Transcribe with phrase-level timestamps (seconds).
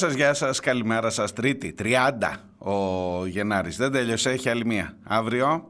[0.00, 1.32] Σας, γεια σας, καλημέρα σας.
[1.32, 3.76] Τρίτη, 30 ο Γενάρης.
[3.76, 4.96] Δεν τέλειωσε, έχει άλλη μία.
[5.02, 5.68] Αύριο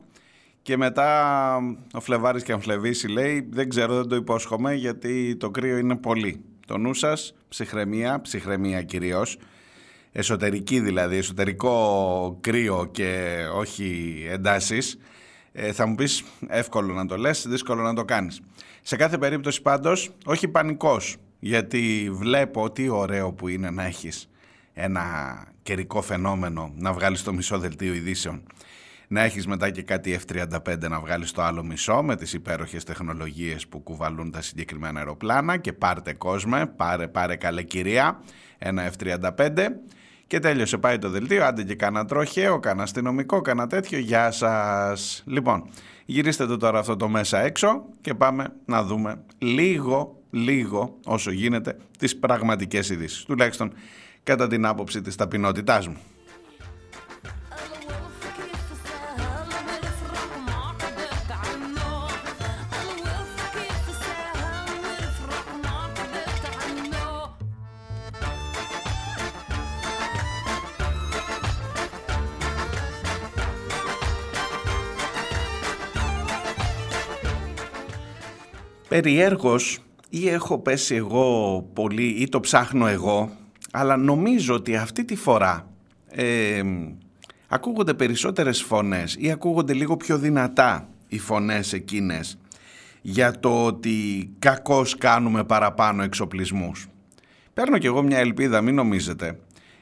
[0.63, 1.57] και μετά
[1.93, 5.97] ο Φλεβάρης και αν φλεβήσει λέει δεν ξέρω, δεν το υπόσχομαι γιατί το κρύο είναι
[5.97, 6.45] πολύ.
[6.67, 9.39] Το νου σας, ψυχραιμία, ψυχραιμία κυρίως,
[10.13, 14.99] εσωτερική δηλαδή, εσωτερικό κρύο και όχι εντάσεις.
[15.53, 18.41] Ε, θα μου πεις εύκολο να το λες, δύσκολο να το κάνεις.
[18.83, 24.31] Σε κάθε περίπτωση πάντως, όχι πανικός, γιατί βλέπω τι ωραίο που είναι να έχεις
[24.73, 25.05] ένα
[25.63, 28.43] καιρικό φαινόμενο να βγάλεις το μισό δελτίο ειδήσεων
[29.13, 33.67] να έχεις μετά και κάτι F-35 να βγάλεις το άλλο μισό με τις υπέροχες τεχνολογίες
[33.67, 38.21] που κουβαλούν τα συγκεκριμένα αεροπλάνα και πάρτε κόσμε, πάρε πάρε καλέ κυρία,
[38.59, 39.67] ένα F-35
[40.27, 45.23] και τέλειωσε πάει το δελτίο, άντε και κάνα τροχαίο, κάνα αστυνομικό, κάνα τέτοιο, γεια σας.
[45.27, 45.69] Λοιπόν,
[46.05, 51.77] γυρίστε το τώρα αυτό το μέσα έξω και πάμε να δούμε λίγο λίγο όσο γίνεται
[51.99, 53.25] τις πραγματικές ειδήσεις.
[53.25, 53.73] Τουλάχιστον
[54.23, 55.97] κατά την άποψη της ταπεινότητάς μου.
[78.89, 79.79] Περιέργως
[80.11, 83.31] ή έχω πέσει εγώ πολύ ή το ψάχνω εγώ,
[83.71, 85.71] αλλά νομίζω ότι αυτή τη φορά
[86.09, 86.63] ε,
[87.49, 92.39] ακούγονται περισσότερες φωνές ή ακούγονται λίγο πιο δυνατά οι φωνές εκείνες
[93.03, 96.87] για το ότι κακώς κάνουμε παραπάνω εξοπλισμούς.
[97.55, 99.39] Παίρνω κι εγώ μια ελπίδα, μην νομίζετε.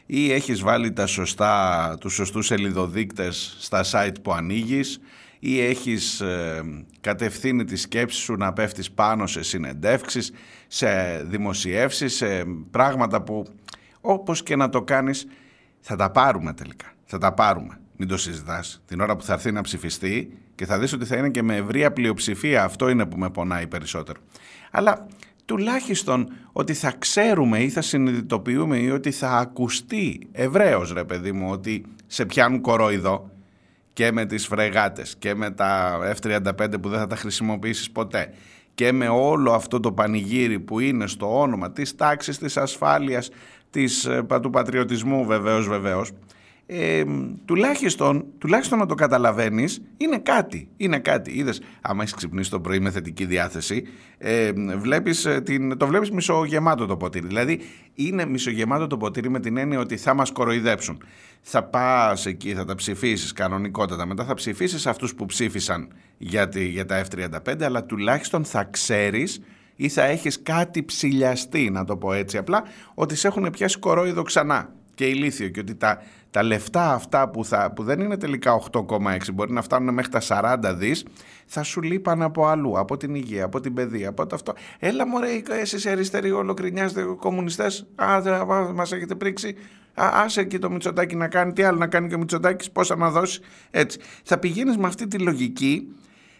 [0.07, 5.01] Ή έχεις βάλει τα σωστά, τους σωστούς σελιδοδείκτες στα site που ανοίγεις
[5.39, 6.63] ή έχεις ε,
[7.01, 10.33] κατευθύνει τη σκέψη σου να πέφτεις πάνω σε συνεντεύξεις,
[10.67, 10.89] σε
[11.25, 13.47] δημοσιεύσεις, σε πράγματα που
[14.01, 15.27] όπως και να το κάνεις
[15.81, 16.87] θα τα πάρουμε τελικά.
[17.05, 17.81] Θα τα πάρουμε.
[17.97, 18.83] Μην το συζητάς.
[18.87, 21.57] Την ώρα που θα έρθει να ψηφιστεί και θα δεις ότι θα είναι και με
[21.57, 22.65] ευρεία πλειοψηφία.
[22.65, 24.21] Αυτό είναι που με πονάει περισσότερο.
[24.71, 25.07] Αλλά
[25.45, 31.51] τουλάχιστον ότι θα ξέρουμε ή θα συνειδητοποιούμε ή ότι θα ακουστεί ευρέως ρε παιδί μου
[31.51, 33.31] ότι σε πιάνουν κορόιδο
[33.99, 38.33] και με τις φρεγάτες και με τα F-35 που δεν θα τα χρησιμοποιήσεις ποτέ
[38.75, 43.31] και με όλο αυτό το πανηγύρι που είναι στο όνομα της τάξης, της ασφάλειας,
[43.71, 46.11] της, ε, του πατριωτισμού βεβαίως βεβαίως
[46.71, 47.05] ε,
[47.45, 51.39] τουλάχιστον, τουλάχιστον να το καταλαβαίνεις είναι κάτι, είναι κάτι.
[51.39, 53.83] Είδες, άμα έχεις ξυπνήσει το πρωί με θετική διάθεση,
[54.19, 57.27] ε, βλέπεις, ε, την, το βλέπεις μισογεμάτο το ποτήρι.
[57.27, 57.61] Δηλαδή
[57.95, 61.03] είναι μισογεμάτο το ποτήρι με την έννοια ότι θα μας κοροϊδέψουν.
[61.41, 66.65] Θα πας εκεί, θα τα ψηφίσεις κανονικότατα, μετά θα ψηφίσεις αυτούς που ψήφισαν για, τη,
[66.65, 69.41] για τα F-35, αλλά τουλάχιστον θα ξέρεις
[69.77, 72.63] ή θα έχεις κάτι ψηλιαστεί, να το πω έτσι απλά,
[72.95, 77.45] ότι σε έχουν πιάσει κορόιδο ξανά και ηλίθιο και ότι τα, τα λεφτά αυτά που,
[77.45, 80.21] θα, που δεν είναι τελικά 8,6 μπορεί να φτάνουν μέχρι τα
[80.67, 81.05] 40 δις
[81.47, 84.53] θα σου λείπαν από αλλού, από την υγεία, από την παιδεία, από το αυτό.
[84.79, 88.21] Έλα μωρέ εσείς αριστεροί ολοκρινιάζετε κομμουνιστές, α,
[88.75, 89.57] μας έχετε πρίξει,
[89.95, 92.97] Α, άσε και το Μητσοτάκι να κάνει, τι άλλο να κάνει και ο Μητσοτάκης, πόσα
[92.97, 93.41] να δώσει,
[93.71, 93.99] έτσι.
[94.25, 95.89] Θα πηγαίνεις με αυτή τη λογική,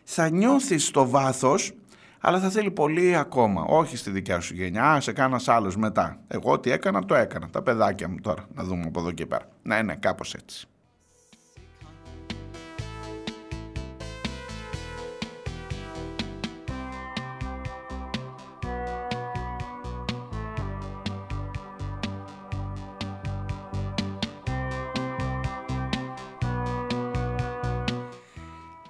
[0.05, 1.73] θα νιώθεις στο βάθος
[2.21, 3.63] αλλά θα θέλει πολύ ακόμα.
[3.63, 6.21] Όχι στη δικιά σου γενιά, σε κάνα άλλος μετά.
[6.29, 7.49] Εγώ τι έκανα, το έκανα.
[7.51, 9.49] Τα παιδάκια μου τώρα, να δούμε από εδώ και πέρα.
[9.63, 10.69] Να είναι κάπως έτσι.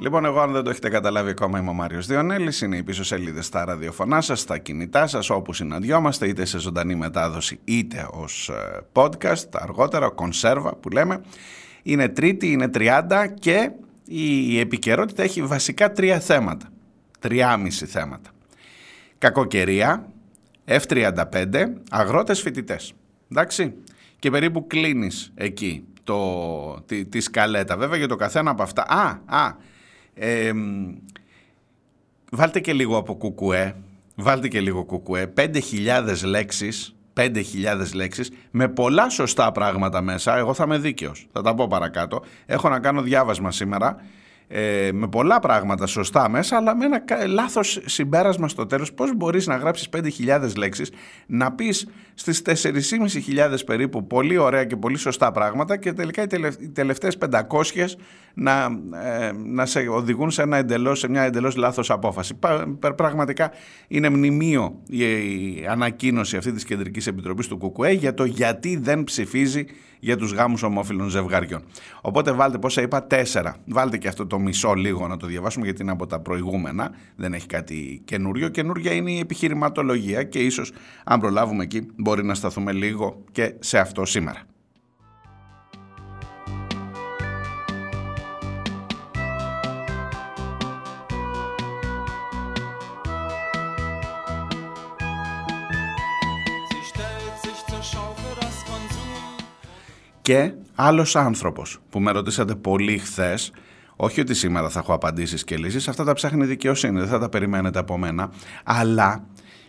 [0.00, 3.04] Λοιπόν, εγώ αν δεν το έχετε καταλάβει ακόμα είμαι ο Μάριος Διονέλης, είναι οι πίσω
[3.04, 8.48] σελίδες στα ραδιοφωνά σας, στα κινητά σας, όπου συναντιόμαστε, είτε σε ζωντανή μετάδοση, είτε ως
[8.48, 11.20] ε, podcast, αργότερα, κονσέρβα που λέμε.
[11.82, 13.70] Είναι τρίτη, είναι 30 και
[14.04, 16.68] η επικαιρότητα έχει βασικά τρία θέματα,
[17.18, 18.30] τριάμιση θέματα.
[19.18, 20.06] Κακοκαιρία,
[20.64, 22.92] F-35, αγρότες φοιτητές.
[23.30, 23.74] Εντάξει,
[24.18, 27.76] και περίπου κλείνεις εκεί το, τη, τη σκαλέτα.
[27.76, 28.82] Βέβαια για το καθένα από αυτά.
[28.88, 29.56] Α, α,
[32.30, 33.74] βάλτε και λίγο από κουκουέ.
[34.14, 35.32] Βάλτε και λίγο κουκουέ.
[35.36, 35.50] 5.000
[36.24, 37.42] λέξεις 5.000
[37.94, 40.36] λέξεις με πολλά σωστά πράγματα μέσα.
[40.36, 41.26] Εγώ θα είμαι δίκαιος.
[41.32, 42.22] Θα τα πω παρακάτω.
[42.46, 43.96] Έχω να κάνω διάβασμα σήμερα
[44.48, 48.92] ε, με πολλά πράγματα σωστά μέσα, αλλά με ένα λάθος συμπέρασμα στο τέλος.
[48.92, 50.90] Πώς μπορείς να γράψεις 5.000 λέξεις,
[51.26, 57.18] να πεις στις 4.500 περίπου πολύ ωραία και πολύ σωστά πράγματα και τελικά οι τελευταίες
[57.18, 57.96] 500
[58.34, 58.68] να,
[59.04, 62.38] ε, να σε οδηγούν σε, ένα εντελώς, σε μια εντελώς λάθος απόφαση.
[62.96, 63.50] Πραγματικά
[63.88, 69.04] είναι μνημείο η, η ανακοίνωση αυτή της Κεντρικής Επιτροπής του ΚΚΕ για το γιατί δεν
[69.04, 69.64] ψηφίζει
[70.00, 71.62] για τους γάμους ομόφυλων ζευγαριών.
[72.00, 73.56] Οπότε βάλτε πόσα είπα, τέσσερα.
[73.66, 77.32] Βάλτε και αυτό το μισό λίγο να το διαβάσουμε γιατί είναι από τα προηγούμενα, δεν
[77.32, 78.48] έχει κάτι καινούριο.
[78.48, 80.72] Καινούρια είναι η επιχειρηματολογία και ίσως
[81.04, 84.47] αν προλάβουμε εκεί μπορεί να σταθούμε λίγο και σε αυτό σήμερα.
[100.28, 103.52] Και άλλος άνθρωπος που με ρωτήσατε πολύ χθες,
[103.96, 107.18] όχι ότι σήμερα θα έχω απαντήσεις και λύσεις, αυτά τα ψάχνει η δικαιοσύνη, δεν θα
[107.18, 108.30] τα περιμένετε από μένα,
[108.64, 109.26] αλλά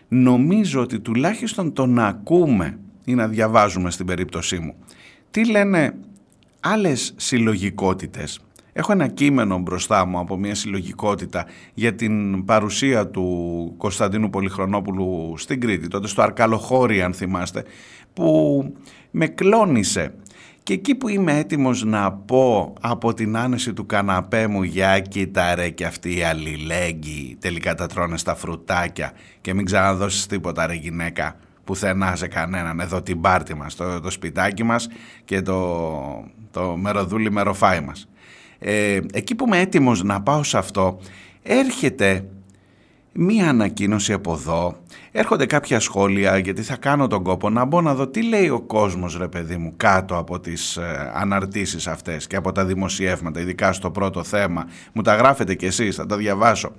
[0.07, 4.75] νομίζω ότι τουλάχιστον το να ακούμε ή να διαβάζουμε στην περίπτωσή μου.
[5.31, 5.93] Τι λένε
[6.59, 8.39] άλλες συλλογικότητες.
[8.73, 15.61] Έχω ένα κείμενο μπροστά μου από μια συλλογικότητα για την παρουσία του Κωνσταντίνου Πολυχρονόπουλου στην
[15.61, 17.63] Κρήτη, τότε στο Αρκαλοχώρι αν θυμάστε,
[18.13, 18.63] που
[19.11, 20.13] με κλώνησε
[20.69, 25.55] και εκεί που είμαι έτοιμος να πω από την άνεση του καναπέ μου για κοίτα
[25.55, 29.11] ρε και αυτή η αλληλέγγυη τελικά τα τρώνε στα φρουτάκια
[29.41, 34.09] και μην ξαναδώσεις τίποτα ρε γυναίκα πουθενά σε κανέναν εδώ την πάρτη μας, το, το
[34.09, 34.87] σπιτάκι μας
[35.25, 38.09] και το, το μεροδούλι μεροφάι μας.
[38.59, 40.99] Ε, εκεί που είμαι έτοιμος να πάω σε αυτό
[41.43, 42.25] έρχεται
[43.13, 44.77] μία ανακοίνωση από εδώ,
[45.19, 48.59] έρχονται κάποια σχόλια γιατί θα κάνω τον κόπο να μπω να δω τι λέει ο
[48.59, 53.73] κόσμος ρε παιδί μου κάτω από τις ε, αναρτήσεις αυτές και από τα δημοσιεύματα, ειδικά
[53.73, 56.71] στο πρώτο θέμα, μου τα γράφετε κι εσείς, θα τα διαβάσω.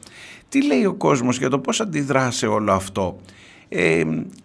[0.48, 3.20] Τι λέει ο κόσμος για το πώς αντιδρά σε όλο αυτό.
[3.69, 4.02] Ε,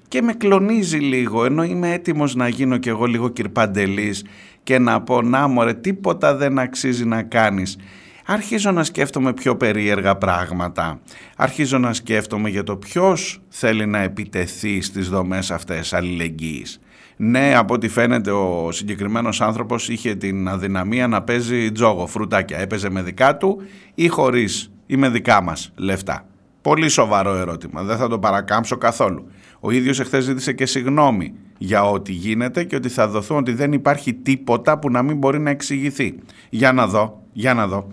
[0.07, 4.25] και με κλονίζει λίγο, ενώ είμαι έτοιμος να γίνω κι εγώ λίγο κυρπαντελής
[4.63, 7.77] και να πω να μωρέ τίποτα δεν αξίζει να κάνεις
[8.25, 10.99] αρχίζω να σκέφτομαι πιο περίεργα πράγματα.
[11.35, 16.79] Αρχίζω να σκέφτομαι για το ποιος θέλει να επιτεθεί στις δομές αυτές αλληλεγγύης.
[17.17, 22.57] Ναι, από ό,τι φαίνεται ο συγκεκριμένος άνθρωπος είχε την αδυναμία να παίζει τζόγο, φρουτάκια.
[22.57, 23.61] Έπαιζε με δικά του
[23.95, 26.25] ή χωρίς ή με δικά μας λεφτά.
[26.61, 29.27] Πολύ σοβαρό ερώτημα, δεν θα το παρακάμψω καθόλου.
[29.59, 33.73] Ο ίδιος εχθές ζήτησε και συγνώμη για ό,τι γίνεται και ότι θα δοθούν ότι δεν
[33.73, 36.15] υπάρχει τίποτα που να μην μπορεί να εξηγηθεί.
[36.49, 37.87] Για να δω, για να δω.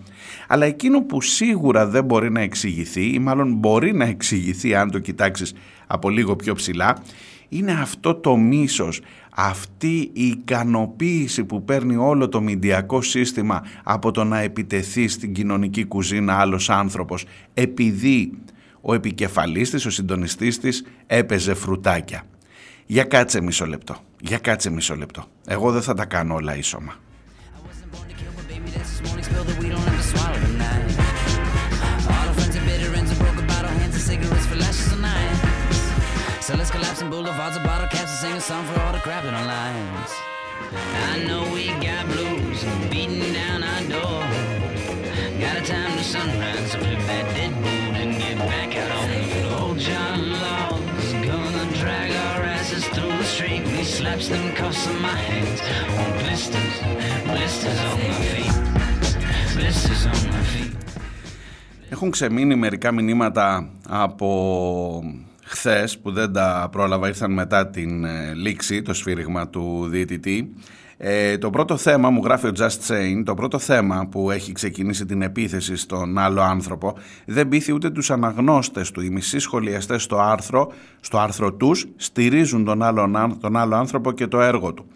[0.46, 4.98] Αλλά εκείνο που σίγουρα δεν μπορεί να εξηγηθεί ή μάλλον μπορεί να εξηγηθεί αν το
[4.98, 5.54] κοιτάξεις
[5.86, 7.02] από λίγο πιο ψηλά
[7.48, 9.00] είναι αυτό το μίσος,
[9.34, 15.84] αυτή η ικανοποίηση που παίρνει όλο το μηντιακό σύστημα από το να επιτεθεί στην κοινωνική
[15.84, 17.24] κουζίνα άλλος άνθρωπος
[17.54, 18.32] επειδή
[18.80, 22.22] ο επικεφαλής της, ο συντονιστής της έπαιζε φρουτάκια.
[22.86, 25.24] Για κάτσε μισό λεπτό, για κάτσε μισό λεπτό.
[25.46, 26.94] Εγώ δεν θα τα κάνω όλα ίσωμα.
[36.52, 38.98] So let's collapse in boulevards of bottle caps and sing a song for all the
[38.98, 40.12] crap in our lives.
[41.10, 44.20] I know we got blues beating down our door.
[45.40, 46.78] Got a time to sunrise, so
[54.12, 55.60] slaps them cuffs on my hands
[56.00, 56.74] on blisters,
[57.32, 58.54] blisters on my feet,
[59.56, 60.76] blisters on my feet.
[61.88, 65.02] Έχουν ξεμείνει μερικά μηνύματα από
[65.44, 70.54] χθες που δεν τα πρόλαβα ήρθαν μετά την ε, λήξη, το σφύριγμα του διαιτητή.
[71.04, 75.06] Ε, το πρώτο θέμα, μου γράφει ο Just Saying, το πρώτο θέμα που έχει ξεκινήσει
[75.06, 79.00] την επίθεση στον άλλο άνθρωπο δεν πείθει ούτε τους αναγνώστες του.
[79.00, 84.26] Οι μισοί σχολιαστές στο άρθρο, στο άρθρο τους στηρίζουν τον άλλο, τον άλλο άνθρωπο και
[84.26, 84.86] το έργο του.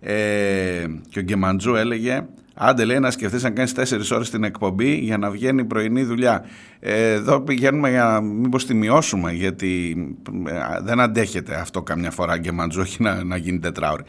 [0.00, 2.26] Ε, και ο Γκεμαντζού έλεγε
[2.62, 6.02] Άντε λέει να σκεφτείς να κάνεις 4 ώρες την εκπομπή για να βγαίνει η πρωινή
[6.02, 6.44] δουλειά.
[6.80, 9.96] Ε, εδώ πηγαίνουμε για να μήπως τη μειώσουμε γιατί
[10.46, 14.02] ε, δεν αντέχεται αυτό καμιά φορά και μαντζόχι να, να γίνει τετράωρη.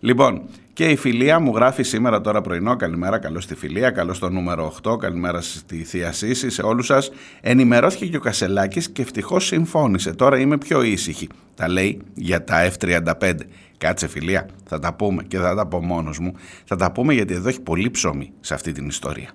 [0.00, 0.42] Λοιπόν,
[0.78, 2.76] και η φιλία μου γράφει σήμερα τώρα πρωινό.
[2.76, 4.96] Καλημέρα, καλώς στη φιλία, καλώς στο νούμερο 8.
[4.98, 7.10] Καλημέρα στη Θεία Σύση, σε όλους σας.
[7.40, 10.12] Ενημερώθηκε και ο Κασελάκης και ευτυχώς συμφώνησε.
[10.12, 11.28] Τώρα είμαι πιο ήσυχη.
[11.54, 13.32] Τα λέει για τα F35.
[13.78, 16.32] Κάτσε φιλία, θα τα πούμε και θα τα πω μόνος μου.
[16.64, 19.30] Θα τα πούμε γιατί εδώ έχει πολύ ψωμί σε αυτή την ιστορία.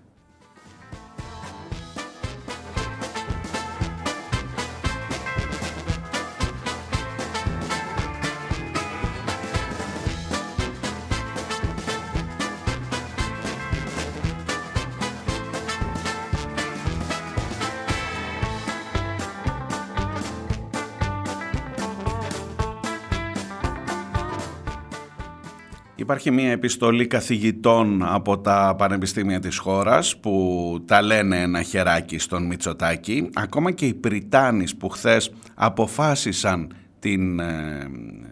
[26.03, 32.45] Υπάρχει μια επιστολή καθηγητών από τα πανεπιστήμια της χώρας που τα λένε ένα χεράκι στον
[32.45, 33.29] Μητσοτάκη.
[33.33, 37.87] Ακόμα και οι Πρυτάνεις που χθες αποφάσισαν την ε,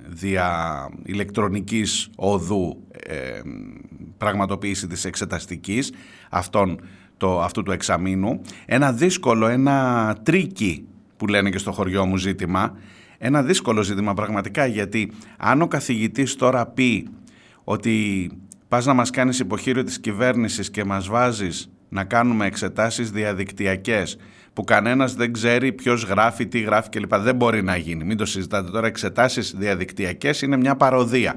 [0.08, 0.50] δια
[1.04, 3.42] ηλεκτρονικής οδού ε,
[4.18, 5.92] πραγματοποίηση της εξεταστικής
[6.30, 6.80] αυτόν,
[7.18, 8.42] το, αυτού του εξαμήνου.
[8.66, 10.88] Ένα δύσκολο, ένα tricky
[11.18, 12.78] που λένε και στο χωριό μου ζήτημα.
[13.18, 17.08] Ένα δύσκολο ζήτημα πραγματικά γιατί αν ο καθηγητής τώρα πει
[17.64, 18.30] ότι
[18.68, 24.18] πας να μας κάνεις υποχείριο της κυβέρνησης και μας βάζεις να κάνουμε εξετάσεις διαδικτυακές
[24.54, 27.16] που κανένας δεν ξέρει ποιος γράφει, τι γράφει κλπ.
[27.16, 28.04] Δεν μπορεί να γίνει.
[28.04, 28.88] Μην το συζητάτε τώρα.
[28.88, 31.36] Εξετάσεις διαδικτυακές είναι μια παροδία.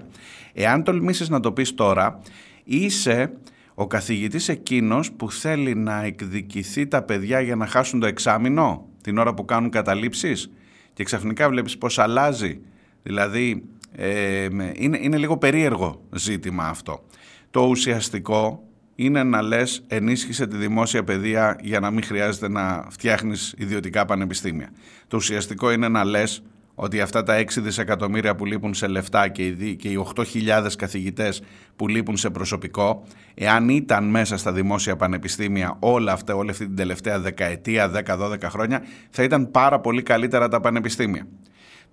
[0.52, 2.20] Εάν τολμήσεις να το πεις τώρα,
[2.64, 3.32] είσαι
[3.74, 9.18] ο καθηγητής εκείνος που θέλει να εκδικηθεί τα παιδιά για να χάσουν το εξάμεινο την
[9.18, 10.50] ώρα που κάνουν καταλήψεις
[10.92, 12.60] και ξαφνικά βλέπεις πως αλλάζει.
[13.02, 13.64] Δηλαδή
[13.96, 17.04] ε, είναι, είναι λίγο περίεργο ζήτημα αυτό.
[17.50, 18.62] Το ουσιαστικό
[18.94, 24.68] είναι να λες ενίσχυσε τη δημόσια παιδεία για να μην χρειάζεται να φτιάχνεις ιδιωτικά πανεπιστήμια.
[25.08, 26.42] Το ουσιαστικό είναι να λες
[26.74, 31.42] ότι αυτά τα 6 δισεκατομμύρια που λείπουν σε λεφτά και οι, και οι 8.000 καθηγητές
[31.76, 36.76] που λείπουν σε προσωπικό, εάν ήταν μέσα στα δημόσια πανεπιστήμια όλα αυτά, όλη αυτή την
[36.76, 41.26] τελευταία δεκαετία, 10-12 χρόνια, θα ήταν πάρα πολύ καλύτερα τα πανεπιστήμια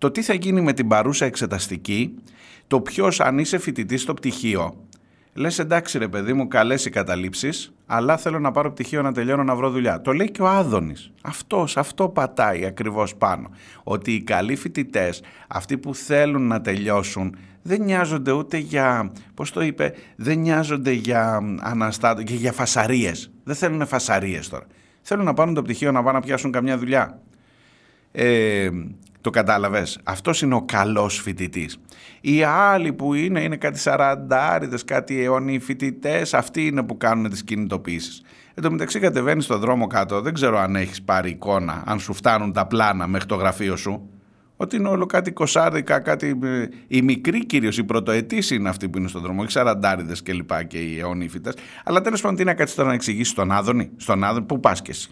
[0.02, 2.16] το τι θα γίνει με την παρούσα εξεταστική,
[2.68, 4.74] το ποιος αν είσαι φοιτητής στο πτυχίο,
[5.34, 9.44] λες εντάξει ρε παιδί μου, καλές οι καταλήψεις, αλλά θέλω να πάρω πτυχίο να τελειώνω
[9.44, 10.02] να βρω δουλειά.
[10.02, 11.12] Το λέει και ο Άδωνης.
[11.22, 13.50] Αυτός, αυτό πατάει ακριβώς πάνω.
[13.84, 19.62] Ότι οι καλοί φοιτητές, αυτοί που θέλουν να τελειώσουν, δεν νοιάζονται ούτε για, πώς το
[19.62, 23.32] είπε, δεν νοιάζονται για αναστάτω και για φασαρίες.
[23.44, 24.66] Δεν θέλουν φασαρίες τώρα.
[25.02, 27.20] Θέλουν να πάρουν το πτυχίο να πάνε να πιάσουν καμιά δουλειά.
[28.12, 28.70] Ε,
[29.22, 30.00] το κατάλαβες.
[30.04, 31.78] Αυτός είναι ο καλός φοιτητής.
[32.22, 37.44] Οι άλλοι που είναι, είναι κάτι σαραντάριδες, κάτι αιώνιοι φοιτητές, αυτοί είναι που κάνουν τις
[37.44, 38.22] κινητοποιήσεις.
[38.54, 42.14] Εν τω μεταξύ κατεβαίνεις στον δρόμο κάτω, δεν ξέρω αν έχεις πάρει εικόνα, αν σου
[42.14, 44.10] φτάνουν τα πλάνα μέχρι το γραφείο σου.
[44.56, 46.40] Ότι είναι όλο κάτι κοσάδικα, κάτι.
[46.44, 50.34] Ε, οι μικροί κυρίως, οι πρωτοετής είναι αυτοί που είναι στον δρόμο, όχι σαραντάριδες και
[50.34, 51.54] λοιπά και οι αιώνιοι φοιτητές.
[51.84, 54.82] Αλλά τέλος πάντων, τι να κάτσει τώρα να εξηγήσεις στον Άδωνη, στον Άδωνη, πού πας
[54.82, 55.10] κι εσύ.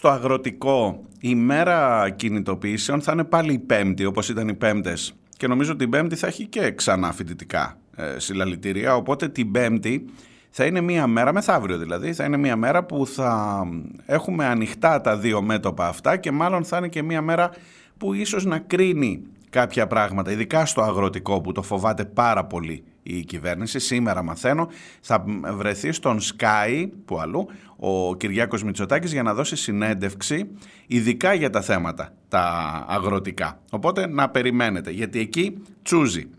[0.00, 5.12] Στο αγροτικό η μέρα κινητοποιήσεων θα είναι πάλι η πέμπτη όπως ήταν οι πέμπτες.
[5.36, 8.96] Και νομίζω ότι η πέμπτη θα έχει και ξανά φοιτητικά ε, συλλαλητήρια.
[8.96, 10.04] Οπότε την πέμπτη
[10.50, 13.62] θα είναι μία μέρα, μεθαύριο δηλαδή, θα είναι μία μέρα που θα
[14.06, 17.50] έχουμε ανοιχτά τα δύο μέτωπα αυτά και μάλλον θα είναι και μία μέρα
[17.96, 23.20] που ίσως να κρίνει κάποια πράγματα, ειδικά στο αγροτικό που το φοβάται πάρα πολύ η
[23.24, 23.78] κυβέρνηση.
[23.78, 24.68] Σήμερα μαθαίνω
[25.00, 25.24] θα
[25.56, 30.50] βρεθεί στον Sky που αλλού ο Κυριάκος Μητσοτάκης για να δώσει συνέντευξη
[30.86, 32.44] ειδικά για τα θέματα τα
[32.88, 33.60] αγροτικά.
[33.70, 36.30] Οπότε να περιμένετε γιατί εκεί τσούζει.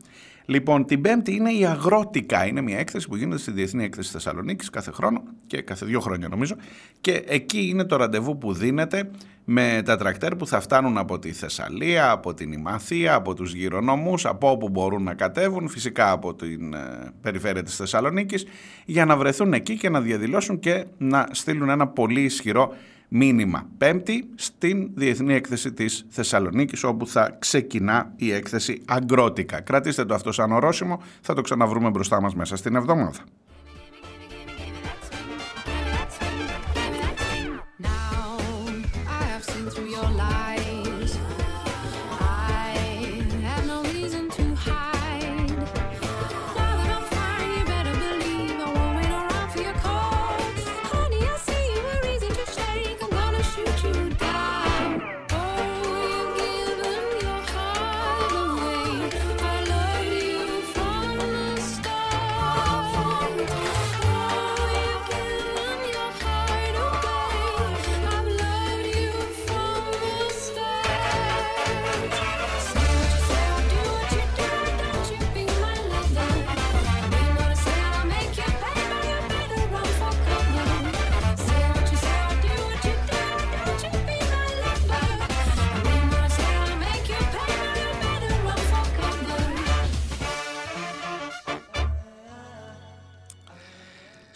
[0.46, 2.46] Λοιπόν, την Πέμπτη είναι η Αγρότικα.
[2.46, 6.28] Είναι μια έκθεση που γίνεται στη Διεθνή Έκθεση Θεσσαλονίκης κάθε χρόνο και κάθε δύο χρόνια
[6.28, 6.56] νομίζω.
[7.02, 9.10] Και εκεί είναι το ραντεβού που δίνεται
[9.46, 14.26] με τα τρακτέρ που θα φτάνουν από τη Θεσσαλία, από την Ημαθία, από τους γυρονομούς,
[14.26, 18.46] από όπου μπορούν να κατέβουν, φυσικά από την ε, περιφέρεια της Θεσσαλονίκης,
[18.86, 22.74] για να βρεθούν εκεί και να διαδηλώσουν και να στείλουν ένα πολύ ισχυρό
[23.14, 23.70] μήνυμα.
[23.78, 29.62] Πέμπτη στην Διεθνή Έκθεση της Θεσσαλονίκης όπου θα ξεκινά η έκθεση Αγκρότικα.
[29.62, 33.20] Κρατήστε το αυτό σαν ορόσημο, θα το ξαναβρούμε μπροστά μας μέσα στην εβδομάδα.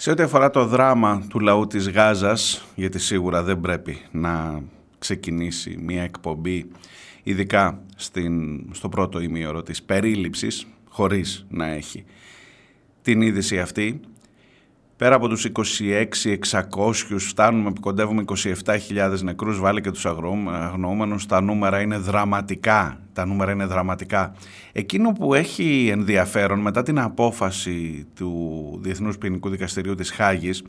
[0.05, 4.63] Σε ό,τι αφορά το δράμα του λαού της Γάζας, γιατί σίγουρα δεν πρέπει να
[4.97, 6.71] ξεκινήσει μια εκπομπή,
[7.24, 12.05] ειδικά στην, στο πρώτο ημίωρο της περίληψης, χωρίς να έχει
[13.01, 14.00] την είδηση αυτή,
[14.97, 18.23] Πέρα από τους 26.600 φτάνουμε, κοντεύουμε
[18.65, 22.99] 27.000 νεκρούς, βάλει και τους αγνοούμενους, τα νούμερα είναι δραματικά.
[23.13, 24.33] Τα νούμερα είναι δραματικά.
[24.71, 30.63] Εκείνο που έχει ενδιαφέρον μετά την απόφαση του Διεθνούς Ποινικού Δικαστηρίου της Χάγης,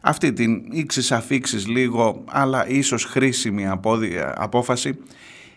[0.00, 3.66] αυτή την ήξης αφήξης λίγο, αλλά ίσως χρήσιμη
[4.34, 4.98] απόφαση,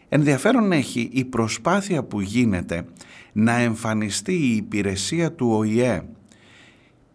[0.10, 2.86] ενδιαφέρον έχει η προσπάθεια που γίνεται
[3.34, 6.02] να εμφανιστεί η υπηρεσία του ΟΗΕ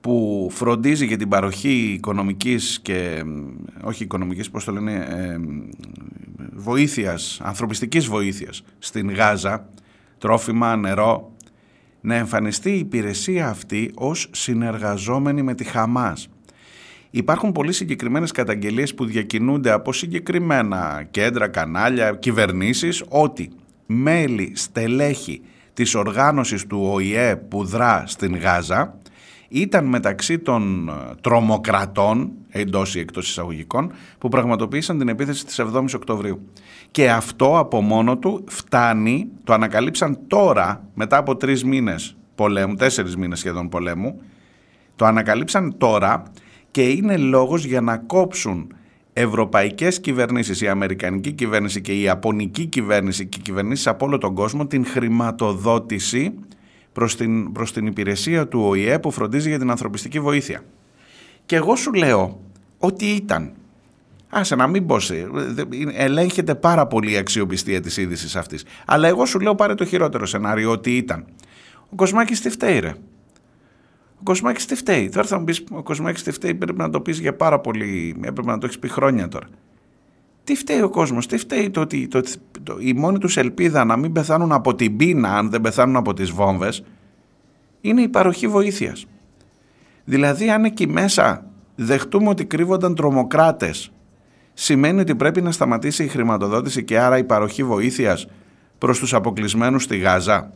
[0.03, 3.25] που φροντίζει για την παροχή οικονομικής και,
[3.83, 5.37] όχι οικονομικής, πώς το λένε, ε,
[6.53, 9.69] βοήθειας, ανθρωπιστικής βοήθειας στην Γάζα,
[10.19, 11.33] τρόφιμα, νερό,
[12.01, 16.29] να εμφανιστεί η υπηρεσία αυτή ως συνεργαζόμενη με τη Χαμάς.
[17.11, 23.51] Υπάρχουν πολύ συγκεκριμένες καταγγελίες που διακινούνται από συγκεκριμένα κέντρα, κανάλια, κυβερνήσεις, ότι
[23.87, 25.41] μέλη, στελέχη
[25.73, 28.99] της οργάνωσης του ΟΗΕ που δρά στην Γάζα
[29.53, 35.95] ήταν μεταξύ των ε, τρομοκρατών, εντός ή εκτός εισαγωγικών, που πραγματοποίησαν την επίθεση της 7ης
[35.95, 36.49] Οκτωβρίου.
[36.91, 43.17] Και αυτό από μόνο του φτάνει, το ανακαλύψαν τώρα, μετά από τρεις μήνες πολέμου, τέσσερις
[43.17, 44.21] μήνες σχεδόν πολέμου,
[44.97, 46.23] το ανακαλύψαν τώρα
[46.71, 48.75] και είναι λόγος για να κόψουν
[49.13, 54.35] ευρωπαϊκές κυβερνήσεις, η αμερικανική κυβέρνηση και η ιαπωνική κυβέρνηση και οι κυβερνήσεις από όλο τον
[54.35, 56.35] κόσμο την χρηματοδότηση
[56.93, 60.65] προς την, προς την υπηρεσία του ΟΗΕ που φροντίζει για την ανθρωπιστική βοήθεια.
[61.47, 62.41] Και εγώ σου λέω
[62.79, 63.53] ότι ήταν.
[64.29, 65.29] Άσε να μην πω σε,
[65.93, 68.65] ελέγχεται πάρα πολύ η αξιοπιστία της είδησης αυτής.
[68.87, 71.25] Αλλά εγώ σου λέω πάρε το χειρότερο σενάριο ότι ήταν.
[71.91, 72.95] Ο Κοσμάκης τι φταίει ρε;
[74.19, 77.01] Ο Κοσμάκης τι φταίει; Τώρα θα μου πεις ο Κοσμάκης τι φταίει πρέπει να το
[77.01, 79.47] πεις για πάρα πολύ, έπρεπε να το έχεις πει χρόνια τώρα.
[80.45, 82.23] Τι φταίει ο κόσμος, τι φταίει το ότι το,
[82.63, 86.15] το, η μόνη τους ελπίδα να μην πεθάνουν από την πείνα αν δεν πεθάνουν από
[86.15, 86.85] τις βόμβες
[87.81, 89.07] είναι η παροχή βοήθειας.
[90.05, 93.93] Δηλαδή αν εκεί μέσα δεχτούμε ότι κρύβονταν τρομοκράτες
[94.55, 98.27] σημαίνει ότι πρέπει να σταματήσει η χρηματοδότηση και άρα η παροχή βοήθειας
[98.79, 100.53] προς τους αποκλεισμένους στη Γάζα.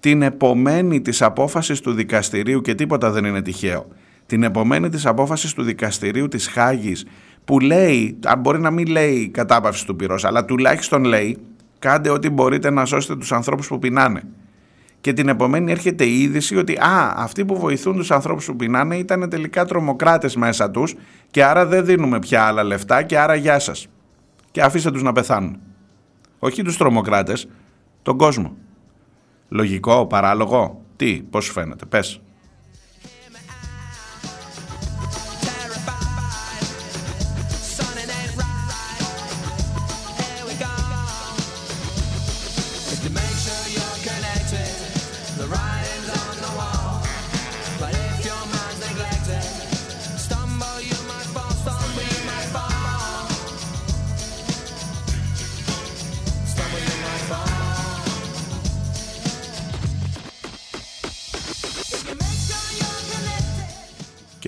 [0.00, 3.86] Την επομένη της απόφασης του δικαστηρίου και τίποτα δεν είναι τυχαίο.
[4.26, 7.06] Την επομένη της απόφασης του δικαστηρίου της Χάγης
[7.48, 11.38] που λέει, αν μπορεί να μην λέει κατάπαυση του πυρός, αλλά τουλάχιστον λέει
[11.78, 14.22] κάντε ό,τι μπορείτε να σώσετε τους ανθρώπους που πεινάνε.
[15.00, 18.96] Και την επομένη έρχεται η είδηση ότι α, αυτοί που βοηθούν τους ανθρώπους που πεινάνε
[18.96, 20.94] ήταν τελικά τρομοκράτες μέσα τους
[21.30, 23.86] και άρα δεν δίνουμε πια άλλα λεφτά και άρα γεια σας.
[24.50, 25.58] Και αφήστε τους να πεθάνουν.
[26.38, 27.48] Όχι τους τρομοκράτες,
[28.02, 28.56] τον κόσμο.
[29.48, 32.20] Λογικό, παράλογο, τι, πώς σου φαίνεται, πες.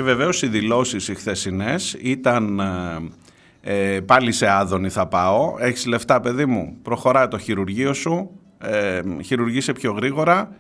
[0.00, 2.60] Και βεβαίως οι δηλώσεις οι χθεσινές ήταν
[3.62, 8.30] ε, ε, πάλι σε άδωνη θα πάω, έχεις λεφτά παιδί μου, προχωράει το χειρουργείο σου,
[8.58, 10.52] ε, χειρουργείσαι πιο γρήγορα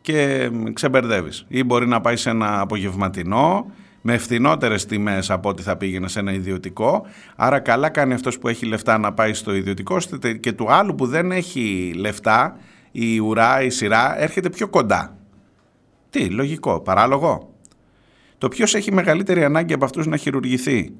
[0.00, 1.44] και ξεμπερδεύεις.
[1.48, 6.18] Ή μπορεί να πάει σε ένα απογευματινό με φθηνότερες τιμές από ό,τι θα πήγαινε σε
[6.18, 7.06] ένα ιδιωτικό.
[7.36, 10.94] Άρα καλά κάνει αυτός που έχει λεφτά να πάει στο ιδιωτικό ώστε και του άλλου
[10.94, 12.56] που δεν έχει λεφτά
[12.90, 15.16] η ουρά, η σειρά έρχεται πιο κοντά.
[16.10, 17.55] Τι, λογικό, παράλογο.
[18.38, 20.92] Το ποιος έχει μεγαλύτερη ανάγκη από αυτούς να χειρουργηθεί;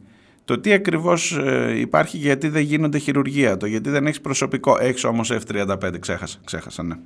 [0.44, 3.56] Το τι ακριβώς ε, υπάρχει γιατί δεν γίνονται χειρουργία.
[3.56, 6.96] Το γιατί δεν έχεις προσωπικό; Έχεις όμως F35, ξέχασα, ξέχασα, ναι.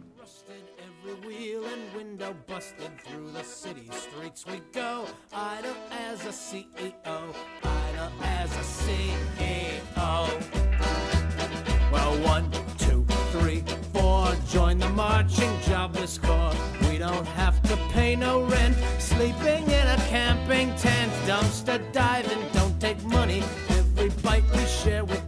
[14.52, 16.69] Join the marching jobless corps.
[17.00, 18.76] Don't have to pay no rent.
[18.98, 21.10] Sleeping in a camping tent.
[21.26, 23.42] Dumpster diving, don't take money.
[23.70, 25.19] Every bite we share with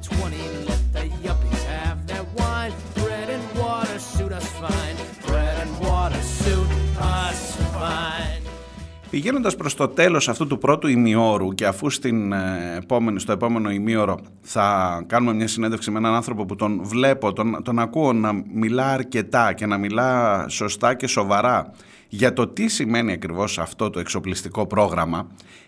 [9.13, 13.71] Πηγαίνοντας προς το τέλος αυτού του πρώτου ημιώρου και αφού στην ε, επόμενη, στο επόμενο
[13.71, 18.33] ημίωρο θα κάνουμε μια συνέντευξη με έναν άνθρωπο που τον βλέπω, τον, τον ακούω να
[18.55, 21.71] μιλά αρκετά και να μιλά σωστά και σοβαρά
[22.09, 25.27] για το τι σημαίνει ακριβώς αυτό το εξοπλιστικό πρόγραμμα.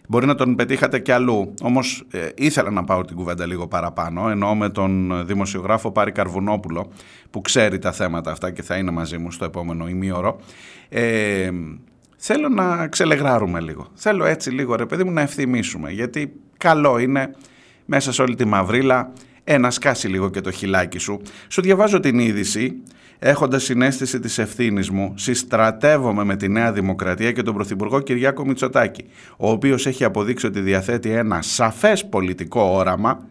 [0.09, 4.28] Μπορεί να τον πετύχατε κι αλλού, όμως ε, ήθελα να πάω την κουβέντα λίγο παραπάνω,
[4.28, 6.90] ενώ με τον δημοσιογράφο Πάρη Καρβουνόπουλο,
[7.30, 10.40] που ξέρει τα θέματα αυτά και θα είναι μαζί μου στο επόμενο ημίωρο.
[10.88, 11.50] Ε,
[12.26, 13.87] θέλω να ξελεγράρουμε λίγο.
[13.94, 17.34] Θέλω έτσι λίγο ρε παιδί μου να ευθυμίσουμε, γιατί καλό είναι
[17.84, 19.12] μέσα σε όλη τη μαυρίλα
[19.44, 21.20] ένα σκάσει λίγο και το χιλάκι σου.
[21.48, 22.82] Σου διαβάζω την είδηση
[23.18, 29.04] έχοντας συνέστηση της ευθύνης μου, συστρατεύομαι με τη Νέα Δημοκρατία και τον Πρωθυπουργό Κυριάκο Μητσοτάκη,
[29.37, 33.28] ο οποίος έχει αποδείξει ότι διαθέτει ένα σαφές πολιτικό όραμα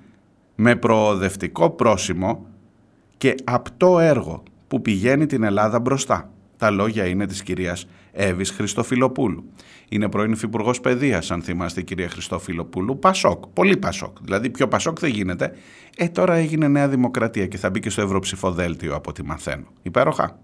[0.56, 2.48] με προοδευτικό πρόσημο
[3.18, 6.30] και απτό έργο που πηγαίνει την Ελλάδα μπροστά.
[6.58, 9.44] Τα λόγια είναι της κυρίας Εύης Χριστοφιλοπούλου.
[9.90, 13.00] Είναι πρώην υφυπουργός παιδείας, αν θυμάστε, η κυρία Χριστόφιλοπούλου.
[13.00, 13.48] Πασόκ.
[13.48, 14.18] Πολύ Πασόκ.
[14.22, 15.54] Δηλαδή, πιο Πασόκ δεν γίνεται.
[15.98, 19.66] Ε, τώρα έγινε Νέα Δημοκρατία και θα μπει και στο Ευρωψηφοδέλτιο, από ό,τι μαθαίνω.
[19.82, 20.40] Υπέροχα.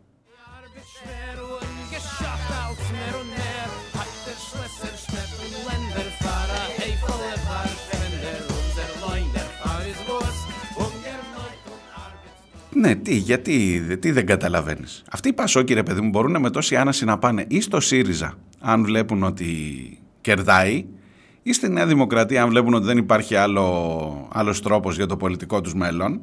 [12.80, 15.04] Ναι, τι, γιατί, τι δεν καταλαβαίνεις.
[15.12, 18.34] Αυτοί οι Πασόκοι, ρε παιδί μου, μπορούν με τόση άναση να πάνε ή στο ΣΥΡΙΖΑ,
[18.60, 19.46] αν βλέπουν ότι
[20.22, 20.86] κερδάει,
[21.44, 25.62] ή στη Νέα Δημοκρατία, αν βλέπουν ότι δεν υπάρχει άλλο, άλλος τρόπος για το πολιτικό
[25.62, 26.22] τους μέλλον,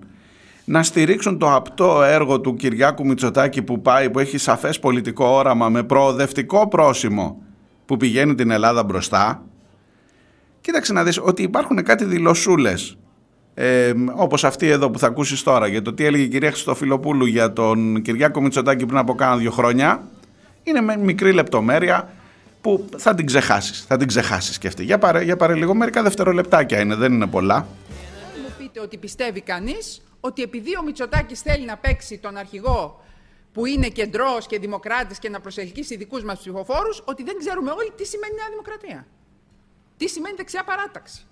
[0.64, 5.69] να στηρίξουν το απτό έργο του Κυριάκου Μητσοτάκη που πάει, που έχει σαφές πολιτικό όραμα
[5.69, 7.42] με προοδευτικό πρόσημο
[7.87, 9.45] που πηγαίνει την Ελλάδα μπροστά.
[10.61, 12.99] Κοίταξε να δεις ότι υπάρχουν κάτι δηλωσούλες
[13.59, 17.27] ε, όπως αυτή εδώ που θα ακούσεις τώρα για το τι έλεγε η κυρία Χριστοφιλοπούλου
[17.27, 20.09] για τον Κυριάκο Μητσοτάκη πριν από κάνα δύο χρόνια
[20.62, 22.11] είναι με μικρή λεπτομέρεια
[22.61, 24.85] που θα την ξεχάσεις, θα την ξεχάσεις και αυτή.
[24.85, 27.66] Για πάρε, για πάρε λίγο, μερικά δευτερολεπτάκια είναι, δεν είναι πολλά.
[28.42, 33.05] Μου πείτε ότι πιστεύει κανείς ότι επειδή ο Μητσοτάκης θέλει να παίξει τον αρχηγό
[33.53, 37.92] που είναι κεντρός και δημοκράτης και να προσελκύσει δικούς μας ψηφοφόρους, ότι δεν ξέρουμε όλοι
[37.97, 39.07] τι σημαίνει Νέα Δημοκρατία.
[39.97, 41.27] Τι σημαίνει δεξιά παράταξη.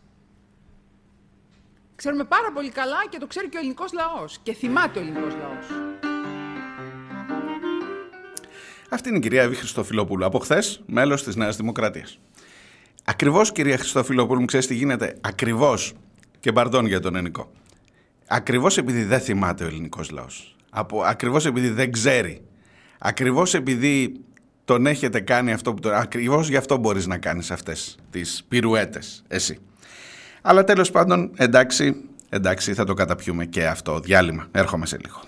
[1.97, 4.39] Ξέρουμε πάρα πολύ καλά και το ξέρει και ο ελληνικός λαός.
[4.43, 5.67] Και θυμάται ο ελληνικός λαός.
[8.89, 10.25] Αυτή είναι η κυρία Εύη Χριστοφιλόπουλου.
[10.25, 12.19] Από χθες, μέλος της Νέας Δημοκρατίας.
[13.05, 15.93] Ακριβώς, κυρία Χριστοφιλόπουλου, μου ξέρεις τι γίνεται; Ακριβώς.
[16.41, 17.53] Και μπαρδόν για τον ελληνικό.
[18.27, 20.57] Ακριβώς επειδή δεν θυμάται ο ελληνικός λαός.
[21.05, 22.45] Ακριβώς επειδή δεν ξέρει.
[22.99, 24.21] Ακριβώς επειδή
[24.65, 25.95] τον έχετε κάνει αυτό που τον.
[25.95, 29.25] Ακριβώς γι' αυτό μπορείς να κάνεις αυτές τις πυρουέτες.
[29.29, 29.59] Εσύ.
[30.47, 34.01] Αλλά τέλος πάντων, εντάξει, εντάξει, θα το καταπιούμε και αυτό.
[34.01, 34.47] Διάλειμμα.
[34.53, 35.21] Έρχομαι σε λίγο.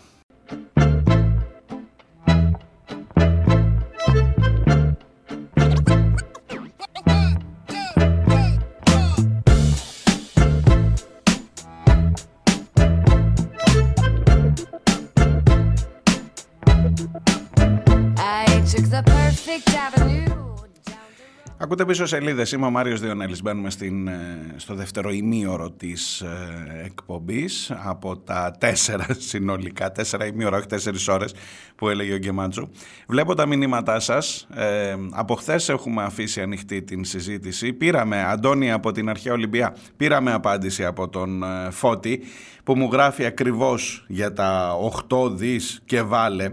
[21.67, 22.53] Ακούτε πίσω σελίδες.
[22.53, 23.43] Είμαι ο Μάριος Διονέλης.
[23.43, 30.57] Μπαίνουμε στην, ε, στο δεύτερο ημίωρο της ε, εκπομπής από τα τέσσερα συνολικά, τέσσερα ημίωρα,
[30.57, 31.35] όχι τέσσερις ώρες
[31.77, 32.69] που έλεγε ο Γκεμάντσου.
[33.07, 34.47] Βλέπω τα μηνύματά σας.
[34.55, 37.73] Ε, από χθες έχουμε αφήσει ανοιχτή την συζήτηση.
[37.73, 42.21] Πήραμε, Αντώνη από την Αρχαία Ολυμπία, πήραμε απάντηση από τον ε, Φώτη
[42.65, 44.77] που μου γράφει ακριβώς για τα
[45.09, 46.53] 8 δις και βάλε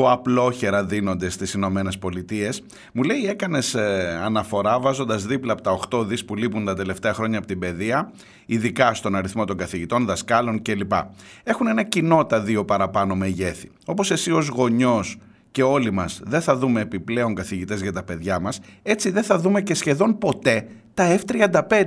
[0.00, 2.62] που απλόχερα δίνονται στις Ηνωμένες Πολιτείες.
[2.92, 7.14] Μου λέει έκανες ε, αναφορά βάζοντας δίπλα από τα 8 δις που λείπουν τα τελευταία
[7.14, 8.12] χρόνια από την παιδεία,
[8.46, 10.92] ειδικά στον αριθμό των καθηγητών, δασκάλων κλπ.
[11.42, 13.70] Έχουν ένα κοινό τα δύο παραπάνω μεγέθη.
[13.84, 15.18] Όπως εσύ ως γονιός
[15.50, 19.38] και όλοι μας δεν θα δούμε επιπλέον καθηγητές για τα παιδιά μας, έτσι δεν θα
[19.38, 21.84] δούμε και σχεδόν ποτέ τα F-35.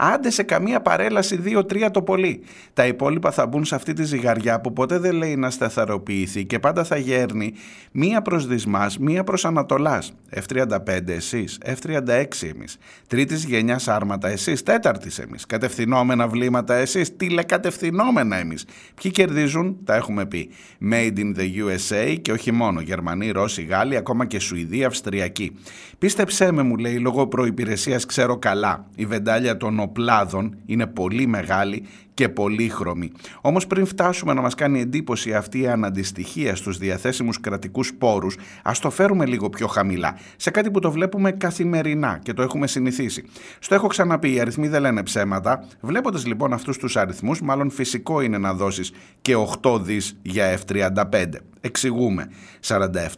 [0.00, 2.42] Άντε σε καμία παρέλαση 2-3 το πολύ.
[2.72, 6.58] Τα υπόλοιπα θα μπουν σε αυτή τη ζυγαριά που ποτέ δεν λέει να σταθεροποιηθεί και
[6.58, 7.52] πάντα θα γέρνει
[7.92, 10.12] μία προς δυσμάς, μία προς ανατολάς.
[10.34, 12.24] F-35 εσείς, F-36
[12.54, 12.78] εμείς.
[13.06, 15.46] Τρίτης γενιάς άρματα εσείς, τέταρτης εμείς.
[15.46, 18.64] Κατευθυνόμενα βλήματα εσείς, τηλεκατευθυνόμενα εμείς.
[19.02, 20.50] Ποιοι κερδίζουν, τα έχουμε πει.
[20.90, 22.80] Made in the USA και όχι μόνο.
[22.80, 25.56] Γερμανοί, Ρώσοι, Γάλλοι, ακόμα και Σουηδοί, Αυστριακοί.
[25.98, 28.86] Πίστεψέ με, μου λέει, λόγω προϋπηρεσίας ξέρω καλά.
[28.94, 31.84] Η βεντάλια των οπλάδων είναι πολύ μεγάλη
[32.18, 33.12] και πολύχρωμη.
[33.40, 38.78] Όμως πριν φτάσουμε να μας κάνει εντύπωση αυτή η αναντιστοιχία στους διαθέσιμους κρατικούς πόρους, ας
[38.78, 43.24] το φέρουμε λίγο πιο χαμηλά, σε κάτι που το βλέπουμε καθημερινά και το έχουμε συνηθίσει.
[43.58, 45.64] Στο έχω ξαναπεί, οι αριθμοί δεν λένε ψέματα.
[45.80, 51.24] Βλέποντας λοιπόν αυτούς τους αριθμούς, μάλλον φυσικό είναι να δώσεις και 8 δις για F35.
[51.60, 52.30] Εξηγούμε.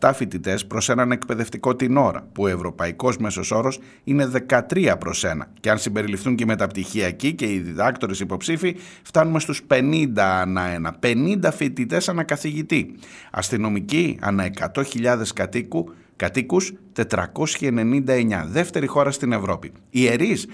[0.01, 5.25] 47 φοιτητές προς έναν εκπαιδευτικό την ώρα, που ο ευρωπαϊκός μέσος όρος είναι 13 προς
[5.25, 5.51] 1.
[5.61, 10.99] Και αν συμπεριληφθούν και οι μεταπτυχιακοί και οι διδάκτορες υποψήφοι, φτάνουμε στους 50 ανά ένα.
[11.03, 12.95] 50 φοιτητές ανά καθηγητή.
[13.31, 18.47] Αστυνομικοί ανά 100.000 κατοίκου, κατοίκους 499.
[18.47, 19.73] Δεύτερη χώρα στην Ευρώπη.
[19.91, 20.47] Ιερείς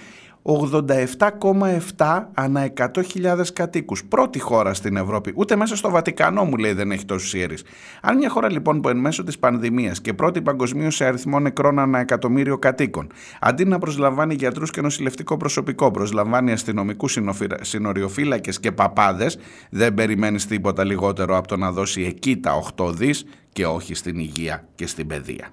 [0.47, 4.05] 87,7 ανά 100.000 κατοίκους.
[4.05, 5.33] Πρώτη χώρα στην Ευρώπη.
[5.37, 7.65] Ούτε μέσα στο Βατικανό μου λέει δεν έχει τόσους ιερείς.
[8.03, 11.79] Αν μια χώρα λοιπόν που εν μέσω της πανδημίας και πρώτη παγκοσμίως σε αριθμό νεκρών
[11.79, 13.07] ανά εκατομμύριο κατοίκων,
[13.41, 17.19] αντί να προσλαμβάνει γιατρούς και νοσηλευτικό προσωπικό, προσλαμβάνει αστυνομικούς
[17.61, 19.39] συνοριοφύλακες και παπάδες,
[19.71, 24.19] δεν περιμένεις τίποτα λιγότερο από το να δώσει εκεί τα 8 δις και όχι στην
[24.19, 25.51] υγεία και στην παιδεία.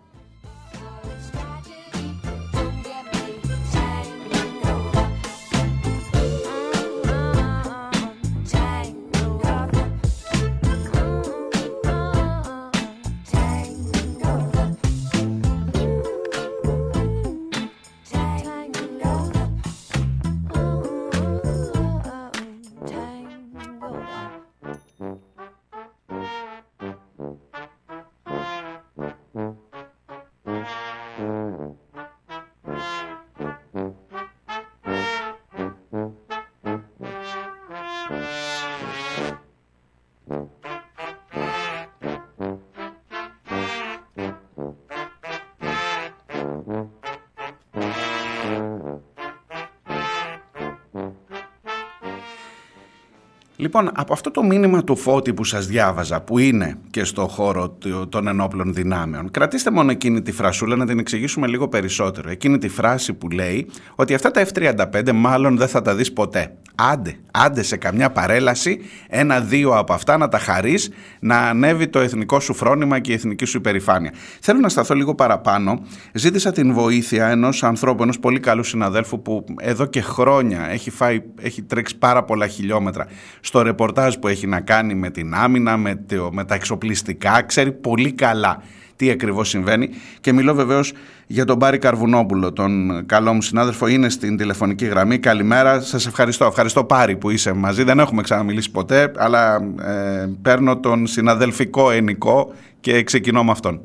[53.55, 57.77] Λοιπόν, από αυτό το μήνυμα του Φώτη που σας διάβαζα, που είναι και στο χώρο
[58.09, 62.29] των ενόπλων δυνάμεων, κρατήστε μόνο εκείνη τη φρασούλα να την εξηγήσουμε λίγο περισσότερο.
[62.29, 66.55] Εκείνη τη φράση που λέει ότι αυτά τα F-35 μάλλον δεν θα τα δεις ποτέ.
[66.75, 72.39] Άντε, άντε σε καμιά παρέλαση, ένα-δύο από αυτά να τα χαρείς, να ανέβει το εθνικό
[72.39, 74.13] σου φρόνημα και η εθνική σου υπερηφάνεια.
[74.39, 75.81] Θέλω να σταθώ λίγο παραπάνω.
[76.13, 81.21] Ζήτησα την βοήθεια ενός ανθρώπου, ενός πολύ καλού συναδέλφου που εδώ και χρόνια έχει, φάει,
[81.41, 83.07] έχει τρέξει πάρα πολλά χιλιόμετρα
[83.39, 87.71] στο ρεπορτάζ που έχει να κάνει με την άμυνα, με, το, με τα εξοπλιστικά, ξέρει
[87.71, 88.61] πολύ καλά
[88.95, 89.89] τι ακριβώς συμβαίνει
[90.21, 90.93] και μιλώ βεβαίως
[91.27, 95.17] για τον Μπάρη Καρβουνόπουλο, τον καλό μου συνάδελφο, είναι στην τηλεφωνική γραμμή.
[95.19, 96.45] Καλημέρα, σας ευχαριστώ.
[96.45, 102.53] Ευχαριστώ Πάρη που είσαι μαζί, δεν έχουμε ξαναμιλήσει ποτέ, αλλά ε, παίρνω τον συναδελφικό ενικό
[102.79, 103.81] και ξεκινώ με αυτόν.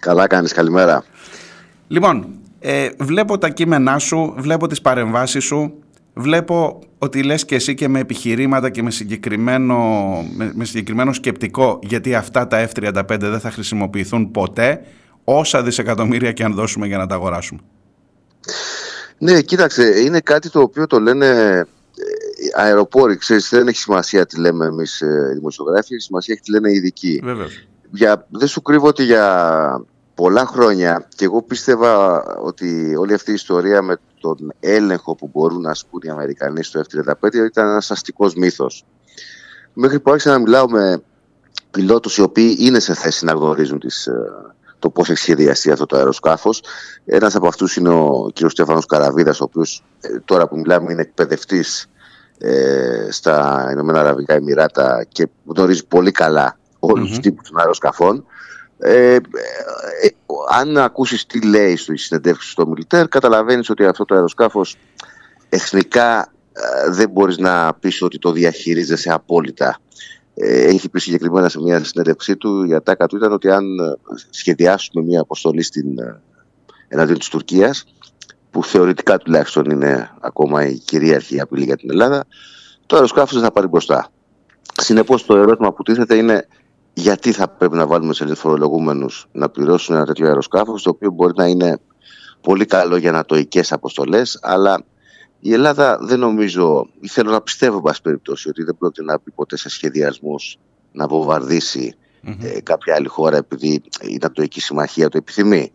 [0.00, 1.04] Καλά κάνεις, καλημέρα.
[1.88, 2.26] Λοιπόν,
[2.58, 5.72] ε, βλέπω τα κείμενά σου, βλέπω τις παρεμβάσεις σου,
[6.16, 9.78] βλέπω ότι λες και εσύ και με επιχειρήματα και με συγκεκριμένο,
[10.54, 14.82] με, συγκεκριμένο σκεπτικό γιατί αυτά τα F-35 δεν θα χρησιμοποιηθούν ποτέ
[15.24, 17.60] όσα δισεκατομμύρια και αν δώσουμε για να τα αγοράσουμε.
[19.18, 21.64] Ναι, κοίταξε, είναι κάτι το οποίο το λένε ε,
[22.56, 26.50] αεροπόροι, ξέρεις, δεν έχει σημασία τι λέμε εμείς ε, οι δημοσιογράφοι, έχει σημασία έχει τι
[26.50, 27.22] λένε οι ειδικοί.
[27.90, 33.34] Για, δεν σου κρύβω ότι για πολλά χρόνια και εγώ πίστευα ότι όλη αυτή η
[33.34, 33.96] ιστορία με
[34.34, 38.84] τον έλεγχο που μπορούν να ασκούν οι Αμερικανοί στο F-35 ήταν ένας αστικός μύθος.
[39.72, 41.02] Μέχρι που άρχισα να μιλάω με
[41.70, 44.12] πιλότους οι οποίοι είναι σε θέση να γνωρίζουν τις, ε,
[44.78, 46.62] το πώς έχει σχεδιαστεί αυτό το αεροσκάφος.
[47.04, 48.50] Ένας από αυτούς είναι ο κ.
[48.50, 51.86] Στέφανος Καραβίδας, ο οποίος ε, τώρα που μιλάμε είναι εκπαιδευτής
[52.38, 57.08] ε, στα Ηνωμένα Αραβικά Εμμυράτα και γνωρίζει πολύ καλά όλους mm-hmm.
[57.08, 58.24] τους τύπους των αεροσκαφών.
[58.78, 59.20] Ε, ε,
[60.50, 64.76] αν ακούσεις τι λέει στο συνεντεύξη στο Μιλτέρ καταλαβαίνεις ότι αυτό το αεροσκάφος
[65.48, 69.78] εθνικά ε, δεν μπορείς να πεις ότι το διαχειρίζεσαι απόλυτα.
[70.34, 73.64] Ε, έχει πει συγκεκριμένα σε μια συνέντευξή του για τάκα του ήταν ότι αν
[74.30, 75.98] σχεδιάσουμε μια αποστολή στην,
[76.88, 77.84] εναντίον της Τουρκίας
[78.50, 82.24] που θεωρητικά τουλάχιστον είναι ακόμα η κυρίαρχη απειλή για την Ελλάδα
[82.86, 84.08] το αεροσκάφος δεν θα πάρει μπροστά.
[84.80, 86.46] Συνεπώς το ερώτημα που τίθεται είναι
[86.98, 91.32] γιατί θα πρέπει να βάλουμε σε φορολογούμενους να πληρώσουν ένα τέτοιο αεροσκάφος, το οποίο μπορεί
[91.36, 91.78] να είναι
[92.40, 94.84] πολύ καλό για νατοικές αποστολές, αλλά
[95.40, 99.30] η Ελλάδα δεν νομίζω, ή θέλω να πιστεύω πάση περιπτώσει, ότι δεν πρόκειται να πει
[99.30, 100.58] ποτέ σε σχεδιασμούς
[100.92, 101.94] να βομβαρδίσει
[102.40, 105.72] ε, κάποια άλλη χώρα επειδή η Νατοική Συμμαχία το επιθυμεί.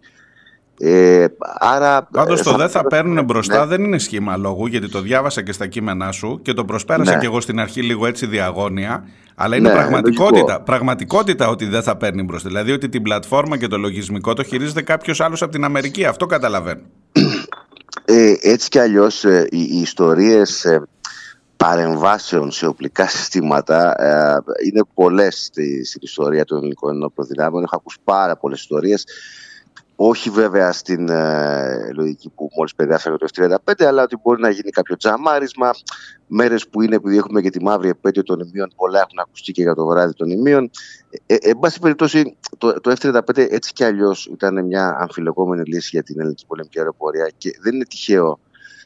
[0.84, 1.26] Ε,
[1.60, 3.65] άρα, Πάντως το δεν θα παίρνουν μπροστά ναι.
[3.65, 7.20] δεν είναι σχήμα λόγου, γιατί το διάβασα και στα κείμενά σου και το προσπέρασα ναι.
[7.20, 9.04] και εγώ στην αρχή λίγο έτσι διαγώνια.
[9.36, 12.50] Αλλά είναι ναι, πραγματικότητα, πραγματικότητα ότι δεν θα παίρνει μπροστά.
[12.50, 16.06] Δηλαδή ότι την πλατφόρμα και το λογισμικό το χειρίζεται κάποιος άλλος από την Αμερική.
[16.06, 16.82] Αυτό καταλαβαίνω.
[18.06, 20.82] Ε, έτσι κι αλλιώς ε, οι, οι ιστορίες ε,
[21.58, 25.50] παρεμβάσεων σε οπλικά συστήματα ε, είναι πολλές
[25.84, 27.63] στην ιστορία των ελληνικών ενόπλων δυνάμεων.
[27.63, 29.06] Έχω ακούσει πάρα πολλές ιστορίες
[30.04, 34.70] όχι βέβαια στην ε, λογική που μόλις περιγράψαμε το F35, αλλά ότι μπορεί να γίνει
[34.70, 35.70] κάποιο τζαμάρισμα.
[36.28, 39.62] Μέρες που είναι, επειδή έχουμε και τη μαύρη επέτειο των ημείων, πολλά έχουν ακουστεί και
[39.62, 40.70] για το βράδυ των ημείων.
[41.26, 45.90] Ε, ε, εν πάση περιπτώσει, το, το F35 έτσι κι αλλιώς ήταν μια αμφιλεγόμενη λύση
[45.92, 48.40] για την ελληνική πολεμική αεροπορία και δεν είναι τυχαίο,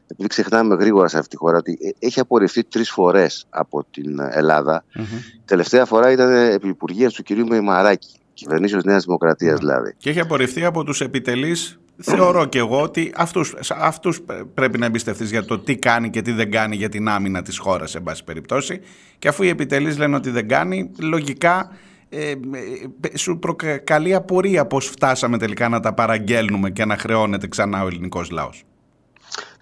[0.07, 4.19] επειδή ξεχνάμε γρήγορα σε αυτή τη χώρα, ότι ε, έχει απορριφθεί τρεις φορές από την
[4.31, 4.83] Ελλάδα.
[4.95, 5.41] Mm-hmm.
[5.45, 9.57] Τελευταία φορά ήταν επί υπουργείας του κυρίου Μεϊμαράκη κυβερνήσεως Νέας Δημοκρατίας ναι.
[9.59, 9.93] δηλαδή.
[9.97, 11.79] Και έχει απορριφθεί από τους επιτελείς.
[11.97, 14.21] Θεωρώ και εγώ ότι αυτούς, αυτούς
[14.53, 17.57] πρέπει να εμπιστευτείς για το τι κάνει και τι δεν κάνει για την άμυνα της
[17.57, 18.81] χώρας, σε πάση περιπτώσει.
[19.19, 21.69] Και αφού οι επιτελείς λένε ότι δεν κάνει, λογικά
[22.09, 27.83] ε, ε, σου προκαλεί απορία πώς φτάσαμε τελικά να τα παραγγέλνουμε και να χρεώνεται ξανά
[27.83, 28.63] ο ελληνικός λαός.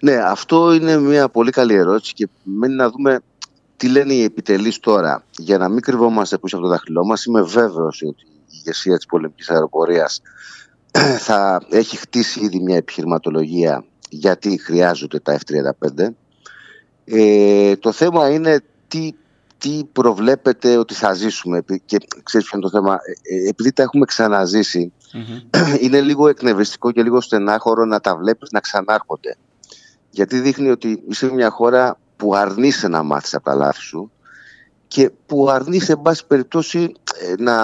[0.00, 3.20] Ναι, αυτό είναι μια πολύ καλή ερώτηση και μένει να δούμε
[3.76, 5.24] τι λένε οι επιτελείς τώρα.
[5.38, 9.50] Για να μην κρυβόμαστε πίσω από το δάχτυλό μας, είμαι βέβαιος ότι ηγεσία της πολεμικής
[9.50, 10.22] αεροπορίας
[11.26, 16.06] θα έχει χτίσει ήδη μια επιχειρηματολογία γιατί χρειάζονται τα F-35.
[17.04, 19.10] Ε, το θέμα είναι τι,
[19.58, 21.64] τι προβλέπετε ότι θα ζήσουμε.
[21.84, 24.04] Και ξέρεις ποιο είναι το θέμα; Ε, ε, επειδή τα έχουμε
[25.84, 29.36] είναι λίγο εκνευριστικό και λίγο στενάχωρο να τα βλέπεις να ξανάρχονται.
[30.10, 34.10] Γιατί δείχνει ότι είσαι μια χώρα που αρνείσαι να μάθεις από τα λάθη σου
[34.94, 37.56] και που αρνείσαι εν πάση περιπτώσει ε, να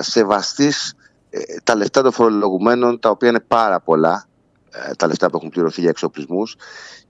[0.00, 0.94] σεβαστείς
[1.30, 4.26] ε, τα λεφτά των φορολογουμένων, τα οποία είναι πάρα πολλά,
[4.70, 6.56] ε, τα λεφτά που έχουν πληρωθεί για εξοπλισμούς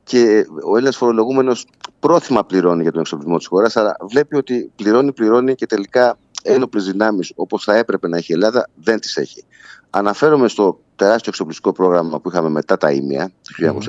[0.02, 1.66] και ο Έλληνας φορολογούμενος
[2.00, 6.84] πρόθυμα πληρώνει για τον εξοπλισμό της χώρας, αλλά βλέπει ότι πληρώνει, πληρώνει και τελικά ένοπλες
[6.84, 9.44] δυνάμεις όπως θα έπρεπε να έχει η Ελλάδα δεν τις έχει.
[9.90, 13.80] Αναφέρομαι στο τεράστιο εξοπλιστικό πρόγραμμα που είχαμε μετά τα ίμια το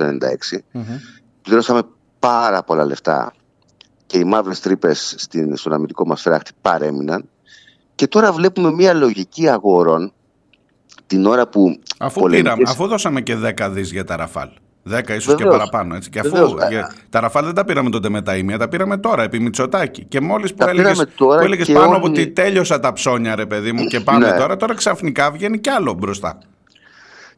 [0.52, 0.58] 1996.
[1.42, 1.82] Πληρώσαμε
[2.18, 3.32] πάρα πολλά λεφτά
[4.08, 5.14] και οι μαύρες τρύπες
[5.54, 7.28] στον αμυντικό μας φράχτη παρέμειναν.
[7.94, 10.12] Και τώρα βλέπουμε μια λογική αγορών
[11.06, 11.78] την ώρα που.
[11.98, 12.52] Αφού, πολεμικές...
[12.52, 14.48] πήραμε, αφού δώσαμε και 10 δις για τα Ραφάλ.
[14.90, 15.94] 10 ίσως και παραπάνω.
[15.94, 16.10] Έτσι.
[16.10, 19.22] Και αφού για, τα Ραφάλ δεν τα πήραμε τότε με τα ίμια, τα πήραμε τώρα
[19.22, 20.04] επί Μητσοτάκη.
[20.04, 20.64] Και μόλις που
[21.42, 22.04] έλεγε πάνω όλοι...
[22.04, 24.36] ότι τέλειωσα τα ψώνια, ρε παιδί μου, και πάμε ναι.
[24.36, 26.38] τώρα, τώρα ξαφνικά βγαίνει κι άλλο μπροστά.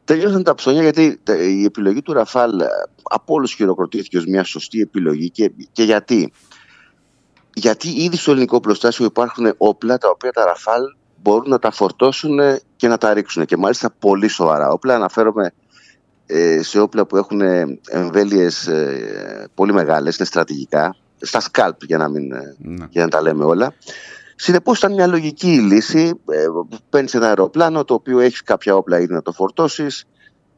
[0.04, 1.20] Τελειώσαν τα ψώνια γιατί
[1.60, 2.66] η επιλογή του Ραφάλ ε,
[3.02, 5.30] από όλους χειροκροτήθηκε ως μια σωστή επιλογή.
[5.30, 6.32] Και, και γιατί;
[7.60, 10.82] Γιατί ήδη στο ελληνικό πλωστάσιο υπάρχουν όπλα τα οποία τα Ραφάλ
[11.22, 12.38] μπορούν να τα φορτώσουν
[12.76, 14.94] και να τα ρίξουν και μάλιστα πολύ σοβαρά όπλα.
[14.94, 15.52] Αναφέρομαι
[16.26, 17.40] ε, σε όπλα που έχουν
[17.88, 22.86] εμβέλειες ε, πολύ μεγάλες, είναι στρατηγικά, στα σκάλπ για να, μην, ε, ναι.
[22.90, 23.74] για να τα λέμε όλα.
[24.36, 26.20] Συνεπώς ήταν μια λογική λύση,
[26.90, 30.04] παίρνεις ένα αεροπλάνο το οποίο έχεις κάποια όπλα ήδη να το φορτώσεις,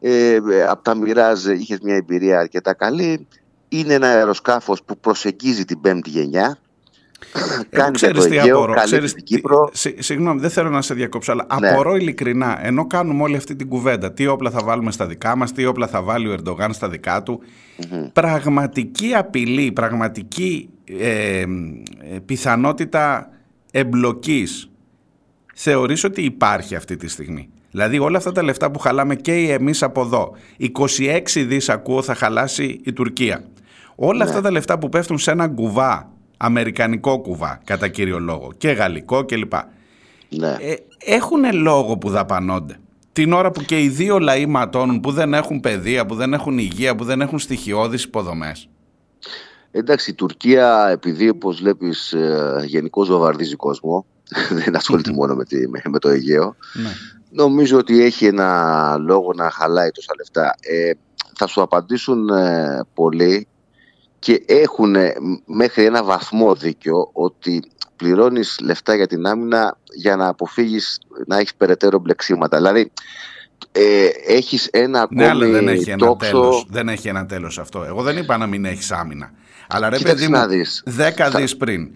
[0.01, 0.39] ε,
[0.69, 3.27] από τα Μοιράζ είχες μια εμπειρία αρκετά καλή,
[3.69, 6.59] είναι ένα αεροσκάφος που προσεγγίζει την πέμπτη γενιά,
[7.71, 8.75] Κάνει ξέρεις τι απορώ.
[8.85, 9.71] Ξέρεις, την Κύπρο.
[9.99, 11.69] συγγνώμη, δεν θέλω να σε διακόψω, αλλά ναι.
[11.69, 15.53] απορώ ειλικρινά, ενώ κάνουμε όλη αυτή την κουβέντα, τι όπλα θα βάλουμε στα δικά μας,
[15.53, 17.41] τι όπλα θα βάλει ο Ερντογάν στα δικά του,
[18.13, 21.45] πραγματική απειλή, πραγματική ε, ε,
[22.27, 23.29] πιθανότητα
[23.71, 24.71] εμπλοκής,
[25.55, 27.49] θεωρείς ότι υπάρχει αυτή τη στιγμή.
[27.71, 32.15] Δηλαδή όλα αυτά τα λεφτά που χαλάμε και εμείς από εδώ, 26 δις ακούω θα
[32.15, 33.45] χαλάσει η Τουρκία.
[33.95, 34.31] Όλα ναι.
[34.31, 36.12] αυτά τα λεφτά που πέφτουν σε ένα κουβά
[36.45, 39.53] αμερικανικό κουβά κατά κύριο λόγο και γαλλικό κλπ.
[40.29, 40.57] Ναι.
[40.61, 42.77] Ε, έχουν λόγο που δαπανώνται.
[43.13, 46.59] Την ώρα που και οι δύο λαοί ματώνουν που δεν έχουν παιδεία, που δεν έχουν
[46.59, 48.69] υγεία, που δεν έχουν στοιχειώδεις υποδομές.
[49.71, 54.07] Εντάξει, η Τουρκία επειδή όπως βλέπεις ε, γενικώ βομβαρδίζει κόσμο,
[54.65, 56.91] δεν ασχολείται μόνο με, τη, με, το Αιγαίο, ναι.
[57.31, 60.55] νομίζω ότι έχει ένα λόγο να χαλάει τόσα λεφτά.
[60.61, 60.91] Ε,
[61.35, 63.47] θα σου απαντήσουν ε, πολλοί
[64.23, 64.97] και έχουν
[65.45, 67.63] μέχρι ένα βαθμό δίκιο ότι
[67.97, 72.57] πληρώνεις λεφτά για την άμυνα για να αποφύγεις να έχεις περαιτέρω μπλεξίματα.
[72.57, 72.93] Δηλαδή
[73.73, 76.67] ε, έχεις ένα ακόμη ναι, αλλά δεν έχει ένα τέλος.
[76.69, 77.85] Δεν έχει ένα τέλος αυτό.
[77.85, 79.31] Εγώ δεν είπα να μην έχεις άμυνα.
[79.69, 81.91] Αλλά ρε παιδί μου, 10 δις πριν.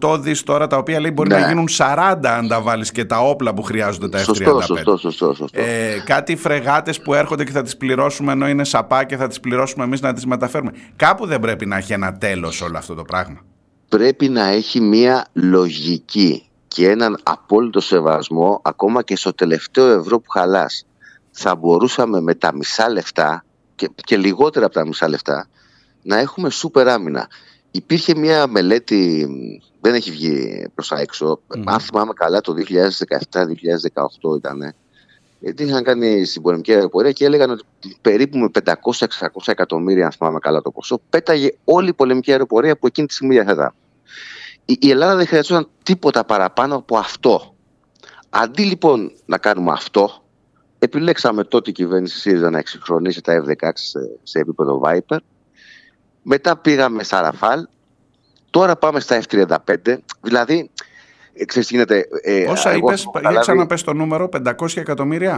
[0.00, 1.46] 8 δις τώρα τα οποία λέει μπορεί να ναι.
[1.46, 4.24] γίνουν 40 αν τα βάλεις και τα όπλα που χρειάζονται τα F-35.
[4.24, 5.60] Σωστό, σωστό, σωστό, σωστό.
[5.60, 9.40] Ε, κάτι φρεγάτες που έρχονται και θα τις πληρώσουμε ενώ είναι σαπά και θα τις
[9.40, 10.72] πληρώσουμε εμείς να τις μεταφέρουμε.
[10.96, 13.40] Κάπου δεν πρέπει να έχει ένα τέλος όλο αυτό το πράγμα.
[13.88, 20.30] Πρέπει να έχει μία λογική και έναν απόλυτο σεβασμό ακόμα και στο τελευταίο ευρώ που
[20.30, 20.86] χαλάς.
[21.30, 23.44] Θα μπορούσαμε με τα μισά λεφτά
[23.74, 25.46] και, και λιγότερα από τα μισά λεφτά
[26.02, 27.28] να έχουμε σούπερ άμυνα.
[27.74, 29.28] Υπήρχε μια μελέτη,
[29.80, 31.62] δεν έχει βγει προς τα έξω, mm-hmm.
[31.64, 32.54] αν θυμάμαι καλά το
[33.32, 34.74] 2017-2018 ήταν,
[35.38, 37.64] γιατί είχαν κάνει στην πολεμική αεροπορία και έλεγαν ότι
[38.00, 38.74] περίπου με 500-600
[39.46, 43.34] εκατομμύρια, αν θυμάμαι καλά το ποσό, πέταγε όλη η πολεμική αεροπορία που εκείνη τη στιγμή
[43.34, 43.74] διαθέτα.
[44.64, 47.54] Η, η Ελλάδα δεν χρειαζόταν τίποτα παραπάνω από αυτό.
[48.30, 50.22] Αντί λοιπόν να κάνουμε αυτό,
[50.78, 55.16] επιλέξαμε τότε η κυβέρνηση ΣΥΡΙΖΑ να εξυγχρονίσει τα F-16 σε, σε επίπεδο Viper
[56.22, 57.66] μετά πήγαμε στα Ραφάλ.
[58.50, 59.96] Τώρα πάμε στα F35.
[60.20, 60.81] Δηλαδή, ε,
[61.46, 62.06] ξέρεις τι γίνεται.
[62.22, 65.36] Ε, Όσα είπες, για ξαναπες το νούμερο, 500 εκατομμύρια;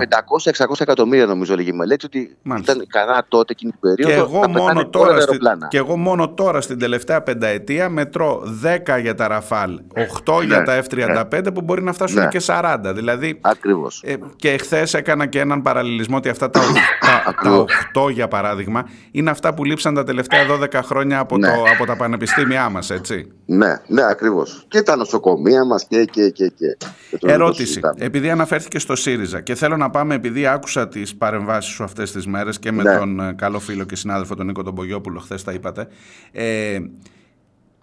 [0.68, 2.72] 500-600 εκατομμύρια νομίζω λέγει η μελέτη ότι Μάλιστα.
[2.72, 4.12] ήταν καλά τότε εκείνη την περίοδο.
[4.12, 5.38] Και εγώ, μόνο τώρα, στη,
[5.68, 8.42] και εγώ μόνο τώρα στην τελευταία πενταετία μετρώ
[8.86, 9.80] 10 για τα Ραφάλ,
[10.24, 11.52] 8 ναι, για τα F35 ναι.
[11.52, 12.28] που μπορεί να φτάσουν ναι.
[12.28, 12.76] και 40.
[12.94, 14.02] Δηλαδή, Ακριβώς.
[14.04, 16.60] Ε, και εχθέ έκανα και έναν παραλληλισμό ότι αυτά τα,
[17.00, 17.64] τα, τα
[18.06, 21.46] 8 για παράδειγμα είναι αυτά που λείψαν τα τελευταία 12 χρόνια από, ναι.
[21.46, 23.32] το, από τα πανεπιστήμια μας, έτσι.
[23.46, 24.64] Ναι, ναι, ακριβώς.
[24.68, 26.76] Και τα νοσοκομεία μας και, και, και, και.
[27.20, 27.80] Ερώτηση.
[27.96, 32.26] Επειδή αναφέρθηκε στο ΣΥΡΙΖΑ και θέλω να πάμε, επειδή άκουσα τις παρεμβάσεις σου αυτές τις
[32.26, 32.96] μέρες και με ναι.
[32.98, 35.86] τον ε, καλό φίλο και συνάδελφο τον Νίκο τον Πογιόπουλο, χθες τα είπατε.
[36.32, 36.78] Ε,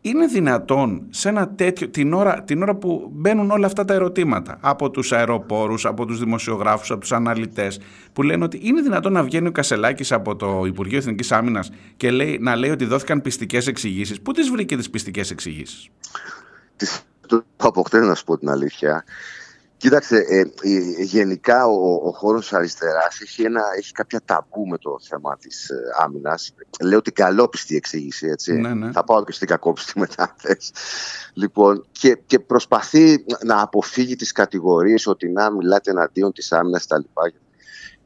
[0.02, 4.58] είναι δυνατόν σε ένα τέτοιο, την ώρα, την ώρα που μπαίνουν όλα αυτά τα ερωτήματα
[4.62, 7.80] από τους αεροπόρους, από τους δημοσιογράφους, από τους αναλυτές
[8.14, 12.12] που λένε ότι είναι δυνατόν να βγαίνει ο Κασελάκης από το Υπουργείο Εθνικής Άμυνας και
[12.12, 14.22] λέει, να λέει ότι δόθηκαν πιστικές εξηγήσεις.
[14.22, 15.90] Πού τις βρήκε τις πιστικές εξηγήσεις;
[16.76, 17.06] Τις
[17.56, 19.04] το αποκτήνω να σου πω την αλήθεια.
[19.78, 20.44] Κοίταξε, ε,
[21.04, 25.76] γενικά ο, ο χώρος αριστεράς έχει, ένα, έχει κάποια ταμπού με το θέμα της ε,
[26.00, 26.54] άμυνας.
[26.82, 28.54] Λέω την καλόπιστη εξήγηση, έτσι.
[28.54, 28.92] Ναι, ναι.
[28.92, 30.72] Θα πάω και στην κακόπιστη μετά, θες.
[31.34, 37.02] Λοιπόν, και, και προσπαθεί να αποφύγει τις κατηγορίες ότι να μιλάτε εναντίον της άμυνας κτλ.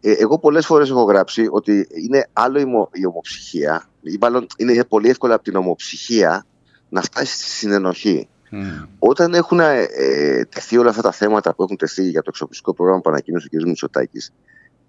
[0.02, 4.84] Ε, εγώ πολλές φορές έχω γράψει ότι είναι άλλο η, η ομοψυχία, ή μάλλον είναι
[4.84, 6.46] πολύ εύκολο από την ομοψυχία
[6.90, 8.30] να φτάσει στη συνενοχή.
[8.56, 8.88] Mm.
[9.00, 12.74] Όταν έχουν ε, ε, τεθεί όλα αυτά τα θέματα που έχουν τεθεί για το εξοπλιστικό
[12.74, 13.64] πρόγραμμα που ανακοίνωσε ο κ.
[13.68, 14.34] Μητσοτάκης,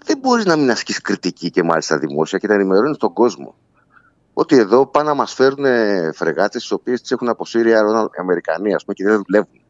[0.04, 3.54] δεν μπορείς να μην ασκείς κριτική και μάλιστα δημόσια και να ενημερώνεις τον κόσμο.
[4.32, 5.64] Ότι εδώ πάνε να μας φέρουν
[6.14, 7.74] φρεγάτες τι οποίες τις έχουν αποσύρει οι
[8.20, 9.60] Αμερικανοί, ας πούμε, και δεν δουλεύουν.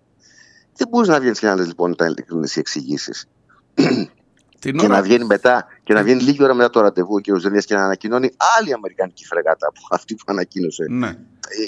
[0.76, 3.26] Δεν μπορείς να βγαίνεις και να λες λοιπόν τα ειλικρινείς εξηγήσεις.
[4.72, 7.38] Και να βγαίνει μετά και να βγαίνει λίγη ώρα μετά το ραντεβού ο κ.
[7.38, 10.84] Ζελίας και να ανακοινώνει άλλη Αμερικανική φρεγάτα από αυτή που ανακοίνωσε.
[10.88, 11.14] Ναι.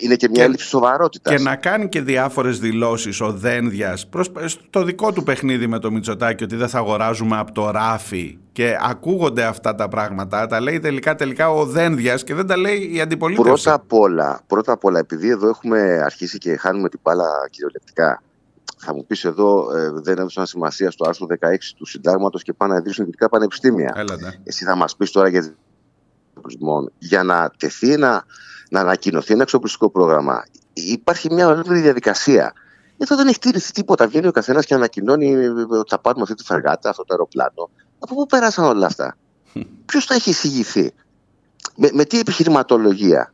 [0.03, 1.34] Είναι και μια και, έλλειψη σοβαρότητας.
[1.34, 4.09] Και να κάνει και διάφορες δηλώσεις ο Δένδιας
[4.46, 8.38] στο δικό του παιχνίδι με το Μητσοτάκι ότι δεν θα αγοράζουμε από το ράφι.
[8.53, 10.46] Και ακούγονται αυτά τα πράγματα.
[10.46, 13.62] Τα λέει τελικά, τελικά ο Δένδιας και δεν τα λέει η αντιπολίτευση.
[13.62, 18.22] Πρώτα απ' όλα, πρώτα απ όλα επειδή εδώ έχουμε αρχίσει και χάνουμε την μπάλα κυριολεκτικά
[18.78, 21.34] θα μου πεις εδώ ε, δεν έδωσαν σημασία στο άρθρο 16
[21.76, 23.92] του συντάγματος και πάνε να ιδρύσουν ιδιωτικά πανεπιστήμια.
[23.96, 24.40] Έλατε.
[24.44, 25.54] Εσύ θα μας πεις τώρα για,
[26.98, 28.24] για να τεθεί ένα,
[28.70, 30.44] να ανακοινωθεί ένα εξοπλιστικό πρόγραμμα.
[30.72, 32.52] Υπάρχει μια ολόκληρη διαδικασία.
[32.96, 34.06] Εδώ δεν έχει τήρηθεί τίποτα.
[34.06, 37.70] Βγαίνει ο καθένας και ανακοινώνει ότι θα πάρουμε αυτή τη φεργάτα, αυτό το αεροπλάνο.
[37.98, 39.16] Από πού πέρασαν όλα αυτά;
[39.86, 40.92] Ποιος θα έχει εισηγηθεί;
[41.76, 43.32] Με, με τι επιχειρηματολογία;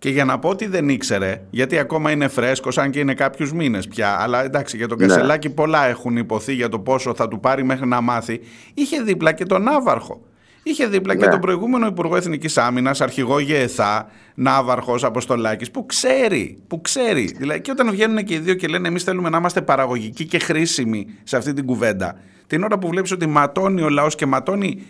[0.00, 3.52] Και για να πω ότι δεν ήξερε, γιατί ακόμα είναι φρέσκος, αν και είναι κάποιους
[3.52, 4.20] μήνες πια.
[4.20, 5.06] Αλλά εντάξει, για τον ναι.
[5.06, 8.40] Κασελάκη πολλά έχουν υποθεί για το πόσο θα του πάρει μέχρι να μάθει.
[8.74, 10.20] Είχε δίπλα και τον Ναύαρχο.
[10.62, 11.20] Είχε δίπλα ναι.
[11.20, 17.34] και τον προηγούμενο Υπουργό Εθνικής Άμυνας, αρχηγό ΓΕΘΑ, Ναύαρχος Αποστολάκης, που ξέρει, που ξέρει.
[17.38, 20.38] Δηλαδή, και όταν βγαίνουν και οι δύο και λένε Εμείς θέλουμε να είμαστε παραγωγικοί και
[20.38, 24.82] χρήσιμοι σε αυτή την κουβέντα, την ώρα που βλέπεις ότι ματώνει ο λαός και ματώνει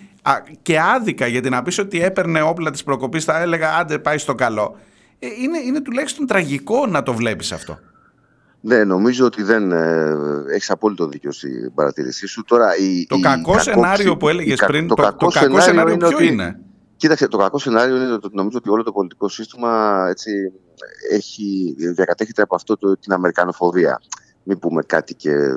[0.63, 4.35] και άδικα, γιατί να πεις ότι έπαιρνε όπλα της προκοπής, θα έλεγα Άντε, πάει στο
[4.35, 4.77] καλό.
[5.23, 7.79] Ε, είναι, είναι τουλάχιστον τραγικό να το βλέπεις αυτό.
[8.61, 10.17] Ναι, νομίζω ότι δεν ε,
[10.55, 12.45] έχεις απόλυτο δίκιο στην παρατήρησή σου.
[12.45, 15.95] Τώρα, η, το η κακό σενάριο που έλεγες πριν, το, το, κακό, το κακό σενάριο,
[15.95, 16.61] είναι ποιο ότι, είναι;
[16.97, 20.53] Κοίταξε, το κακό σενάριο είναι ότι νομίζω ότι όλο το πολιτικό σύστημα έτσι,
[21.11, 24.01] έχει, διακατέχεται από αυτό το, την Αμερικανοφοβία.
[24.43, 25.55] Μην πούμε κάτι και ε,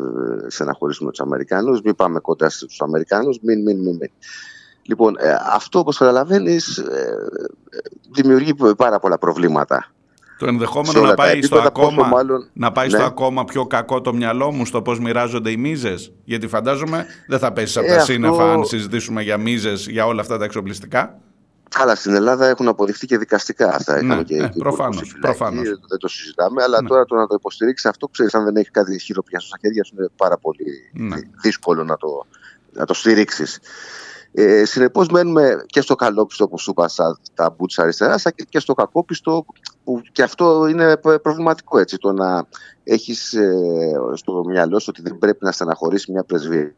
[0.48, 3.96] στεναχωρήσουμε τους Αμερικάνους, μην πάμε κοντά στους Αμερικάνους, μην, μην, μην.
[3.96, 4.12] μην.
[4.84, 7.16] Λοιπόν, ε, αυτό όπως καταλαβαίνεις ε,
[8.12, 9.88] δημιουργεί πάρα πολλά προβλήματα.
[10.38, 12.10] Το ενδεχόμενο να πάει, στο ακόμα,
[12.54, 13.06] να πάει στο ναι.
[13.06, 16.12] ακόμα πιο κακό το μυαλό μου στο πώς μοιράζονται οι μίζες.
[16.24, 18.12] Γιατί φαντάζομαι δεν θα πέσεις από ε, τα αυτό...
[18.12, 21.20] σύννεφα αν συζητήσουμε για μίζες, για όλα αυτά τα εξοπλιστικά.
[21.76, 24.04] Αλλά στην Ελλάδα έχουν αποδειχθεί και δικαστικά αυτά.
[24.04, 25.64] Ναι, και, ναι, προφανώς, προφανώς.
[25.64, 26.64] Δεν το συζητάμε.
[26.64, 26.88] Αλλά ναι.
[26.88, 29.96] τώρα το να το υποστηρίξεις αυτό, ξέρεις, αν δεν έχει κάτι χειροπιαστό στα χέρια σου,
[29.98, 31.16] είναι πάρα πολύ ναι.
[31.42, 32.26] δύσκολο να το,
[32.72, 33.60] να το στηρίξεις.
[34.36, 38.16] Ε, Συνεπώς, μένουμε και στο καλόπιστο, όπω σου είπα, στα, τα μπούτσα αριστερά,
[38.50, 39.46] και στο κακόπιστο,
[39.84, 41.98] που και αυτό είναι προβληματικό έτσι.
[41.98, 42.46] Το να
[42.84, 46.74] έχεις ε, στο μυαλό σου ότι δεν πρέπει να στεναχωρήσεις μια πρεσβεία.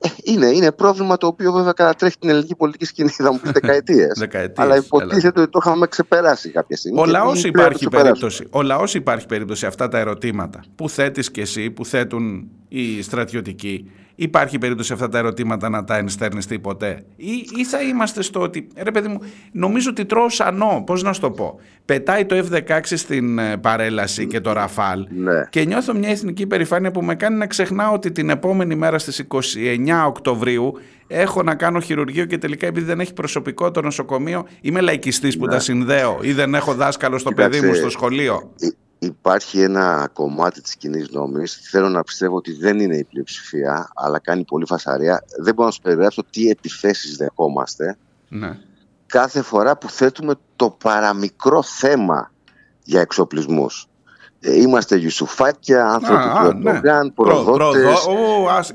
[0.00, 3.50] Ε, είναι, είναι πρόβλημα το οποίο βέβαια κατατρέχει την ελληνική πολιτική σκηνή, θα μου πει
[3.52, 4.28] δεκαετίες.
[4.54, 7.00] Αλλά υποτίθεται ότι το είχαμε ξεπεράσει κάποια στιγμή.
[7.00, 11.70] Ο λαός υπάρχει, περίπτωση, ο λαός υπάρχει περίπτωση αυτά τα ερωτήματα που θέτεις και εσύ,
[11.70, 17.64] που θέτουν οι στρατιωτικοί Υπάρχει περίπτωση αυτά τα ερωτήματα να τα ενστερνιστεί ποτέ; Ή, ή
[17.64, 19.20] θα είμαστε στο ότι, ρε παιδί μου,
[19.52, 24.26] νομίζω ότι τρώω σανό, πώς να σου το πω; Πετάει το F-16 στην ε, παρέλαση
[24.26, 25.44] και το Ραφάλ ναι.
[25.50, 29.26] και νιώθω μια εθνική περηφάνεια που με κάνει να ξεχνάω ότι την επόμενη μέρα στις
[29.28, 29.38] 29
[30.06, 30.72] Οκτωβρίου
[31.06, 35.44] έχω να κάνω χειρουργείο και τελικά επειδή δεν έχει προσωπικό το νοσοκομείο είμαι λαϊκιστής που
[35.46, 35.52] ναι.
[35.52, 38.52] τα συνδέω ή δεν έχω δάσκαλο στο παιδί μου στο σχολείο
[38.98, 44.18] υπάρχει ένα κομμάτι της κοινής νόμης, θέλω να πιστεύω ότι δεν είναι η πλειοψηφία, αλλά
[44.18, 45.24] κάνει πολύ φασαρία.
[45.38, 47.96] Δεν μπορώ να σου περιγράψω τι επιθέσεις δεχόμαστε
[48.28, 48.58] ναι.
[49.06, 52.32] κάθε φορά που θέτουμε το παραμικρό θέμα
[52.82, 53.88] για εξοπλισμούς.
[54.40, 56.70] Ε, είμαστε Ιουσουφάκια, άνθρωποι του ναι.
[56.70, 58.06] Ερντογάν, προδότες.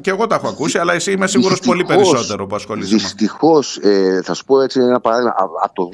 [0.01, 2.95] Και εγώ τα έχω ακούσει, αλλά εσύ είμαι σίγουρος πολύ περισσότερο που ασχολείσαι.
[2.95, 5.89] Δυστυχώς, ε, θα σου πω έτσι ένα παράδειγμα, από το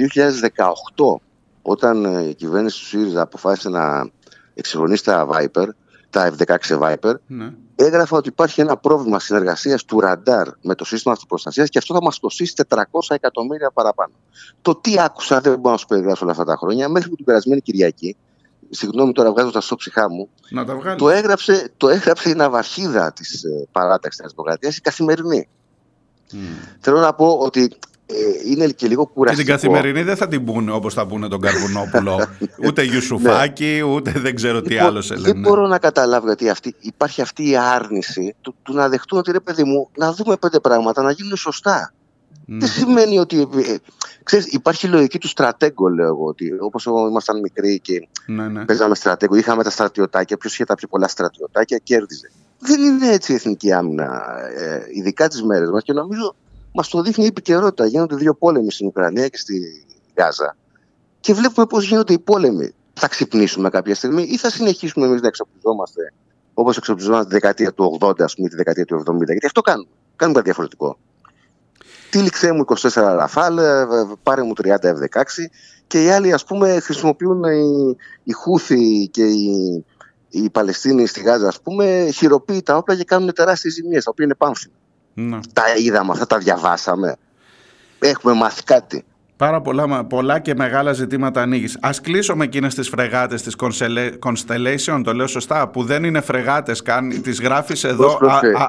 [1.15, 1.21] 2018
[1.61, 4.09] όταν ε, η κυβέρνηση του ΣΥΡΙΖΑ αποφάσισε να
[4.60, 5.68] εξυγχρονίσει τα Viper,
[6.10, 7.53] τα F-16 Viper, ναι.
[7.76, 12.01] έγραφα ότι υπάρχει ένα πρόβλημα συνεργασίας του ραντάρ με το σύστημα αυτοπροστασίας και αυτό θα
[12.01, 14.14] μας κοστίσει 400 εκατομμύρια παραπάνω.
[14.62, 17.26] Το τι άκουσα δεν μπορώ να σου περιγράψω όλα αυτά τα χρόνια, μέχρι που την
[17.26, 18.16] περασμένη Κυριακή,
[18.70, 23.43] συγγνώμη τώρα βγάζω τα ψυχά μου, να τα το, έγραψε, το έγραψε η ναυαρχίδα της
[23.43, 25.47] ε, παράταξης της Δημοκρατίας, η καθημερινή.
[26.32, 26.36] Mm.
[26.80, 27.88] Θέλω να πω ότι ε,
[28.45, 29.51] είναι και λίγο κουραστικό.
[29.51, 32.28] Και την καθημερινή δεν θα την πούνε όπως θα πούνε τον Καρβουνόπουλο.
[32.68, 33.82] ούτε Ιουσουφάκη, ναι.
[33.82, 35.32] ούτε δεν ξέρω τι λοιπόν, άλλο σε λένε.
[35.32, 39.32] Δεν μπορώ να καταλάβω γιατί αυτή, υπάρχει αυτή η άρνηση του, του να δεχτούν ότι
[39.32, 41.93] ρε παιδί μου, να δούμε πέντε πράγματα να γίνουν σωστά.
[42.45, 42.57] Ναι.
[42.57, 43.41] Δεν σημαίνει ότι.
[43.41, 43.76] Ε,
[44.24, 46.26] ξέρεις, υπάρχει η λογική του στρατέγκο, λέω εγώ.
[46.26, 48.66] Ότι όπως ήμασταν μικροί και ναι, ναι.
[48.66, 50.38] παίζαμε στρατέγκο, είχαμε τα στρατιωτάκια.
[50.38, 52.32] Ποιος είχε τα πιο πολλά στρατιωτάκια, κέρδιζε.
[52.60, 54.24] Δεν είναι έτσι η εθνική άμυνα,
[54.57, 55.84] ε, ειδικά τις μέρες μας.
[55.84, 56.36] Και νομίζω
[56.74, 57.86] Μας το δείχνει η επικαιρότητα.
[57.86, 60.55] Γίνονται δύο πόλεμοι στην Ουκρανία και στη Γάζα.
[61.20, 62.74] Και βλέπουμε πώς γίνονται οι πόλεμοι.
[62.93, 66.13] Θα ξυπνήσουμε κάποια στιγμή ή θα συνεχίσουμε εμείς να εξοπλιζόμαστε
[66.59, 69.26] όπως εξοπλιζόμαστε τη δεκαετία του 80, ας πούμε, τη δεκαετία του 70.
[69.26, 69.89] Γιατί αυτό κάνουμε.
[70.15, 70.97] Κάνουμε κάτι διαφορετικό.
[72.09, 73.86] Τύλιξέ μου 24 Ραφάλ, ε,
[74.24, 75.24] πάρε μου 30 F16
[75.88, 79.86] και οι άλλοι ας πούμε χρησιμοποιούν οι, οι Χούθοι και οι,
[80.30, 84.36] οι Παλαιστίνοι στη Γάζα ας πούμε χειροποίητα όπλα και κάνουν τεράστιες ζημίες, τα οποία είναι
[84.36, 84.74] πάμφινα.
[85.20, 85.39] Ναι.
[85.53, 87.15] Τα είδαμε αυτά, τα διαβάσαμε.
[87.99, 89.03] Έχουμε μάθει κάτι.
[89.39, 91.78] Πάρα πολλά, πολλά και μεγάλα ζητήματα ανοίγεις.
[91.82, 93.55] Α κλείσω με εκείνες τις φρεγάτες της
[94.20, 97.22] Constellation, το λέω σωστά, που δεν είναι φρεγάτες καν.
[97.22, 98.20] Τις γράφεις εδώ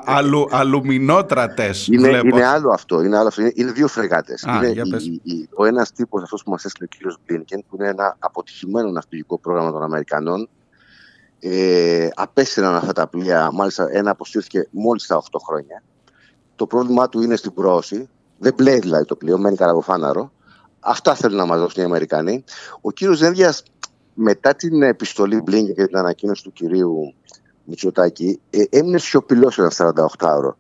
[0.05, 1.87] αλου, αλουμινότρατες.
[1.87, 3.03] Είναι, είναι άλλο αυτό.
[3.03, 3.41] Είναι, άλλο αυτό.
[3.41, 4.47] είναι, είναι δύο φρεγάτες.
[5.55, 7.13] Ο ένας τύπος, αυτός που μας έστειλε ο κ.
[7.27, 10.49] Μπλίνκεν, που είναι ένα αποτυχημένο ναυπηγικό πρόγραμμα των Αμερικανών,
[11.41, 13.51] ε, απέστειλαν αυτά τα πλοία.
[13.53, 15.83] Μάλιστα, ένα αποσύρθηκε μόλις τα 8 χρόνια.
[16.61, 18.09] Το πρόβλημά του είναι στην πρόωση.
[18.39, 20.33] Δεν πλέει δηλαδή το πλοίο, μένει καραβοφάναρο.
[20.81, 22.45] Αυτά θέλουν να μας δώσουν οι Αμερικανοί.
[22.81, 23.63] Ο κύριος Ζένδιας,
[24.15, 27.15] μετά την επιστολή Μπλίνκεν και την ανακοίνωση του κυρίου
[27.65, 30.57] Μητσοτάκη, ε, έμεινε σιωπηλός ένας 48ωρο.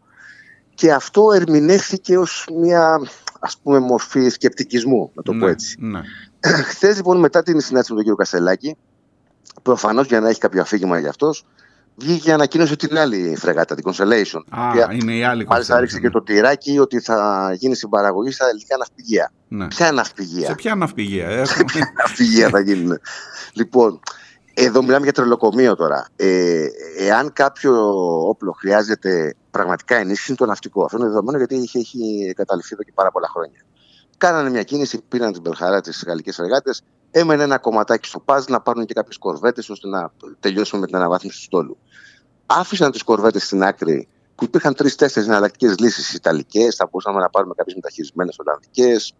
[0.74, 3.00] Και αυτό ερμηνεύθηκε ως μια
[3.40, 5.76] ας πούμε μορφή σκεπτικισμού, να το πω ναι, έτσι.
[5.80, 6.00] Ναι.
[6.70, 8.76] Χθες λοιπόν μετά την συνάντηση με τον κύριο Κασελάκη,
[9.62, 11.46] προφανώς για να έχει κάποιο αφήγημα για αυτός,
[12.00, 14.40] βγήκε και ανακοίνωσε την άλλη φρεγάτα, την Constellation.
[14.48, 18.76] Α, είναι η άλλη Μάλιστα άρχισε και το τυράκι ότι θα γίνει συμπαραγωγή στα ελληνικά
[18.76, 19.32] ναυπηγεία.
[19.48, 19.66] Ναι.
[19.66, 22.98] Ποια ναυπηγεία; Σε ποια ναυπηγεία, ε; Σε ποια ναυπηγεία θα γίνουν.
[23.52, 24.00] λοιπόν,
[24.54, 26.06] εδώ μιλάμε για τρελοκομείο τώρα.
[26.16, 26.66] Ε,
[26.98, 27.74] εάν κάποιο
[28.28, 30.84] όπλο χρειάζεται πραγματικά ενίσχυση, είναι το ναυτικό.
[30.84, 33.64] Αυτό είναι δεδομένο γιατί έχει, έχει καταληφθεί εδώ και πάρα πολλά χρόνια.
[34.16, 36.70] Κάνανε μια κίνηση, πήραν την Μπελχαρά τι γαλλικές εργάτε,
[37.10, 40.96] έμενε ένα κομματάκι στο παζ να πάρουν και κάποιες κορβέτες ώστε να τελειώσουμε με την
[40.96, 41.78] αναβάθμιση του στόλου
[42.50, 47.54] άφησαν τις κορβέτες στην άκρη που υπήρχαν τρει-τέσσερι εναλλακτικές λύσεις Ιταλικές, θα μπορούσαμε να πάρουμε
[47.56, 49.14] κάποιες μεταχειρισμένες Ολλανδικές,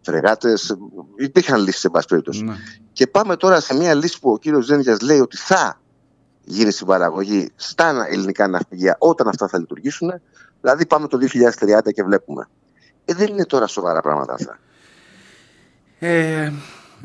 [0.00, 0.76] φρεγάτες.
[1.16, 2.44] Υπήρχαν λύσεις, σε πάση περιπτώσει.
[2.44, 2.54] Ναι.
[2.92, 5.80] Και πάμε τώρα σε μια λύση που ο κύριος Ζένδια λέει ότι θα
[6.44, 10.20] γίνει συμπαραγωγή στα ελληνικά ναυπηγεία όταν αυτά θα λειτουργήσουν.
[10.60, 12.48] Δηλαδή πάμε το 2030 και βλέπουμε.
[13.04, 14.58] Ε, δεν είναι τώρα σοβαρά πράγματα αυτά.
[15.98, 16.52] Ε,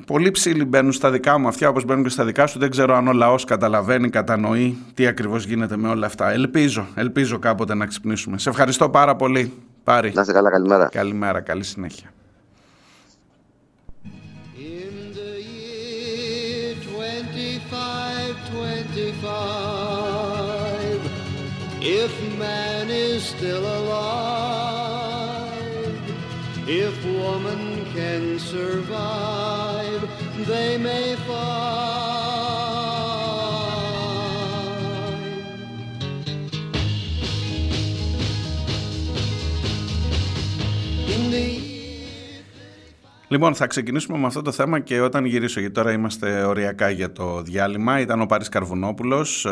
[0.05, 2.59] Πολύ ψήλοι μπαίνουν στα δικά μου αυτιά όπως μπαίνουν και στα δικά σου.
[2.59, 6.31] Δεν ξέρω αν ο λαός καταλαβαίνει, κατανοεί τι ακριβώς γίνεται με όλα αυτά.
[6.31, 8.37] Ελπίζω, ελπίζω κάποτε να ξυπνήσουμε.
[8.37, 9.53] Σε ευχαριστώ πάρα πολύ.
[9.83, 10.11] Πάρη.
[10.13, 10.89] Να είστε καλά, καλημέρα.
[10.91, 12.11] Καλημέρα, καλή συνέχεια
[30.45, 31.15] they may
[43.33, 47.11] Λοιπόν, θα ξεκινήσουμε με αυτό το θέμα και όταν γυρίσω, γιατί τώρα είμαστε οριακά για
[47.11, 47.99] το διάλειμμα.
[47.99, 49.51] Ήταν ο Πάρης Καρβουνόπουλος, ε,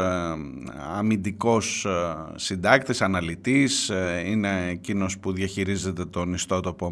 [0.97, 3.89] αμυντικός ε, συντάκτης, αναλυτής.
[3.89, 6.91] Ε, είναι εκείνος που διαχειρίζεται τον ιστότοπο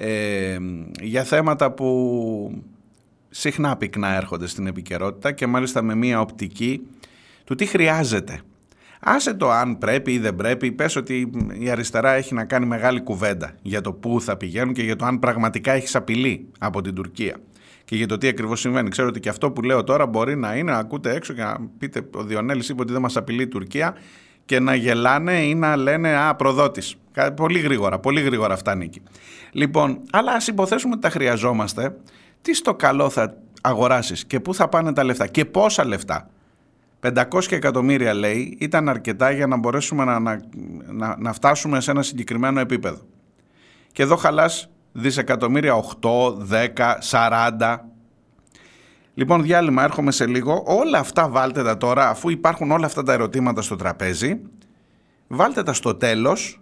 [0.00, 0.58] militaire.gr
[1.00, 2.62] για θέματα που
[3.30, 6.80] συχνά πυκνά έρχονται στην επικαιρότητα και μάλιστα με μία οπτική
[7.44, 8.40] του τι χρειάζεται
[9.02, 13.00] Άσε το αν πρέπει ή δεν πρέπει, πες ότι η αριστερά έχει να κάνει μεγάλη
[13.00, 16.94] κουβέντα για το πού θα πηγαίνουν και για το αν πραγματικά έχεις απειλή από την
[16.94, 17.36] Τουρκία
[17.84, 18.88] και για το τι ακριβώς συμβαίνει.
[18.88, 21.56] Ξέρω ότι και αυτό που λέω τώρα μπορεί να είναι να ακούτε έξω και να
[21.78, 23.96] πείτε ο Διονέλης είπε ότι δεν μας απειλεί η Τουρκία
[24.50, 26.96] και να γελάνε ή να λένε «Α, προδότης».
[27.36, 29.02] Πολύ γρήγορα, πολύ γρήγορα φτάνει εκεί.
[29.52, 31.96] Λοιπόν, αλλά ας υποθέσουμε ότι τα χρειαζόμαστε.
[32.42, 36.28] Τι στο καλό θα αγοράσεις και πού θα πάνε τα λεφτά και πόσα λεφτά;
[37.00, 42.60] 500 εκατομμύρια λέει ήταν αρκετά για να μπορέσουμε να, να, να, φτάσουμε σε ένα συγκεκριμένο
[42.60, 43.00] επίπεδο.
[43.92, 46.08] Και εδώ χαλάς δισεκατομμύρια 8,
[46.50, 47.76] 10, 40.
[49.20, 50.62] Λοιπόν διάλειμμα έρχομαι σε λίγο.
[50.66, 54.40] Όλα αυτά βάλτε τα τώρα αφού υπάρχουν όλα αυτά τα ερωτήματα στο τραπέζι.
[55.28, 56.60] Βάλτε τα στο τέλος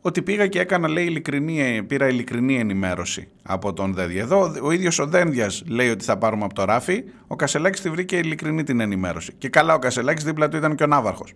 [0.00, 4.22] ότι πήγα και έκανα, λέει, ειλικρινή, πήρα ειλικρινή ενημέρωση από τον Δένδια.
[4.22, 7.90] Εδώ ο ίδιος ο Δένδιας λέει ότι θα πάρουμε από το ράφι, ο Κασελάκης τη
[7.90, 9.32] βρήκε ειλικρινή την ενημέρωση.
[9.38, 11.32] Και καλά ο Κασελάκης δίπλα του ήταν και ο Ναύαρχος.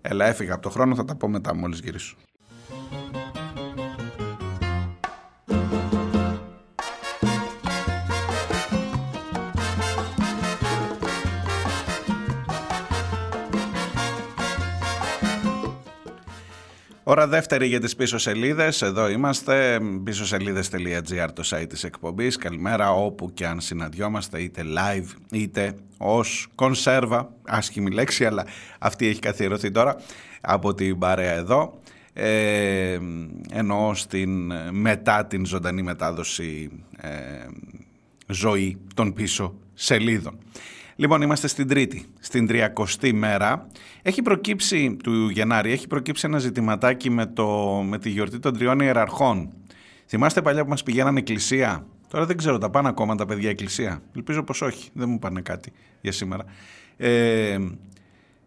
[0.00, 2.16] Έλα έφυγα από το χρόνο, θα τα πω μετά μόλις γυρίσω.
[17.10, 18.82] Ώρα δεύτερη για τις πίσω σελίδες.
[18.82, 22.36] Εδώ είμαστε, πίσω σελίδες.gr το site της εκπομπής.
[22.36, 28.46] Καλημέρα όπου και αν συναντιόμαστε, είτε live είτε ως κονσέρβα, άσχημη λέξη, αλλά
[28.78, 29.96] αυτή έχει καθιερωθεί τώρα
[30.40, 31.80] από την παρέα εδώ.
[32.12, 32.98] Ε,
[33.52, 37.08] εννοώ στην, μετά την ζωντανή μετάδοση ε,
[38.26, 40.38] ζωή των πίσω σελίδων.
[41.00, 43.66] Λοιπόν, είμαστε στην Τρίτη, στην 30η μέρα.
[44.02, 47.46] Έχει προκύψει, του Γενάρη, έχει προκύψει ένα ζητηματάκι με, το,
[47.88, 49.52] με τη γιορτή των τριών ιεραρχών.
[50.06, 54.02] Θυμάστε παλιά που μας πηγαίνανε εκκλησία; Τώρα δεν ξέρω, τα πάνε ακόμα τα παιδιά εκκλησία;
[54.16, 56.44] Ελπίζω πως όχι, δεν μου πάνε κάτι για σήμερα.
[56.96, 57.58] Ε,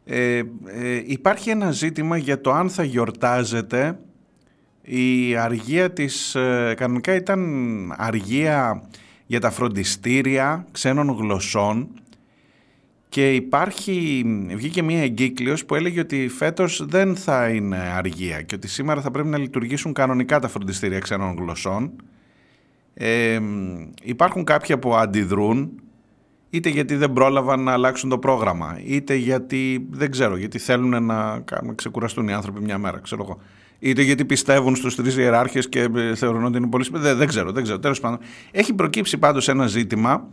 [0.06, 4.00] ε, ε, υπάρχει ένα ζήτημα για το αν θα γιορτάζεται
[4.82, 8.84] η αργία της, ε, κανονικά ήταν αργία
[9.26, 11.90] για τα φροντιστήρια ξένων γλωσσών
[13.12, 18.68] και υπάρχει, βγήκε μια εγκύκλειος που έλεγε ότι φέτος δεν θα είναι αργία και ότι
[18.68, 21.92] σήμερα θα πρέπει να λειτουργήσουν κανονικά τα φροντιστήρια ξένων γλωσσών.
[22.94, 23.40] Ε,
[24.04, 25.72] υπάρχουν κάποια που αντιδρούν
[26.50, 31.44] είτε γιατί δεν πρόλαβαν να αλλάξουν το πρόγραμμα είτε γιατί δεν ξέρω γιατί θέλουν να
[31.76, 33.38] ξεκουραστούν οι άνθρωποι μια μέρα ξέρω εγώ
[33.80, 37.52] είτε γιατί πιστεύουν στους τρεις ιεράρχες και ε, θεωρούν ότι είναι πολύ δεν, δεν ξέρω,
[37.52, 37.80] δεν ξέρω.
[37.80, 38.20] Τέλος πάντων,
[38.52, 40.28] έχει προκύψει πάντως ένα ζήτημα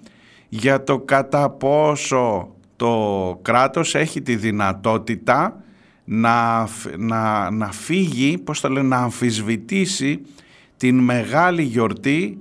[0.48, 5.62] για το κατά πόσο το κράτος έχει τη δυνατότητα
[6.04, 10.20] να, να, να φύγει, πώς το λένε, να αμφισβητήσει
[10.76, 12.38] την μεγάλη γιορτή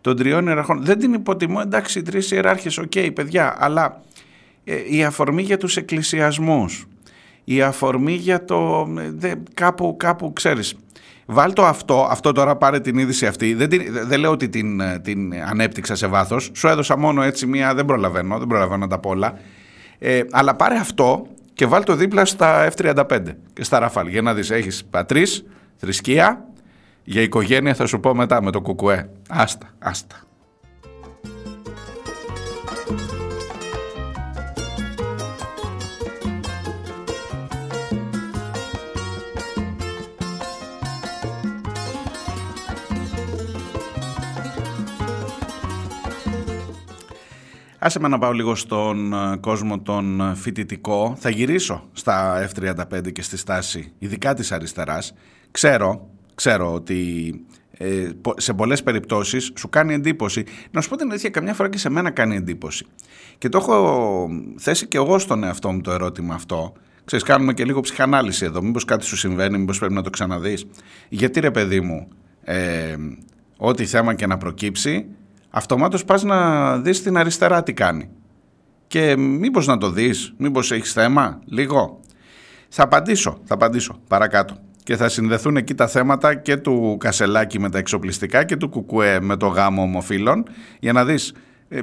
[0.00, 0.84] των τριών ιεραρχών.
[0.84, 4.02] Δεν την υποτιμώ, εντάξει, οι τρεις ιεράρχες, OK, okay, παιδιά, αλλά
[4.64, 6.86] ε, η αφορμή για τους εκκλησιασμούς,
[7.44, 8.88] η αφορμή για το...
[9.14, 10.76] Δε, κάπου, κάπου, ξέρεις,
[11.30, 13.54] Βάλ το αυτό, αυτό τώρα πάρε την είδηση αυτή.
[13.54, 13.68] Δεν,
[14.06, 16.50] δεν λέω ότι την, την ανέπτυξα σε βάθος.
[16.54, 19.38] Σου έδωσα μόνο έτσι μία, δεν προλαβαίνω, δεν προλαβαίνω να τα πω όλα.
[19.98, 23.20] Ε, αλλά πάρε αυτό και βάλ το δίπλα στα F-35
[23.52, 25.44] και στα Ραφάλ για να δεις έχεις πατρίς,
[25.76, 26.44] θρησκεία,
[27.04, 29.10] για οικογένεια θα σου πω μετά με το κουκουέ.
[29.28, 30.27] Άστα, άστα.
[47.88, 51.16] Άσε με να πάω λίγο στον ε, κόσμο τον ε, φοιτητικό.
[51.18, 55.14] Θα γυρίσω στα F-35 και στη στάση, ειδικά της αριστεράς.
[55.50, 57.30] Ξέρω, ξέρω ότι
[57.70, 60.44] ε, σε πολλές περιπτώσεις σου κάνει εντύπωση.
[60.70, 62.86] Να σου πω την αλήθεια, καμιά φορά και σε μένα κάνει εντύπωση.
[63.38, 66.72] Και το έχω θέσει και εγώ στον εαυτό μου το ερώτημα αυτό.
[67.04, 68.62] Ξέρεις, κάνουμε και λίγο ψυχανάλυση εδώ.
[68.62, 70.66] Μήπως κάτι σου συμβαίνει, μήπως πρέπει να το ξαναδείς.
[71.08, 72.08] Γιατί ρε παιδί μου,
[72.42, 72.96] ε,
[73.56, 75.06] ό,τι θέμα και να προκύψει,
[75.50, 78.08] αυτομάτως πας να δεις την αριστερά τι κάνει.
[78.86, 82.00] και μήπως να το δεις, μήπως έχεις θέμα, λίγο.
[82.68, 84.56] Θα απαντήσω, θα απαντήσω παρακάτω.
[84.82, 89.20] Και θα συνδεθούν εκεί τα θέματα και του Κασελάκη με τα εξοπλιστικά και του Κουκουέ
[89.20, 90.44] με το γάμο ομοφύλων
[90.80, 91.32] για να δεις
[91.68, 91.80] ε,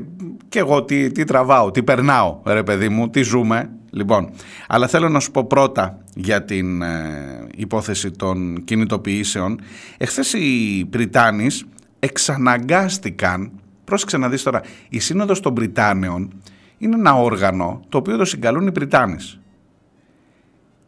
[0.50, 3.70] και εγώ τι, τι τραβάω, τι περνάω ρε παιδί μου, τι ζούμε.
[3.90, 4.30] Λοιπόν,
[4.68, 9.60] αλλά θέλω να σου πω πρώτα για την ε, υπόθεση των κινητοποιήσεων.
[9.98, 11.66] Εχθές οι Πριτάνης
[12.06, 13.52] εξαναγκάστηκαν,
[13.84, 16.34] πρόσεξε να δεις τώρα, η Σύνοδος των Πριτάνεων
[16.78, 19.40] είναι ένα όργανο το οποίο το συγκαλούν οι Πριτάνης.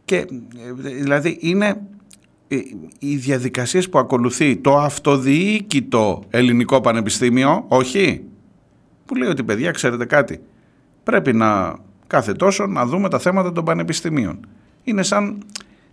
[0.06, 0.28] Και ε,
[0.82, 1.82] δηλαδή είναι
[2.48, 2.58] ε,
[3.00, 8.24] οι διαδικασίες που ακολουθεί το αυτοδιοίκητο ελληνικό πανεπιστήμιο, όχι,
[9.06, 10.40] που λέει ότι παιδιά ξέρετε κάτι,
[11.04, 14.40] πρέπει να κάθε τόσο να δούμε τα θέματα των πανεπιστημίων.
[14.84, 15.44] Είναι σαν,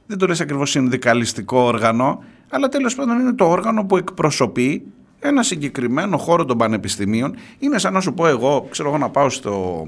[0.06, 4.82] δεν το λες ακριβώς συνδικαλιστικό όργανο, αλλά τέλος πάντων είναι το όργανο που εκπροσωπεί
[5.28, 7.36] ένα συγκεκριμένο χώρο των πανεπιστημίων.
[7.58, 9.86] Είναι σαν να σου πω εγώ, ξέρω εγώ να πάω στο...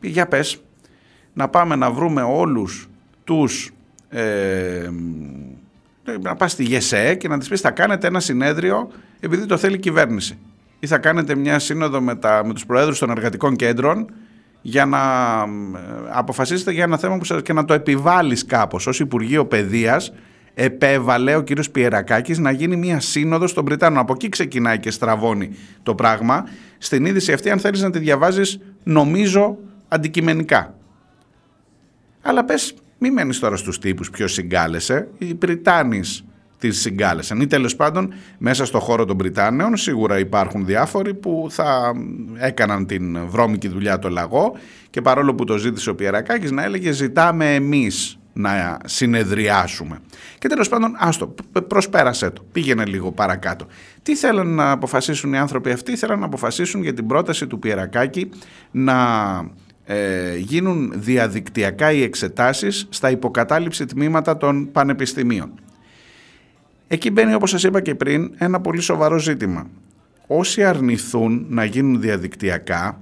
[0.00, 0.60] Για πες,
[1.32, 2.88] να πάμε να βρούμε όλους
[3.24, 3.70] τους...
[4.08, 4.90] Ε,
[6.20, 8.90] να πας στη ΓΕΣΕ και να της πεις θα κάνετε ένα συνέδριο
[9.20, 10.38] επειδή το θέλει η κυβέρνηση
[10.78, 14.10] ή θα κάνετε μια σύνοδο με, τα, με τους προέδρους των εργατικών κέντρων
[14.62, 14.98] για να
[15.78, 18.86] ε, αποφασίσετε για ένα θέμα που σας, και να το επιβάλλεις κάπως.
[18.86, 20.12] Ως Υπουργείο Παιδείας
[20.58, 23.98] επέβαλε ο κύριος Πιερακάκης να γίνει μια σύνοδος των Βρυτάνων.
[23.98, 25.50] Από εκεί ξεκινάει και στραβώνει
[25.82, 26.48] το πράγμα.
[26.78, 30.74] Στην είδηση αυτή αν θέλεις να τη διαβάζεις νομίζω αντικειμενικά.
[32.22, 35.08] Αλλά πες μη μένεις τώρα στους τύπους ποιος συγκάλεσε.
[35.18, 36.24] Οι Πριτάνης
[36.58, 37.40] τις συγκάλεσαν.
[37.40, 41.92] Ή τέλος πάντων μέσα στο χώρο των Βρυτάνεων σίγουρα υπάρχουν διάφοροι που θα
[42.36, 44.56] έκαναν την βρώμικη δουλειά το λαγό
[44.90, 49.98] και παρόλο που το ζήτησε ο Πιερακάκης να έλεγε ζητάμε εμείς να συνεδριάσουμε.
[50.38, 51.34] Και τέλος πάντων, άστο,
[51.68, 53.66] προσπέρασε το, πήγαινε λίγο παρακάτω.
[54.02, 58.30] Τι θέλουν να αποφασίσουν οι άνθρωποι αυτοί, θέλουν να αποφασίσουν για την πρόταση του Πιερακάκη
[58.70, 58.96] να
[59.84, 65.50] ε, γίνουν διαδικτυακά οι εξετάσεις στα υποκατάληψη τμήματα των πανεπιστημίων.
[66.88, 69.66] Εκεί μπαίνει όπως σας είπα και πριν ένα πολύ σοβαρό ζήτημα.
[70.26, 73.00] Όσοι αρνηθούν να γίνουν διαδικτυακά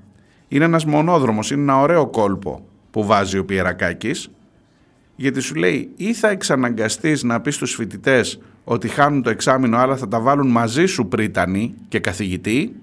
[0.49, 4.28] είναι ένας μονόδρομος, είναι ένα ωραίο κόλπο που βάζει ο Πιερακάκης
[5.16, 9.96] γιατί σου λέει ή θα εξαναγκαστείς να πεις στους φοιτητές ότι χάνουν το εξάμεινο αλλά
[9.96, 12.74] θα τα βάλουν μαζί σου πρίτανη και καθηγητή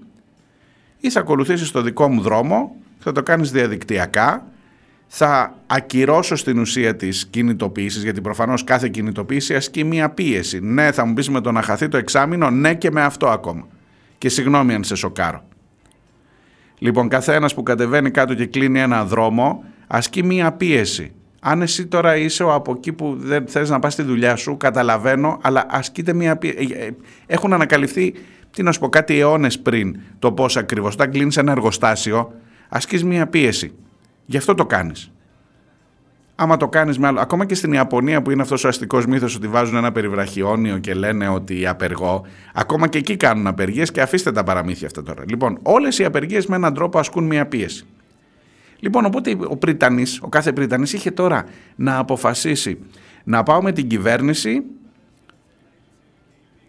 [1.00, 4.46] ή θα ακολουθήσεις το δικό μου δρόμο, θα το κάνεις διαδικτυακά
[5.14, 10.60] θα ακυρώσω στην ουσία τη κινητοποίηση, γιατί προφανώς κάθε κινητοποίηση ασκεί μία πίεση.
[10.60, 13.66] Ναι, θα μου πεις με το να χαθεί το εξάμεινο, ναι και με αυτό ακόμα.
[14.18, 15.44] Και συγγνώμη αν σε σοκάρω.
[16.78, 21.12] Λοιπόν, καθένας που κατεβαίνει κάτω και κλείνει ένα δρόμο, ασκεί μία πίεση.
[21.44, 25.38] Αν εσύ τώρα είσαι από εκεί που δεν θες να πας στη δουλειά σου, καταλαβαίνω,
[25.42, 26.68] αλλά ασκείται μία πίεση.
[26.72, 26.90] Ε, ε,
[27.26, 28.14] έχουν ανακαλυφθεί,
[28.50, 30.94] τι να σου πω, κάτι αιώνες πριν το πώς ακριβώς.
[30.94, 32.32] Όταν κλείνεις ένα εργοστάσιο,
[32.68, 33.72] ασκείς μία πίεση.
[34.26, 35.12] Γι' αυτό το κάνεις.
[36.34, 37.20] Άμα το κάνεις με άλλο.
[37.20, 40.94] Ακόμα και στην Ιαπωνία που είναι αυτός ο αστικός μύθος ότι βάζουν ένα περιβραχιόνιο και
[40.94, 42.26] λένε ότι απεργώ.
[42.54, 45.24] Ακόμα και εκεί κάνουν απεργίες και αφήστε τα παραμύθια αυτά τώρα.
[45.28, 47.86] Λοιπόν, όλες οι απεργίες με έναν τρόπο ασκούν μια πίεση.
[48.82, 51.44] Λοιπόν, οπότε ο Πρίτανης, ο κάθε Πρίτανης είχε τώρα
[51.76, 52.78] να αποφασίσει
[53.24, 54.62] να πάω με την κυβέρνηση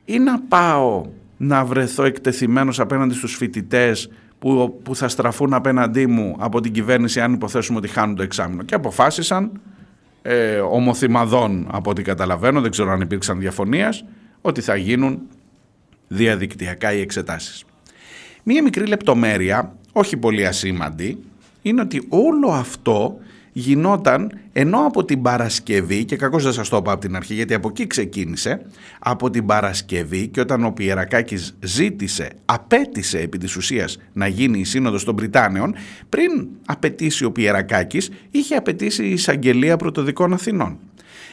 [0.06, 1.06] ή να πάω
[1.38, 4.10] να βρεθώ εκτεθειμένος απέναντι στους φοιτητές
[4.40, 8.64] που, που θα στραφούν απέναντί μου από την κυβέρνηση αν υποθέσουμε ότι χάνουν το εξάμεινο.
[8.64, 9.62] Και αποφάσισαν
[10.22, 14.06] ε, ομοθυμαδών από ό,τι καταλαβαίνω, δεν ξέρω αν υπήρξαν διαφωνίας,
[14.42, 15.20] ότι θα γίνουν
[16.08, 17.66] διαδικτυακά οι εξετάσεις.
[18.44, 21.24] Μία μικρή λεπτομέρεια, όχι πολύ ασήμαντη,
[21.64, 23.18] είναι ότι όλο αυτό
[23.54, 27.54] γινόταν ενώ από την Παρασκευή, και κακώς δεν σας το είπα από την αρχή γιατί
[27.54, 28.62] από εκεί ξεκίνησε,
[29.00, 34.64] από την Παρασκευή και όταν ο Πιερακάκης ζήτησε, απέτησε επί της ουσίας να γίνει η
[34.64, 35.76] Σύνοδος των Πριτάνεων,
[36.10, 40.78] πριν απαιτήσει ο Πιερακάκης, είχε απαιτήσει η εισαγγελία πρωτοδικών Αθηνών,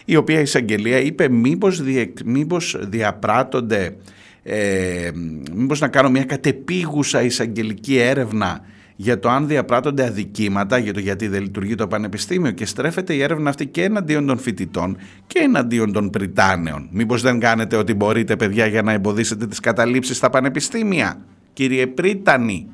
[0.04, 3.96] η οποία εισαγγελία είπε μήπως, διε, μήπως διαπράττονται,
[4.42, 5.10] ε,
[5.54, 8.64] μήπως να κάνω μια κατεπίγουσα εισαγγελική έρευνα
[9.02, 13.22] για το αν διαπράττονται αδικήματα, για το γιατί δεν λειτουργεί το πανεπιστήμιο και στρέφεται η
[13.22, 14.96] έρευνα αυτή και εναντίον των φοιτητών
[15.26, 16.88] και εναντίον των Πριτάνεων.
[16.90, 21.20] Μήπως δεν κάνετε ό,τι μπορείτε παιδιά για να εμποδίσετε τις καταλήψεις στα πανεπιστήμια,
[21.52, 22.66] κύριε Πρίτανη;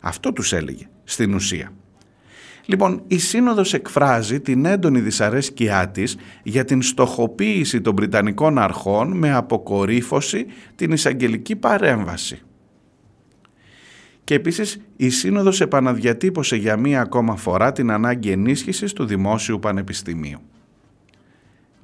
[0.00, 1.72] Αυτό τους έλεγε στην ουσία.
[2.64, 9.34] Λοιπόν, η Σύνοδος εκφράζει την έντονη δυσαρέσκειά της για την στοχοποίηση των Βρυτανικών αρχών με
[9.34, 12.42] αποκορύφωση την εισαγγελική παρέμβαση.
[14.28, 20.38] Και επίσης η Σύνοδος επαναδιατύπωσε για μία ακόμα φορά την ανάγκη ενίσχυσης του Δημόσιου Πανεπιστημίου.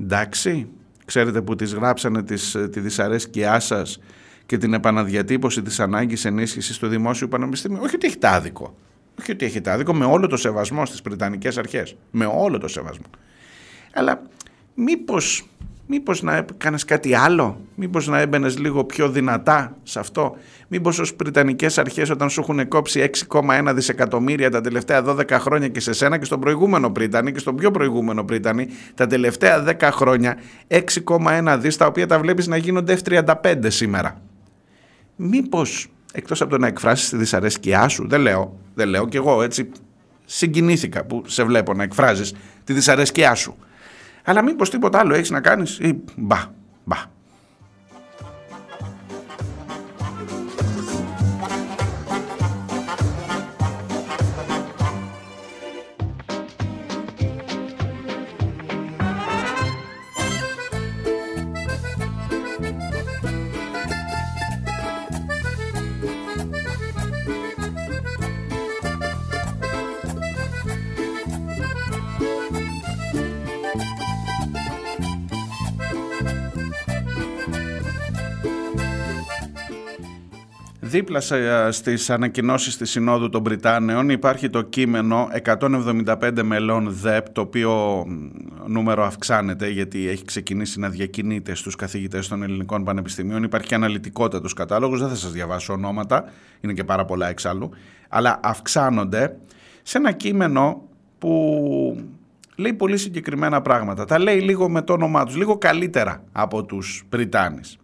[0.01, 0.69] Εντάξει,
[1.05, 3.99] ξέρετε που τις γράψανε τις, τη δυσαρέσκειά σας
[4.47, 8.77] και την επαναδιατύπωση της ανάγκης ενίσχυσης του Δημόσιου Πανεπιστημίου; Όχι ότι έχει άδικο.
[9.21, 11.97] Όχι ότι έχετε άδικο, με όλο το σεβασμό στις Βρετανικές αρχές.
[12.11, 13.07] Με όλο το σεβασμό.
[13.95, 14.23] Αλλά
[14.75, 15.49] μήπως,
[15.87, 20.37] μήπως να έκανε κάτι άλλο, μήπως να έμπαινες λίγο πιο δυνατά σε αυτό,
[20.69, 25.81] μήπως ως Βρετανικές αρχές όταν σου έχουν κόψει 6,1 δισεκατομμύρια τα τελευταία 12 χρόνια και
[25.81, 30.37] σε σένα και στον προηγούμενο Πρίτανη και στον πιο προηγούμενο Πρίτανη τα τελευταία 10 χρόνια
[30.69, 34.21] 6,1 δις τα οποία τα βλέπεις να γίνονται F35 σήμερα.
[35.17, 39.43] Μήπως εκτός από το να εκφράσεις τη δυσαρέσκειά σου, δεν λέω, δεν λέω και εγώ
[39.43, 39.71] έτσι
[40.25, 43.57] συγκινήθηκα που σε βλέπω να εκφράζεις τη δυσαρέσκειά σου.
[44.25, 46.37] Αλλά μήπως τίποτα άλλο έχεις να κάνεις ή μπα,
[46.85, 46.97] μπα.
[80.95, 81.21] Δίπλα
[81.71, 88.05] στις ανακοινώσεις της Συνόδου των Βρυτάνεων υπάρχει το κείμενο 175 μελών ΔΕΠ, το οποίο
[88.67, 93.43] νούμερο αυξάνεται γιατί έχει ξεκινήσει να διακινείται στους καθηγητές των ελληνικών πανεπιστημίων.
[93.43, 96.25] Υπάρχει και αναλυτικότητα τους κατάλογους, δεν θα σας διαβάσω ονόματα,
[96.61, 97.71] είναι και πάρα πολλά εξάλλου,
[98.09, 99.37] αλλά αυξάνονται
[99.83, 100.89] σε ένα κείμενο
[101.19, 102.05] που
[102.57, 104.05] λέει πολύ συγκεκριμένα πράγματα.
[104.05, 107.79] Τα λέει λίγο με το όνομά τους, λίγο καλύτερα από τους Βρυτάνες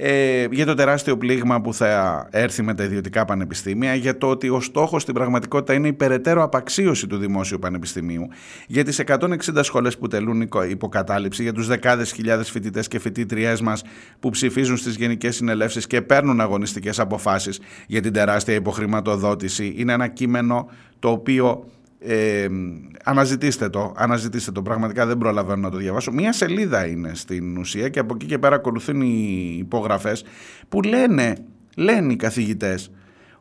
[0.00, 4.48] ε, για το τεράστιο πλήγμα που θα έρθει με τα ιδιωτικά πανεπιστήμια, για το ότι
[4.48, 8.28] ο στόχος στην πραγματικότητα είναι η περαιτέρω απαξίωση του δημόσιου πανεπιστημίου,
[8.66, 13.82] για τις 160 σχολές που τελούν υποκατάληψη, για τους δεκάδες χιλιάδες φοιτητές και φοιτήτριές μας
[14.20, 19.74] που ψηφίζουν στις γενικές συνελεύσεις και παίρνουν αγωνιστικές αποφάσεις για την τεράστια υποχρηματοδότηση.
[19.76, 20.68] Είναι ένα κείμενο
[20.98, 21.64] το οποίο
[22.00, 22.48] ε,
[23.04, 24.62] αναζητήστε το, αναζητήστε το.
[24.62, 26.12] Πραγματικά δεν προλαβαίνω να το διαβάσω.
[26.12, 30.24] Μία σελίδα είναι στην ουσία και από εκεί και πέρα ακολουθούν οι υπογραφές
[30.68, 31.36] που λένε,
[31.76, 32.90] λένε οι καθηγητές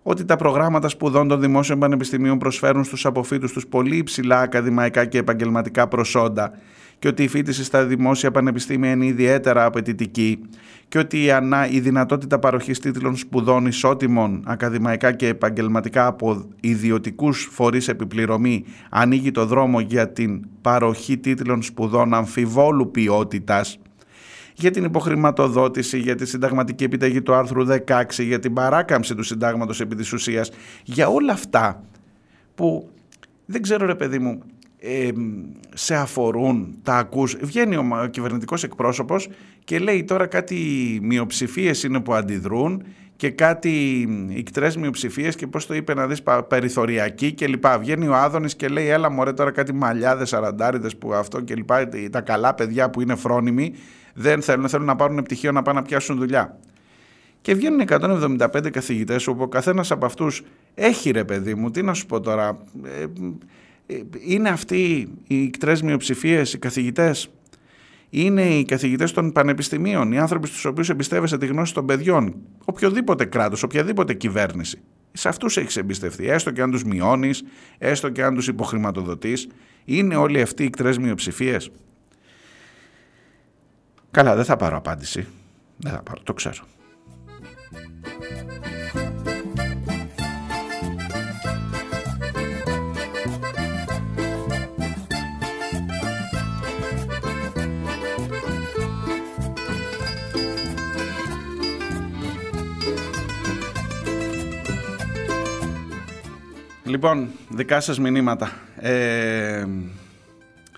[0.02, 5.18] ότι τα προγράμματα σπουδών των δημόσιων πανεπιστημίων προσφέρουν στους αποφύτους τους πολύ υψηλά ακαδημαϊκά και
[5.18, 6.52] επαγγελματικά προσόντα
[7.00, 10.42] και ότι η φίτηση στα δημόσια πανεπιστήμια είναι ιδιαίτερα απαιτητική
[10.88, 17.50] και ότι η, ανά, η δυνατότητα παροχής τίτλων σπουδών ισότιμων ακαδημαϊκά και επαγγελματικά από ιδιωτικούς
[17.52, 23.80] φορείς επιπληρωμή ανοίγει το δρόμο για την παροχή τίτλων σπουδών αμφιβόλου ποιότητας.
[24.54, 29.82] Για την υποχρηματοδότηση, για τη συνταγματική επιταγή του άρθρου 16, για την παράκαμψη του συντάγματος
[29.82, 30.52] επί της ουσίας,
[30.84, 31.84] για όλα αυτά
[32.56, 32.90] που
[33.46, 34.42] δεν ξέρω ρε παιδί μου,
[35.74, 37.38] σε αφορούν, τα ακούς.
[37.42, 39.30] Βγαίνει ο κυβερνητικός εκπρόσωπος
[39.64, 40.56] και λέει τώρα κάτι
[41.02, 42.84] μειοψηφίες είναι που αντιδρούν
[43.16, 47.80] και κάτι ικτρές μειοψηφίες και πώς το είπε να δεις περιθωριακή και λοιπά.
[47.80, 51.90] Βγαίνει ο Άδωνης και λέει έλα μωρέ τώρα κάτι μαλλιάδες, αραντάριδες που αυτό και λοιπά.
[52.12, 53.74] Τα καλά παιδιά που είναι φρόνιμοι
[54.14, 56.58] δεν θέλουν, θέλουν να πάρουν πτυχίο να πάνε να πιάσουν δουλειά.
[57.42, 61.94] Και βγαίνουν 175 καθηγητές όπου ο καθένας από αυτούς έχει ρε παιδί μου, τι να
[61.94, 63.06] σου πω τώρα, ε,
[64.26, 67.30] είναι αυτοί οι κτρές μειοψηφίες, οι καθηγητές;
[68.10, 72.36] Είναι οι καθηγητές των πανεπιστημίων, οι άνθρωποι στους οποίους εμπιστεύεσαι τη γνώση των παιδιών;
[72.66, 74.80] Οποιοδήποτε κράτος, οποιαδήποτε κυβέρνηση.
[75.12, 77.44] Σε αυτούς έχεις εμπιστευτεί, έστω και αν τους μειώνεις,
[77.78, 79.48] έστω και αν τους υποχρηματοδοτείς.
[79.86, 81.72] Είναι όλοι αυτοί οι κτρές μειοψηφίες;
[84.12, 85.28] Καλά, δεν θα πάρω απάντηση.
[85.78, 86.64] Δεν θα πάρω, το ξέρω.
[106.88, 108.52] Λοιπόν, δικά σας μηνύματα.
[108.76, 109.66] Ε,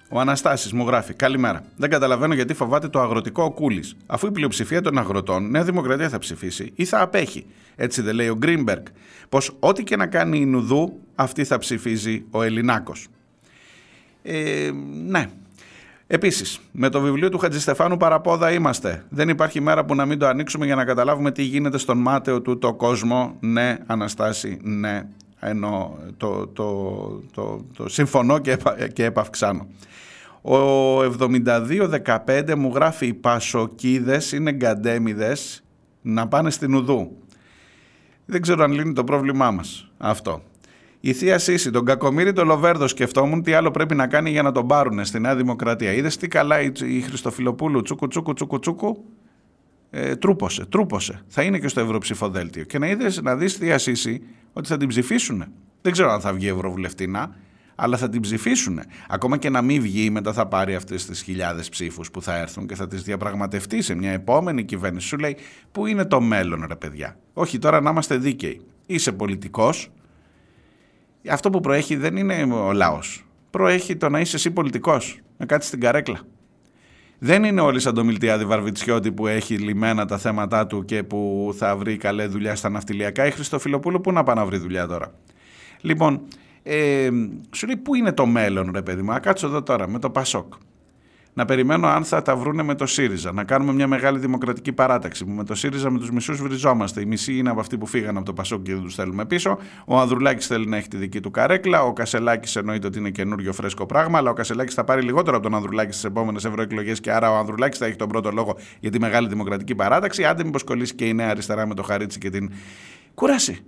[0.10, 1.64] ο Αναστάσης μου γράφει Καλημέρα.
[1.76, 3.96] Δεν καταλαβαίνω γιατί φοβάται το αγροτικό ο Κούλης.
[4.06, 7.46] Αφού η πλειοψηφία των αγροτών Νέα Δημοκρατία θα ψηφίσει ή θα απέχει.
[7.76, 8.84] Έτσι δεν λέει ο Γκρίνμπεργκ.
[9.30, 13.08] Πως ό,τι και να κάνει η Νουδού, αυτή θα ψηφίζει ο Ελληνάκος.
[14.24, 14.70] Ε,
[15.06, 15.26] ναι.
[16.08, 19.06] Επίσης, με το βιβλίο του Χατζηστεφάνου παραπόδα είμαστε.
[19.10, 22.42] Δεν υπάρχει μέρα που να μην το ανοίξουμε για να καταλάβουμε τι γίνεται στον μάταιο
[22.42, 23.36] του το κόσμο.
[23.40, 25.04] Ναι, Αναστάση, ναι
[25.40, 26.74] ενώ το, το,
[27.34, 28.58] το, το συμφωνώ και,
[28.94, 29.68] και επαυξάνω.
[30.42, 30.58] Ο
[31.00, 35.64] 72-15 μου γράφει οι πασοκίδες είναι γκαντέμιδες
[36.02, 37.18] να πάνε στην Ουδού.
[38.26, 40.42] Δεν ξέρω αν λύνει το πρόβλημά μας αυτό.
[41.00, 44.52] Η Θεία Σύση, τον Κακομύρη τον Λοβέρδο σκεφτόμουν τι άλλο πρέπει να κάνει για να
[44.52, 45.92] τον πάρουν στη Νέα Δημοκρατία.
[45.92, 49.04] Είδες τι καλά η Χριστοφιλοπούλου τσούκου τσούκου τσούκου τσούκου.
[49.92, 51.22] Ε, τρούπωσε, τρούπωσε.
[51.28, 52.64] Θα είναι και στο ευρωψηφοδέλτιο.
[52.64, 54.22] Και να είδες, να δεις Θεία Σύση
[54.54, 55.46] ότι θα την ψηφίσουν.
[55.82, 57.36] Δεν ξέρω αν θα βγει Ευρωβουλευτήνα,
[57.76, 58.80] αλλά θα την ψηφίσουν.
[59.10, 62.68] Ακόμα και να μην βγει, μετά θα πάρει αυτές τις χιλιάδες ψήφους που θα έρθουν
[62.68, 65.08] και θα τις διαπραγματευτεί σε μια επόμενη κυβέρνηση.
[65.08, 65.38] Σου λέει,
[65.72, 68.62] Πού είναι το μέλλον, ρε παιδιά; Όχι τώρα να είμαστε δίκαιοι.
[68.86, 69.92] Είσαι πολιτικός.
[71.30, 73.26] Αυτό που προέχει δεν είναι ο λαός.
[73.50, 75.20] Προέχει το να είσαι εσύ πολιτικός.
[75.38, 76.20] Να κάτσεις στην καρέκλα.
[77.20, 81.54] Δεν είναι όλοι σαν το Μιλτιάδη Βαρβιτσιώτη που έχει λιμένα τα θέματα του και που
[81.58, 83.26] θα βρει καλή δουλειά στα ναυτιλιακά.
[83.26, 85.14] Η Χριστοφιλοπούλου πού να πάει να βρει δουλειά τώρα;
[85.82, 86.22] Λοιπόν,
[86.64, 87.10] ε,
[87.52, 90.10] σου λέει πού είναι το μέλλον ρε παιδί μου, να κάτσω εδώ τώρα με το
[90.10, 90.54] Πασόκ.
[91.34, 93.32] Να περιμένω αν θα τα βρούνε με το ΣΥΡΙΖΑ.
[93.32, 95.26] Να κάνουμε μια μεγάλη δημοκρατική παράταξη.
[95.26, 97.02] με το ΣΥΡΙΖΑ με τους μισούς βριζόμαστε.
[97.02, 99.58] Οι μισοί είναι από αυτοί που φύγαν από το Πασόκ και δεν τους θέλουμε πίσω.
[99.86, 101.84] Ο Ανδρουλάκης θέλει να έχει τη δική του καρέκλα.
[101.84, 104.18] Ο Κασελάκης εννοείται ότι είναι καινούριο φρέσκο πράγμα.
[104.18, 107.36] Αλλά ο Κασελάκης θα πάρει λιγότερο από τον Ανδρουλάκη στις επόμενες ευρωεκλογές και άρα ο
[107.36, 110.26] Ανδρουλάκης θα έχει τον πρώτο λόγο για τη μεγάλη δημοκρατική παράταξη.
[110.26, 112.52] Άντε, μήπως κολλήσει και η νέα αριστερά με το Χαρίτσι και την.
[113.14, 113.64] Κούραση.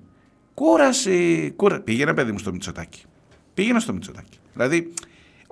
[0.53, 1.53] Κούραση.
[1.55, 1.80] Κούρα...
[1.82, 3.03] Πήγαινε, παιδί μου, στο Μητσοτάκι.
[3.53, 4.38] Πήγαινε στο Μητσοτάκι.
[4.53, 4.93] Δηλαδή,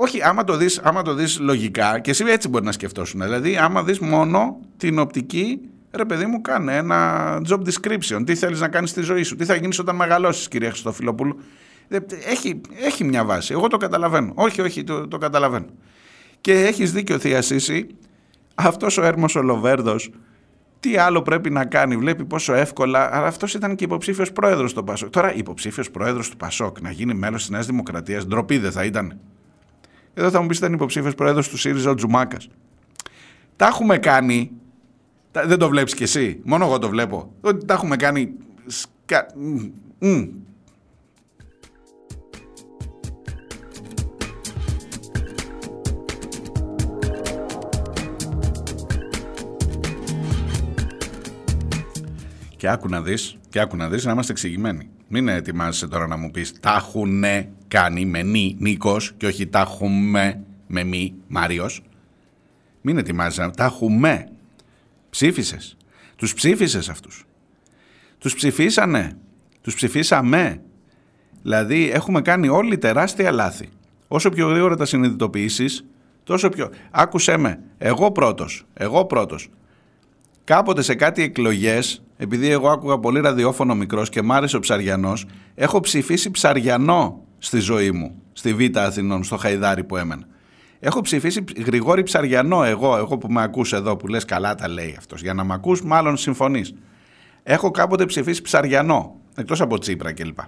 [0.02, 3.22] όχι, άμα το δεις, άμα το δεις λογικά, και εσύ έτσι μπορεί να σκεφτόσουν.
[3.22, 5.60] Δηλαδή, άμα δεις μόνο την οπτική,
[5.92, 8.22] ρε παιδί μου, κάνε ένα job description.
[8.26, 11.40] Τι θέλεις να κάνεις στη ζωή σου, τι θα γίνεις όταν μεγαλώσεις, κυρία Χριστοφιλοπούλου.
[12.30, 13.54] Έχει, έχει μια βάση.
[13.54, 14.32] Εγώ το καταλαβαίνω.
[14.36, 15.66] Όχι, όχι, το, το καταλαβαίνω.
[16.42, 17.88] Και έχεις δίκιο, Θεία Σύση,
[18.56, 20.12] αυτός ο Έρμος ο Λοβέρδος,
[20.80, 23.16] τι άλλο πρέπει να κάνει, βλέπει πόσο εύκολα.
[23.16, 25.10] Αλλά αυτός ήταν και υποψήφιος πρόεδρος του Πασόκ.
[25.10, 29.20] Τώρα, υποψήφιος πρόεδρος του Πασόκ να γίνει μέλος της Νέας Δημοκρατίας, ντροπή δεν θα ήταν.
[30.20, 32.50] Εδώ θα μου πεις ήταν υποψήφιος πρόεδρος του ΣΥΡΙΖΑ ο Τζουμάκας.
[33.56, 34.52] Τα έχουμε κάνει.
[35.46, 36.40] Δεν το βλέπεις κι εσύ.
[36.44, 37.34] Μόνο εγώ το βλέπω.
[37.42, 38.34] Ότι τα έχουμε κάνει.
[38.66, 39.26] Σκα...
[52.58, 54.90] Και άκου να δεις, και άκου να δεις να είμαστε εξηγημένοι.
[55.12, 59.60] Μην ετοιμάζεσαι τώρα να μου πεις τα έχουνε κάνει με νι Νίκος και όχι τα
[59.60, 61.82] έχουμε με μη Μάριος.
[62.82, 64.30] Μην ετοιμάζεσαι, τα έχουμε.
[65.10, 65.78] Ψήφισες.
[66.16, 67.26] Τους ψήφισες αυτούς.
[68.18, 69.18] Τους ψηφίσανε.
[69.62, 70.62] Τους ψηφίσαμε.
[71.42, 73.70] Δηλαδή έχουμε κάνει όλοι τεράστια λάθη.
[74.08, 75.86] Όσο πιο γρήγορα τα συνειδητοποιήσεις,
[76.24, 76.70] τόσο πιο...
[76.92, 79.50] Άκουσέ με, εγώ πρώτος, εγώ πρώτος.
[80.44, 85.26] Κάποτε σε κάτι εκλογές επειδή εγώ άκουγα πολύ ραδιόφωνο μικρός και μ' άρεσε ο Ψαριανός,
[85.56, 90.28] έχω ψηφίσει Ψαριανό στη ζωή μου, στη Β' Αθηνών, στο Χαϊδάρι που έμενα.
[90.80, 94.96] Έχω ψηφίσει Γρηγόρη Ψαριανό, εγώ, εγώ που με ακούς εδώ, που λες καλά τα λέει
[94.98, 95.22] αυτός.
[95.22, 96.74] Για να με ακούς, μάλλον συμφωνείς.
[97.44, 100.40] Έχω κάποτε ψηφίσει Ψαριανό, εκτός από Τσίπρα κλπ.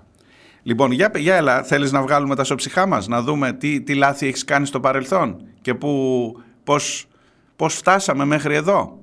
[0.63, 4.27] Λοιπόν, για, για έλα, θέλεις να βγάλουμε τα σοψυχά μας, να δούμε τι, τι λάθη
[4.27, 7.07] έχεις κάνει στο παρελθόν και που, πώς,
[7.55, 8.99] πώς φτάσαμε μέχρι εδώ;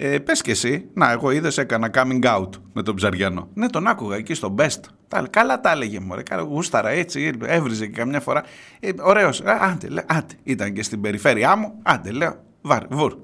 [0.00, 3.48] Ε, Πες και εσύ, να, εγώ είδες, έκανα coming out με τον Ψαριανό.
[3.54, 4.80] Ναι, τον άκουγα εκεί στο best.
[5.30, 6.14] καλά τα έλεγε μου,
[6.48, 8.44] γούσταρα έτσι, έβριζε και καμιά φορά.
[8.80, 13.14] Ε, Ωραίος, άντε, άντε, ήταν και στην περιφέρειά μου, άντε, λέω, βάρ, βουρ.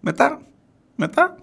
[0.00, 0.40] Μετά,
[0.96, 1.36] μετά.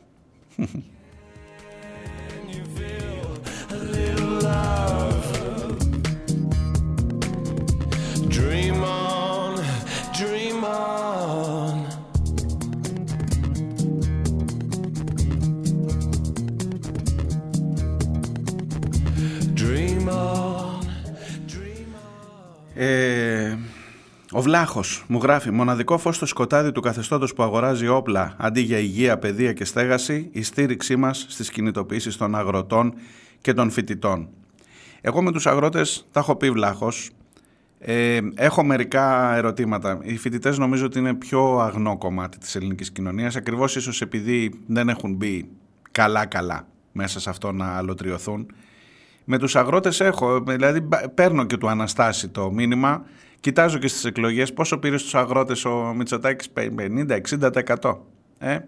[8.35, 9.53] Dream on,
[10.17, 11.74] dream on.
[22.77, 23.57] Ε,
[24.31, 28.77] ο Βλάχος μου γράφει: Μοναδικό φως στο σκοτάδι του καθεστώτος που αγοράζει όπλα αντί για
[28.77, 32.93] υγεία, παιδεία και στέγαση, η στήριξή μας στις κινητοποιήσεις των αγροτών
[33.41, 34.29] και των φοιτητών.
[35.01, 37.09] Εγώ με τους αγρότες τα έχω πει Βλάχος.
[37.79, 39.99] Ε, έχω μερικά ερωτήματα.
[40.01, 44.89] Οι φοιτητές νομίζω ότι είναι πιο αγνό κομμάτι της ελληνικής κοινωνίας, ακριβώς ίσως επειδή δεν
[44.89, 45.49] έχουν μπει
[45.91, 48.47] καλά-καλά μέσα σε αυτό να αλωτριωθούν.
[49.25, 53.05] Με τους αγρότες έχω, δηλαδή παίρνω και του Αναστάση το μήνυμα,
[53.39, 57.97] κοιτάζω και στις εκλογές πόσο πήρε στους αγρότες ο Μητσοτάκης, 50-60%.
[58.37, 58.59] Ε;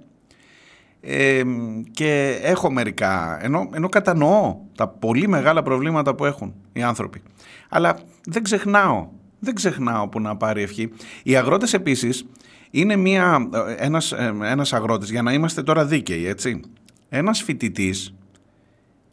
[1.02, 1.44] Ε,
[1.92, 7.22] και έχω μερικά, ενώ, ενώ κατανοώ τα πολύ μεγάλα προβλήματα που έχουν οι άνθρωποι.
[7.70, 9.08] Αλλά δεν ξεχνάω,
[9.40, 10.92] δεν ξεχνάω που να πάρει ευχή.
[11.24, 12.26] Οι αγρότες επίσης
[12.72, 16.62] είναι μια, ένας, ε, ένας αγρότης, για να είμαστε τώρα δίκαιοι, έτσι.
[17.10, 18.17] Ένας φοιτητής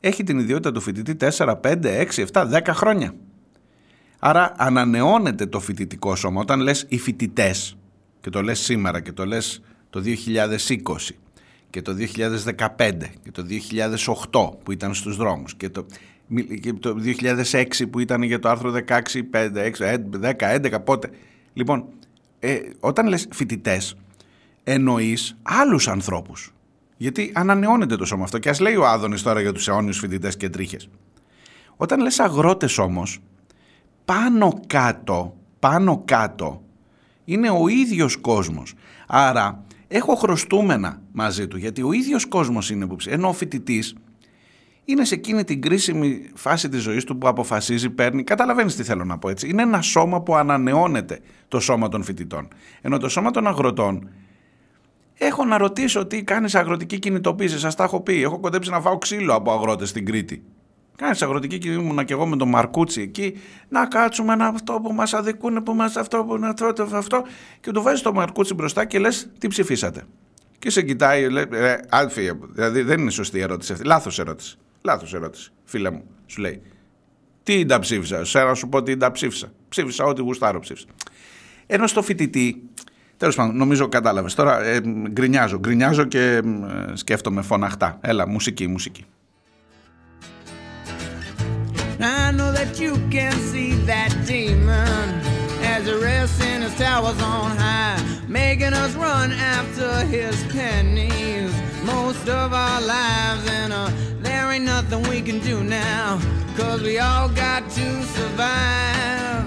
[0.07, 3.15] έχει την ιδιότητα του φοιτητή 4, 5, 6, 7, 10 χρόνια.
[4.19, 6.41] Άρα ανανεώνεται το φοιτητικό σώμα.
[6.41, 7.77] Όταν λες οι φοιτητές
[8.21, 11.15] και το λες σήμερα και το λες το 2020
[11.71, 12.93] και το 2015
[13.23, 13.47] και το
[14.31, 15.87] 2008 που ήταν στους δρόμους και το,
[16.61, 16.97] και το
[17.53, 19.01] 2006 που ήταν για το άρθρο 16,
[19.33, 21.11] 5, 6, 10, 11 πότε.
[21.53, 21.85] Λοιπόν,
[22.39, 23.97] ε, όταν λες φοιτητές,
[24.65, 26.55] εννοείς άλλους ανθρώπους.
[26.97, 28.39] Γιατί ανανεώνεται το σώμα αυτό.
[28.39, 30.89] Και ας λέει ο Άδωνης τώρα για τους αιώνιους φοιτητές και τρίχες.
[31.77, 33.19] Όταν λες αγρότες όμως,
[34.05, 36.63] πάνω κάτω, πάνω κάτω,
[37.25, 38.75] είναι ο ίδιος κόσμος.
[39.07, 43.95] Άρα έχω χρωστούμενα μαζί του, γιατί ο ίδιος κόσμος είναι που Ενώ ο φοιτητής
[44.85, 48.25] είναι σε εκείνη την κρίσιμη φάση της ζωής του που αποφασίζει, παίρνει.
[48.25, 49.49] Καταλαβαίνεις τι θέλω να πω έτσι.
[49.49, 52.49] Είναι ένα σώμα που ανανεώνεται το σώμα των φοιτητών.
[52.81, 54.09] Ενώ το σώμα των αγροτών
[55.19, 57.59] Έχω να ρωτήσω τι κάνεις αγροτική κινητοποίηση.
[57.59, 58.23] Σας τα έχω πει.
[58.23, 60.43] Έχω κοντέψει να φάω ξύλο από αγρότες στην Κρήτη.
[60.97, 63.37] Κάνεις αγροτική κινητοποίηση και εγώ με τον Μαρκούτσι εκεί
[63.69, 67.25] να κάτσουμε να αυτό που μας αδικούν, που μας αυτό, που να αυτό, αυτό.
[67.61, 70.03] Και του βάζεις το Μαρκούτσι μπροστά και λες τι ψηφίσατε;
[70.59, 71.77] Και σε κοιτάει, λέει, ε,
[72.53, 73.85] δηλαδή δεν είναι σωστή η ερώτηση αυτή.
[73.85, 74.59] Λάθος ερώτηση.
[74.83, 76.05] Λάθος ερώτηση, φίλε μου.
[76.27, 76.63] Σου λέει.
[77.43, 78.25] Τι τα ψήφισα.
[78.25, 79.53] Σε να σου πω τι τα ψήφισα.
[79.69, 80.87] Ψήφισα ό,τι γουστάρω ψήφισα.
[81.67, 82.63] Ενώ στο φοιτητή
[83.17, 84.29] Τέλο πάντων, νομίζω κατάλαβε.
[84.35, 86.43] Τώρα ε, γκρινιάζω, γκρινιάζω και ε,
[86.93, 87.99] σκέφτομαι φωναχτά.
[88.01, 89.05] Έλα, μουσική, μουσική.
[92.01, 95.05] I know that you can see that demon
[95.63, 97.99] as he rests in his towers on high,
[98.29, 101.53] making us run after his pennies
[101.85, 103.49] most of our lives.
[103.49, 103.91] And uh,
[104.21, 106.21] there ain't nothing we can do now,
[106.57, 109.47] cause we all got to survive.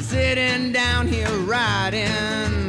[0.00, 2.61] Sitting down here riding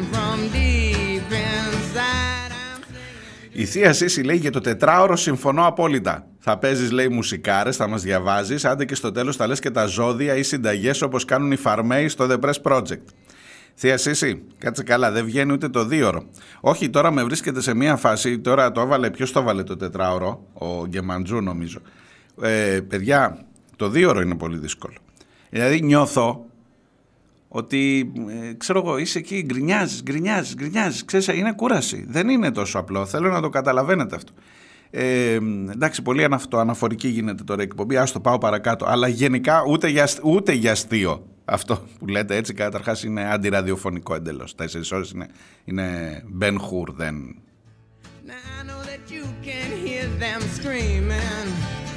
[3.56, 6.28] Η Θεία Σύση λέει για το τετράωρο συμφωνώ απόλυτα.
[6.40, 9.86] Θα παίζεις, λέει, μουσικάρες, θα μας διαβάζεις, άντε και στο τέλος θα λες και τα
[9.86, 13.04] ζώδια ή συνταγές όπως κάνουν οι φαρμαίοι στο The Press Project.
[13.76, 16.24] Θεία Σύση, κάτσε καλά, δεν βγαίνει ούτε το δίωρο.
[16.60, 20.48] Όχι, τώρα με βρίσκεται σε μια φάση, τώρα το έβαλε, ποιος το έβαλε το τετράωρο,
[20.54, 21.80] ο Γκεμαντζού νομίζω.
[22.42, 24.98] Ε, παιδιά, το δίωρο είναι πολύ δύσκολο.
[25.50, 26.46] Δηλαδή νιώθω
[27.56, 32.80] ότι ε, ξέρω εγώ είσαι εκεί γκρινιάζεις, γκρινιάζεις, γκρινιάζεις, ξέρεις είναι κούραση, δεν είναι τόσο
[32.80, 34.32] απλό, θέλω να το καταλαβαίνετε αυτό.
[34.90, 35.40] Ε,
[35.72, 40.08] εντάξει, πολύ αναφορική γίνεται τώρα η εκπομπή, ας το πάω παρακάτω, αλλά γενικά ούτε για,
[40.24, 41.28] ούτε για αστείο.
[41.46, 45.28] Αυτό που λέτε έτσι καταρχάς είναι αντιραδιοφωνικό εντελώς, τέσσερις ώρες είναι,
[45.66, 47.16] είναι Ben Hur, δεν...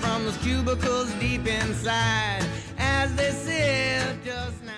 [0.03, 2.45] From those cubicles deep inside.
[2.79, 4.76] As they sit just now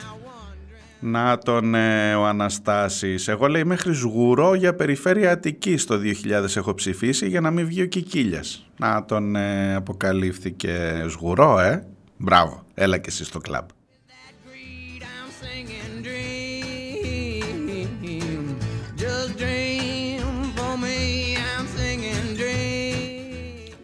[1.01, 3.29] να τον ε, ο Αναστάσης.
[3.29, 7.83] Εγώ λέει μέχρι Σγουρό για περιφέρεια Αττικής το 2000 έχω ψηφίσει για να μην βγει
[7.83, 8.67] ο Κικίλιας.
[8.77, 11.87] Να τον ε, αποκαλύφθηκε Σγουρό, ε.
[12.17, 13.69] Μπράβο, έλα και εσύ στο κλαμπ.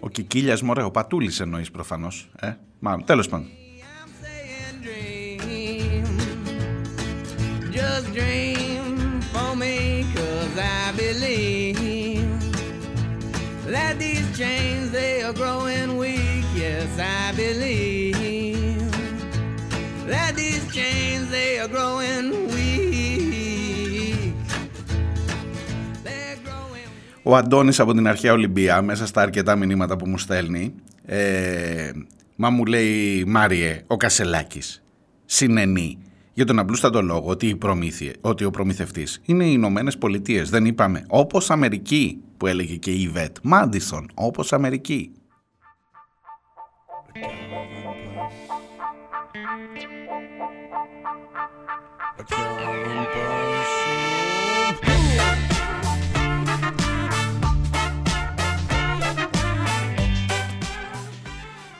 [0.00, 2.28] Ο Κικίλιας, μωρέ, ο Πατούλης εννοείς προφανώς.
[2.40, 3.46] Ε, μα, τέλος πάντων.
[7.84, 8.94] Just dream
[9.32, 9.76] for me
[10.16, 12.28] cause I believe
[13.74, 18.92] that these chains they are growing weak yes I believe
[20.12, 22.74] that these chains they are growing weak
[27.26, 30.74] Ο Αντώνης από την αρχαία Ολυμπία μέσα στα αρκετά μηνύματα που μου στέλνει
[31.04, 31.90] ε,
[32.36, 34.82] μα μου λέει Μάριε ο Κασελάκης
[35.24, 35.98] συνενεί
[36.34, 40.50] για τον απλούστατο λόγο ότι, η προμήθεια, ότι ο προμηθευτής είναι οι Ηνωμένες Πολιτείες.
[40.50, 43.36] Δεν είπαμε όπως Αμερική που έλεγε και η Ιβέτ.
[43.42, 45.12] Μάντισον, όπως Αμερική.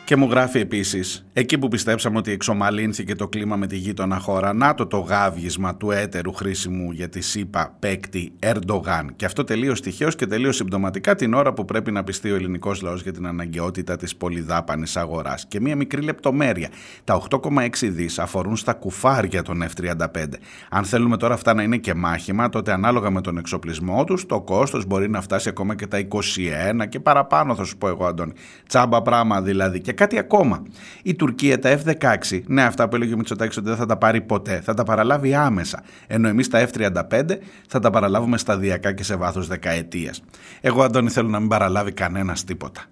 [0.06, 4.52] Και μου γράφει επίσης, εκεί που πιστέψαμε ότι εξομαλύνθηκε το κλίμα με τη γείτονα χώρα,
[4.52, 9.12] να το το γάβγισμα του έτερου χρήσιμου για τη ΣΥΠΑ παίκτη Ερντογάν.
[9.16, 12.82] Και αυτό τελείως τυχαίως και τελείως συμπτωματικά την ώρα που πρέπει να πιστεί ο ελληνικός
[12.82, 15.46] λαός για την αναγκαιότητα της πολυδάπανης αγοράς.
[15.46, 16.68] Και μία μικρή λεπτομέρεια.
[17.04, 20.24] Τα 8,6 δις αφορούν στα κουφάρια των F-35.
[20.70, 24.40] Αν θέλουμε τώρα αυτά να είναι και μάχημα, τότε ανάλογα με τον εξοπλισμό τους, το
[24.40, 28.32] κόστος μπορεί να φτάσει ακόμα και τα 21 και παραπάνω, θα σου πω εγώ, Αντώνη.
[28.66, 29.80] Τσάμπα πράγμα δηλαδή.
[29.80, 30.62] Και κάτι ακόμα.
[31.02, 34.20] Η Τουρκία τα F-16, ναι, αυτά που έλεγε ο Μητσοτάκης ότι δεν θα τα πάρει
[34.20, 35.82] ποτέ, θα τα παραλάβει άμεσα.
[36.06, 37.22] Ενώ εμείς τα F-35
[37.68, 40.22] θα τα παραλάβουμε σταδιακά και σε βάθος δεκαετίας.
[40.60, 42.84] Εγώ, Αντώνη, θέλω να μην παραλάβει κανένας τίποτα.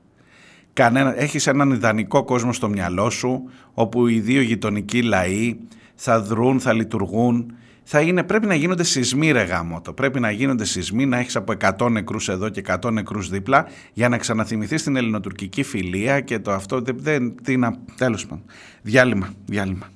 [0.72, 5.56] Κανένα, έχεις έναν ιδανικό κόσμο στο μυαλό σου όπου οι δύο γειτονικοί λαοί
[5.94, 7.54] θα δρούν, θα λειτουργούν
[7.84, 11.54] θα είναι, πρέπει να γίνονται σεισμοί ρε γάμο Πρέπει να γίνονται σεισμοί, να έχεις από
[11.78, 16.52] 100 νεκρούς εδώ και 100 νεκρούς δίπλα για να ξαναθυμηθείς την ελληνοτουρκική φιλία και το
[16.52, 18.44] αυτό, δεν, τι να, τέλος πάντων.
[18.82, 19.90] Διάλειμμα, διάλειμμα.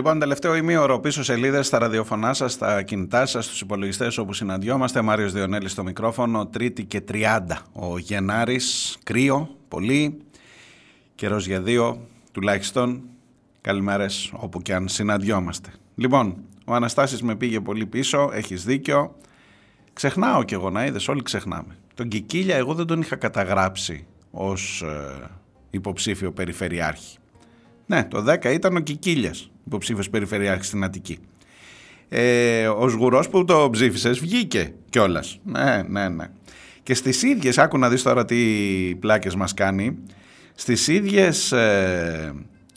[0.00, 5.02] Λοιπόν, τελευταίο ημίωρο πίσω σελίδες στα ραδιοφωνά σας, στα κινητά σας, στους υπολογιστές όπου συναντιόμαστε.
[5.02, 7.66] Μάριος Διονέλη στο μικρόφωνο, Τρίτη και 30.
[7.72, 10.18] Ο Γενάρης, κρύο, πολύ.
[11.14, 13.02] Καιρός για δύο, τουλάχιστον.
[13.60, 15.70] Καλημέρες όπου και αν συναντιόμαστε.
[15.94, 19.16] Λοιπόν, ο Αναστάσης με πήγε πολύ πίσω, έχεις δίκιο.
[19.92, 21.76] Ξεχνάω κι εγώ να είδες, όλοι ξεχνάμε.
[21.94, 25.30] Τον Κικίλια εγώ δεν τον είχα καταγράψει ως ε,
[25.70, 27.18] υποψήφιο περιφερειάρχη.
[27.86, 31.18] Ναι, το 10 ήταν ο Κικίλιας υποψήφιος περιφερειάρχης στην Αττική.
[32.08, 35.40] Ε, ο Σγουρός που το ψήφισες βγήκε κιόλας.
[35.44, 36.24] Ναι, ναι, ναι.
[36.82, 38.36] Και στις ίδιες, άκου να δεις τώρα τι
[39.00, 39.98] πλάκες μας κάνει,
[40.54, 42.34] στις ίδιες ε,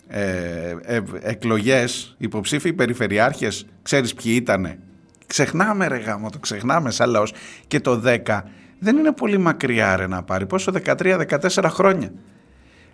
[0.07, 4.79] ε, ε εκλογές υποψήφιοι περιφερειάρχες, ξέρεις ποιοι ήτανε;
[5.27, 7.33] Ξεχνάμε ρε γάμο, το ξεχνάμε σαν λαός.
[7.67, 8.41] Και το 10
[8.79, 12.11] δεν είναι πολύ μακριά ρε να πάρει, πόσο 13-14 χρόνια.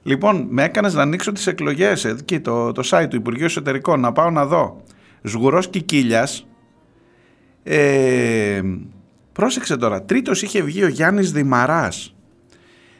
[0.03, 4.11] Λοιπόν, με έκανες να ανοίξω τις εκλογές εκεί, το, το site του Υπουργείου Εσωτερικών, να
[4.11, 4.83] πάω να δω.
[5.23, 6.27] Σγουρός Κικίλια.
[7.63, 8.61] Ε,
[9.31, 10.03] πρόσεξε τώρα.
[10.03, 12.15] Τρίτος είχε βγει ο Γιάννης Δημαράς.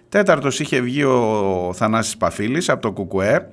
[0.09, 3.51] Τέταρτος είχε βγει ο Θανάσης Παφίλης από το Κουκουέ.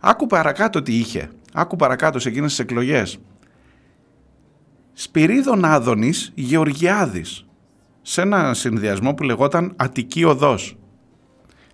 [0.00, 1.30] Άκου παρακάτω τι είχε.
[1.52, 3.18] Άκου παρακάτω σε εκείνες τις εκλογές.
[4.92, 7.44] Σπυρίδων Άδωνης Γεωργιάδης.
[8.02, 10.76] Σε ένα συνδυασμό που λεγόταν Αττική Οδός.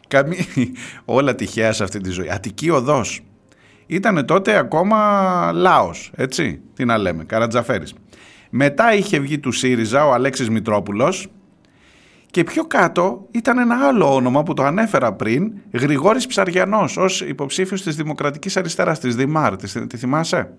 [0.08, 0.36] Καμί...
[1.04, 2.30] Όλα τυχαία σε αυτή τη ζωή.
[2.30, 3.20] Αττική οδός.
[3.86, 7.94] Ήτανε τότε ακόμα λάος, έτσι, τι να λέμε, Καρατζαφέρης.
[8.50, 11.28] Μετά είχε βγει του ΣΥΡΙΖΑ ο Αλέξης Μητρόπουλος
[12.30, 17.82] και πιο κάτω ήταν ένα άλλο όνομα που το ανέφερα πριν, Γρηγόρης Ψαριανός, ως υποψήφιος
[17.82, 19.56] της Δημοκρατικής Αριστεράς, της ΔΙΜΑΡ,
[19.86, 20.50] τη θυμάσαι;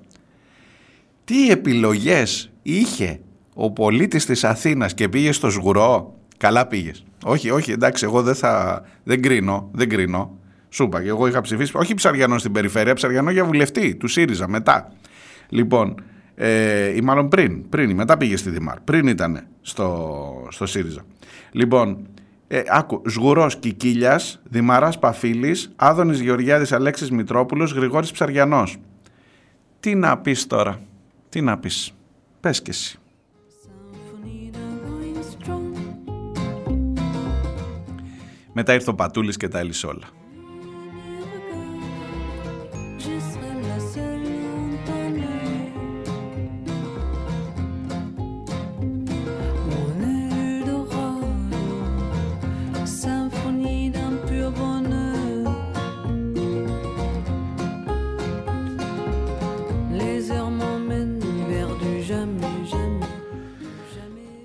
[1.24, 3.20] Τι επιλογές είχε
[3.54, 7.04] ο πολίτης της Αθήνας και πήγε στο Σγουρό, καλά πήγες.
[7.24, 8.84] Όχι, όχι, εντάξει, εγώ δεν θα.
[9.04, 10.38] Δεν κρίνω, δεν κρίνω.
[10.70, 11.72] Σου είπα και εγώ είχα ψηφίσει.
[11.76, 14.92] Όχι ψαριανό στην περιφέρεια, ψαριανό για βουλευτή του ΣΥΡΙΖΑ μετά.
[15.50, 15.96] Λοιπόν,
[16.36, 18.80] ε, ή μάλλον πριν, πριν, μετά πήγε στη Δημάρ.
[18.80, 21.02] Πριν ήταν στο, στο ΣΥΡΙΖΑ.
[21.52, 22.08] Λοιπόν,
[22.48, 28.78] ε, άκου, Σγουρός Κικίλιας, Δημαράς Παφίλης, Άδωνης Γεωργιάδης Αλέξης Μητρόπουλος, Γρηγόρης Ψαριανός.
[29.80, 30.80] Τι να πεις τώρα,
[31.30, 31.92] τι να πεις.
[32.40, 33.00] Πες και εσύ.
[38.60, 40.08] Μετά ήρθε ο Πατούλης και τα έλυσε όλα.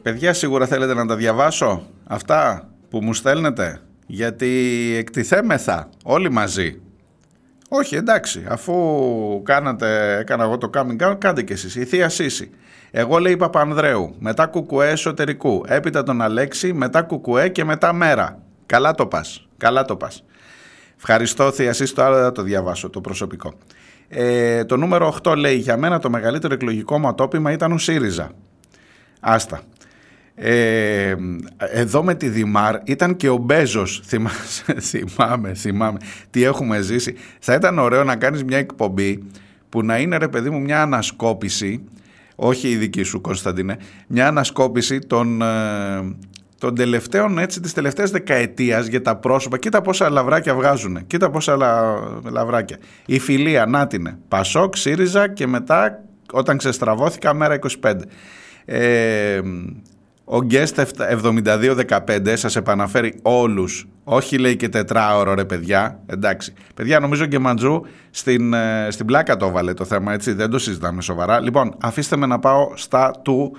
[0.03, 3.81] Παιδιά σίγουρα θέλετε να τα διαβάσω αυτά που μου στέλνετε;
[4.15, 6.81] Γιατί εκτιθέμεθα όλοι μαζί.
[7.69, 8.75] Όχι, εντάξει, αφού
[9.45, 11.75] κάνατε, έκανα εγώ το coming out, κάντε κι εσείς.
[11.77, 12.51] Η Θεία Σύση.
[12.91, 18.43] Εγώ λέει Παπανδρέου, μετά κουκουέ εσωτερικού, έπειτα τον Αλέξη, μετά κουκουέ και μετά μέρα.
[18.67, 20.25] Καλά το πας, καλά το πας.
[20.97, 23.55] Ευχαριστώ Θεία Σύση, το άλλο θα το διαβάσω, το προσωπικό.
[24.09, 28.31] Ε, το νούμερο 8 λέει, για μένα το μεγαλύτερο εκλογικό ματόπιμα ήταν ο ΣΥΡΙΖΑ.
[29.21, 29.63] Άστα.
[30.35, 31.15] Ε,
[31.59, 34.03] εδώ με τη Δημάρ ήταν και ο Μπέζος.
[34.81, 35.99] Θυμάμαι, θυμάμαι.
[36.31, 37.15] Τι έχουμε ζήσει.
[37.39, 39.23] Θα ήταν ωραίο να κάνεις μια εκπομπή
[39.69, 41.85] που να είναι ρε παιδί μου μια ανασκόπηση.
[42.35, 43.77] Όχι η δική σου Κωνσταντίνε
[44.07, 46.17] μια ανασκόπηση των, ε,
[46.59, 49.59] των τελευταίων έτσι της τελευταίας δεκαετίας για τα πρόσωπα.
[49.59, 51.95] Κοίτα πόσα λαβράκια βγάζουν κοίτα πόσα λα,
[52.31, 52.79] λαβράκια.
[53.07, 57.95] Η φιλία να την Πασόκ, ΣΥΡΙΖΑ και μετά όταν ξεστραβώθηκα μέρα 25
[58.65, 59.41] ε,
[60.33, 60.85] ο Guest
[62.07, 63.89] 7215 σας επαναφέρει όλους.
[64.05, 66.01] Όχι λέει και τετράωρο ρε παιδιά.
[66.07, 66.53] Εντάξει.
[66.75, 70.33] Παιδιά νομίζω και Μαντζού στην, ε, στην πλάκα το βάλε το θέμα έτσι.
[70.33, 71.41] Δεν το συζητάμε σοβαρά.
[71.41, 73.57] Λοιπόν αφήστε με να πάω στα του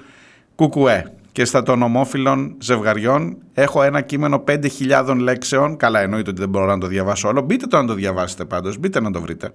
[0.56, 3.38] Κουκουέ και στα των ομόφυλων ζευγαριών.
[3.54, 5.78] Έχω ένα κείμενο 5.000 λέξεων.
[5.78, 7.42] Καλά εννοείται ότι δεν μπορώ να το διαβάσω όλο.
[7.42, 8.78] Μπείτε το να το διαβάσετε πάντως.
[8.78, 9.54] Μπείτε να το βρείτε.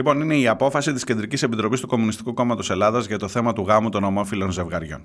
[0.00, 3.62] Λοιπόν, είναι η απόφαση της Κεντρικής Επιτροπής του Κομμουνιστικού Κόμματος Ελλάδας για το θέμα του
[3.62, 5.04] γάμου των ομόφυλων ζευγαριών.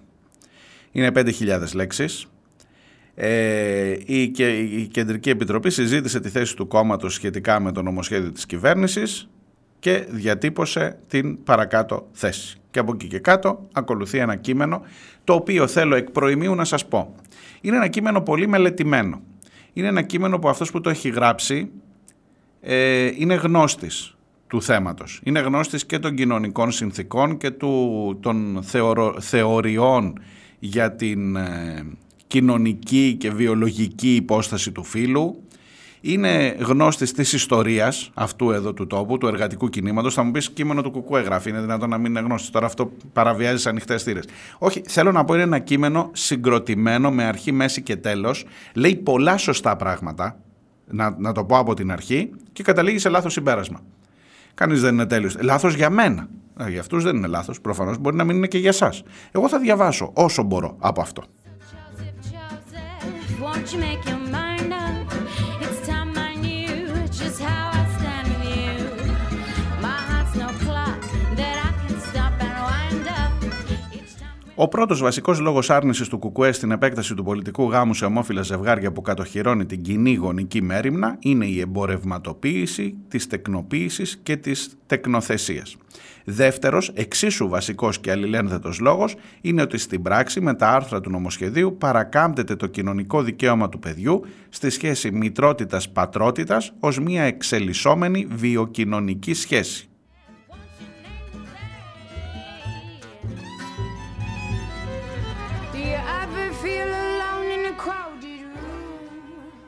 [0.92, 2.28] Είναι 5.000 λέξεις.
[3.16, 4.22] Ε, η,
[4.76, 9.30] η Κεντρική Επιτροπή συζήτησε τη θέση του κόμματος σχετικά με το νομοσχέδιο της κυβέρνησης
[9.80, 12.58] και διατύπωσε την παρακάτω θέση.
[12.72, 14.82] Και από εκεί και κάτω ακολουθεί ένα κείμενο
[15.24, 17.16] το οποίο θέλω εκ προημίου να σας πω.
[17.62, 19.22] Είναι ένα κείμενο πολύ μελετημένο.
[19.74, 21.72] Είναι ένα κείμενο που αυτός που το έχει γράψει
[22.62, 24.15] ε, είναι γνώστης
[24.56, 25.20] του θέματος.
[25.24, 28.64] Είναι γνώστης και των κοινωνικών συνθήκων και του, των
[29.20, 30.20] θεωριών
[30.60, 31.86] για την ε,
[32.28, 35.44] κοινωνική και βιολογική υπόσταση του φύλου.
[36.02, 40.14] Είναι γνώστης της ιστορίας αυτού εδώ του τόπου, του εργατικού κινήματος.
[40.14, 42.50] Θα μου πεις κείμενο του Κουκού έγραφε, είναι δυνατόν να μην είναι γνώστης.
[42.50, 44.26] Τώρα αυτό παραβιάζει σε ανοιχτές θύρες.
[44.58, 48.46] Όχι, θέλω να πω είναι ένα κείμενο συγκροτημένο με αρχή, μέση και τέλος.
[48.74, 50.40] Λέει πολλά σωστά πράγματα,
[50.86, 53.80] να, να το πω από την αρχή, και καταλήγει σε λάθος συμπέρασμα.
[54.56, 55.38] Κανείς δεν είναι τέλειος.
[55.42, 56.28] Λάθος για μένα.
[56.60, 57.62] Ε, για αυτούς δεν είναι λάθος.
[57.62, 59.04] Προφανώς μπορεί να μην είναι και για εσάς.
[59.32, 61.24] Εγώ θα διαβάσω όσο μπορώ από αυτό.
[74.58, 78.92] Ο πρώτος βασικός λόγος άρνησης του Κουκουέ στην επέκταση του πολιτικού γάμου σε ομόφυλα ζευγάρια
[78.92, 85.78] που κατοχυρώνει την κοινή γονική μέρημνα είναι η εμπορευματοποίηση της τεκνοποίησης και της τεκνοθεσίας.
[86.26, 91.78] Δεύτερος, εξίσου βασικός και αλληλένδετος λόγος είναι ότι στην πράξη με τα άρθρα του νομοσχεδίου
[91.78, 99.90] παρακάμπτεται το κοινωνικό δικαίωμα του παιδιού στη σχέση μητρότητα-πατρότητα ως μια εξελισσόμενη βιοκοινωνική σχέση.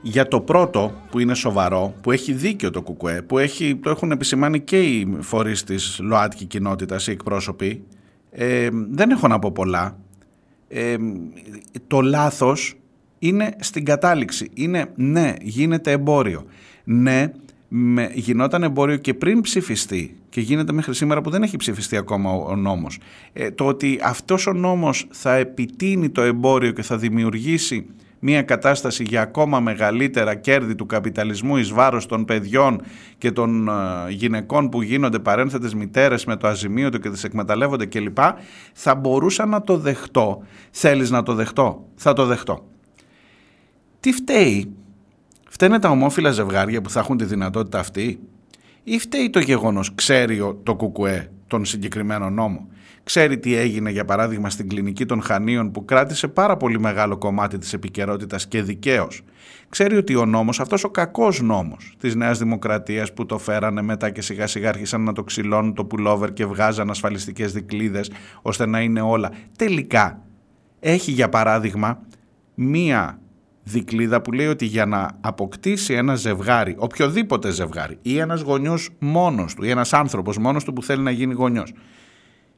[0.10, 4.12] Για το πρώτο που είναι σοβαρό, που έχει δίκιο το κουκουέ, που έχει, το έχουν
[4.12, 7.84] επισημάνει και οι φορείς της ΛΟΑΤΚΙ κοινότητας, οι εκπρόσωποι,
[8.32, 9.98] ε, δεν έχω να πω πολλά.
[10.68, 10.96] Ε,
[11.88, 12.76] το λάθος
[13.20, 14.50] είναι στην κατάληξη.
[14.54, 16.46] Είναι ναι, γίνεται εμπόριο.
[16.84, 17.32] Ναι,
[17.68, 22.32] με, γινόταν εμπόριο και πριν ψηφιστεί και γίνεται μέχρι σήμερα που δεν έχει ψηφιστεί ακόμα
[22.32, 23.00] ο, νόμος.
[23.34, 27.86] Ε, το ότι αυτός ο νόμος θα επιτείνει το εμπόριο και θα δημιουργήσει
[28.20, 32.82] μια κατάσταση για ακόμα μεγαλύτερα κέρδη του καπιταλισμού εις βάρος των παιδιών
[33.18, 33.72] και των ε,
[34.10, 38.18] γυναικών που γίνονται παρένθετες μητέρες με το αζημίωτο και τις εκμεταλλεύονται κλπ.
[38.74, 40.44] Θα μπορούσα να το δεχτώ.
[40.72, 42.68] Θέλεις να το δεχτώ; Θα το δεχτώ.
[44.00, 44.74] Τι φταίει;
[45.50, 48.20] Φταίνε τα ομόφυλα ζευγάρια που θα έχουν τη δυνατότητα αυτή;
[48.84, 52.68] Ή φταίει το γεγονός ξέρει το κουκουέ τον συγκεκριμένο νόμο;
[53.08, 57.58] Ξέρει τι έγινε για παράδειγμα στην κλινική των Χανίων που κράτησε πάρα πολύ μεγάλο κομμάτι
[57.58, 59.22] της επικαιρότητας και δικαίως.
[59.70, 64.10] Ξέρει ότι ο νόμος, αυτός ο κακός νόμος της Νέας Δημοκρατίας που το φέρανε μετά
[64.10, 68.12] και σιγά σιγά άρχισαν να το ξυλώνουν το πουλόβερ και βγάζαν ασφαλιστικές δικλίδες
[68.42, 69.32] ώστε να είναι όλα.
[69.58, 70.22] Τελικά
[70.80, 72.00] έχει για παράδειγμα
[72.56, 73.20] μία
[73.64, 79.54] δικλίδα που λέει ότι για να αποκτήσει ένα ζευγάρι, οποιοδήποτε ζευγάρι ή ένας γονιός μόνος
[79.54, 81.74] του ή ένας άνθρωπος μόνος του που θέλει να γίνει γονιός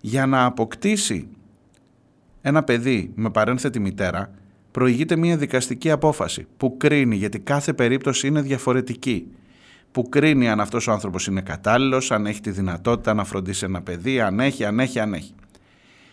[0.02, 1.28] για να αποκτήσει
[2.42, 4.32] ένα παιδί με παρένθετη μητέρα
[4.72, 9.28] προηγείται μια δικαστική απόφαση που κρίνει γιατί κάθε περίπτωση είναι διαφορετική
[9.92, 13.82] που κρίνει αν αυτός ο άνθρωπος είναι κατάλληλος, αν έχει τη δυνατότητα να φροντίσει ένα
[13.82, 15.34] παιδί, αν έχει, αν έχει, αν έχει.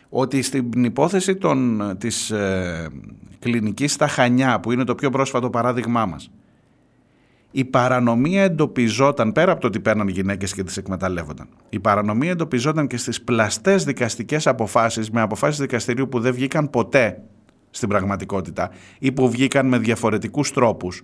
[0.09, 2.89] Ότι στην υπόθεση των, της ε,
[3.39, 6.31] κλινικής στα Χανιά, που είναι το πιο πρόσφατο παράδειγμά μας,
[7.51, 12.87] η παρανομία εντοπιζόταν, πέρα από το ότι παίρναν γυναίκες και τις εκμεταλλεύονταν, η παρανομία εντοπιζόταν
[12.87, 17.23] και στις πλαστές δικαστικές αποφάσεις, με αποφάσεις δικαστηρίου που δεν βγήκαν ποτέ
[17.71, 21.03] στην πραγματικότητα ή που βγήκαν με διαφορετικούς τρόπους.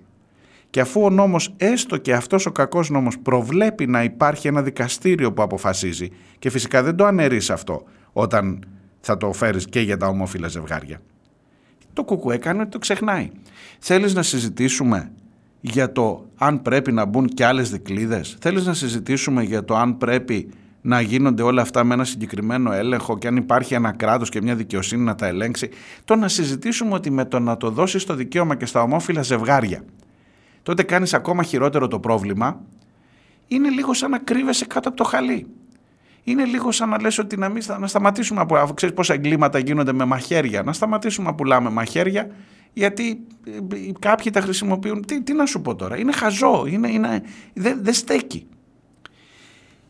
[0.70, 5.32] Και αφού ο νόμος, έστω και αυτός ο κακός νόμος, προβλέπει να υπάρχει ένα δικαστήριο
[5.32, 6.08] που αποφασίζει
[6.38, 7.82] και φυσικά δεν το αναιρείς αυτό
[8.12, 8.64] όταν
[9.00, 11.00] θα το φέρεις και για τα ομόφυλα ζευγάρια.
[11.92, 13.30] Το κουκουέ κάνει ότι το ξεχνάει.
[13.78, 15.12] Θέλεις να συζητήσουμε
[15.64, 18.36] για το αν πρέπει να μπουν και άλλες δικλείδες.
[18.40, 23.18] Θέλεις να συζητήσουμε για το αν πρέπει να γίνονται όλα αυτά με ένα συγκεκριμένο έλεγχο
[23.18, 25.68] και αν υπάρχει ένα κράτος και μια δικαιοσύνη να τα ελέγξει;
[26.04, 29.82] Το να συζητήσουμε ότι με το να το δώσεις το δικαίωμα και στα ομόφυλα ζευγάρια
[30.62, 32.60] τότε κάνεις ακόμα χειρότερο το πρόβλημα
[33.48, 35.46] είναι λίγο σαν να κρύβεσαι κάτω από το χαλί.
[36.24, 39.58] Είναι λίγο σαν να λες ότι να, μην, να σταματήσουμε από, αφού ξέρεις πόσα εγκλήματα
[39.58, 42.30] γίνονται με μαχαίρια, να σταματήσουμε να πουλάμε μαχαίρια
[42.72, 45.04] γιατί ε, κάποιοι τα χρησιμοποιούν.
[45.06, 47.22] Τι, τι να σου πω τώρα, είναι χαζό, είναι, είναι,
[47.54, 48.46] δεν δε στέκει.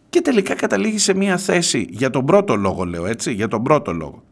[0.08, 3.92] Και τελικά καταλήγει σε μία θέση, για τον πρώτο λόγο λέω έτσι, για τον πρώτο
[3.92, 4.22] λόγο.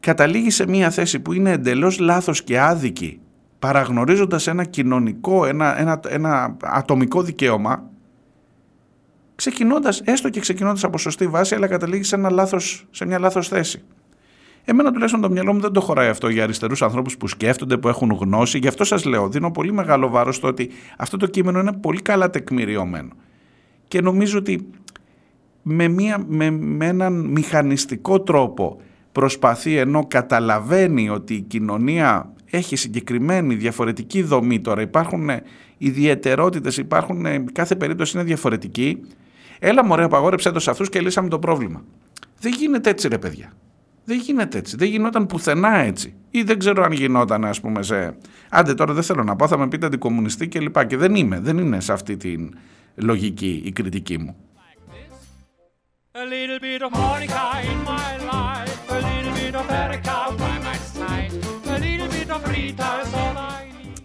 [0.00, 3.20] Καταλήγει σε μία θέση που είναι εντελώς λάθος και άδικη,
[3.58, 7.90] παραγνωρίζοντας ένα κοινωνικό, ένα, ένα, ένα ατομικό δικαίωμα,
[9.42, 13.48] ξεκινώντας, έστω και ξεκινώντας από σωστή βάση, αλλά καταλήγεις σε, ένα λάθος, σε μια λάθος
[13.48, 13.82] θέση.
[14.64, 17.88] Εμένα τουλάχιστον το μυαλό μου δεν το χωράει αυτό για αριστερούς ανθρώπους που σκέφτονται, που
[17.88, 18.58] έχουν γνώση.
[18.58, 22.02] Γι' αυτό σας λέω, δίνω πολύ μεγάλο βάρος στο ότι αυτό το κείμενο είναι πολύ
[22.02, 23.08] καλά τεκμηριωμένο.
[23.88, 24.70] Και νομίζω ότι
[25.62, 28.80] με, μια, με, με έναν μηχανιστικό τρόπο
[29.12, 35.30] προσπαθεί ενώ καταλαβαίνει ότι η κοινωνία έχει συγκεκριμένη διαφορετική δομή τώρα, υπάρχουν
[35.78, 39.00] ιδιαιτερότητες, υπάρχουν, κάθε περίπτωση είναι διαφορετική.
[39.64, 41.84] Έλα μωρέ απαγόρεψε το σε αυτούς και λύσαμε το πρόβλημα.
[42.40, 43.52] Δεν γίνεται έτσι ρε παιδιά.
[44.04, 44.76] Δεν γίνεται έτσι.
[44.76, 46.14] Δεν γινόταν πουθενά έτσι.
[46.30, 48.16] Ή δεν ξέρω αν γινόταν, ας πούμε, σε.
[48.50, 50.84] Άντε τώρα δεν θέλω να πω, θα με πείτε αντικομουνιστή και λοιπά.
[50.84, 51.40] Και δεν είμαι.
[51.40, 52.48] Δεν είναι σε αυτή τη
[52.94, 54.36] λογική η κριτική μου.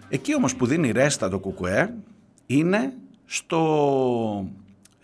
[0.09, 1.93] Εκεί όμως που δίνει ρέστα το κουκουέ
[2.45, 2.93] είναι
[3.25, 3.59] στο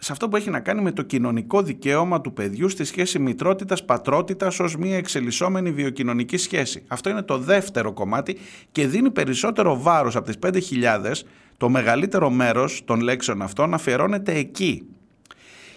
[0.03, 3.85] σε αυτό που έχει να κάνει με το κοινωνικό δικαίωμα του παιδιού στη σχέση μητρότητας
[3.85, 6.83] πατρότητας ως μια εξελισσόμενη βιοκοινωνική σχέση.
[6.87, 8.37] Αυτό είναι το δεύτερο κομμάτι
[8.71, 11.23] και δίνει περισσότερο βάρος από τις 5.000,
[11.57, 14.92] το μεγαλύτερο μέρος των λέξεων αυτών αφιερώνεται εκεί.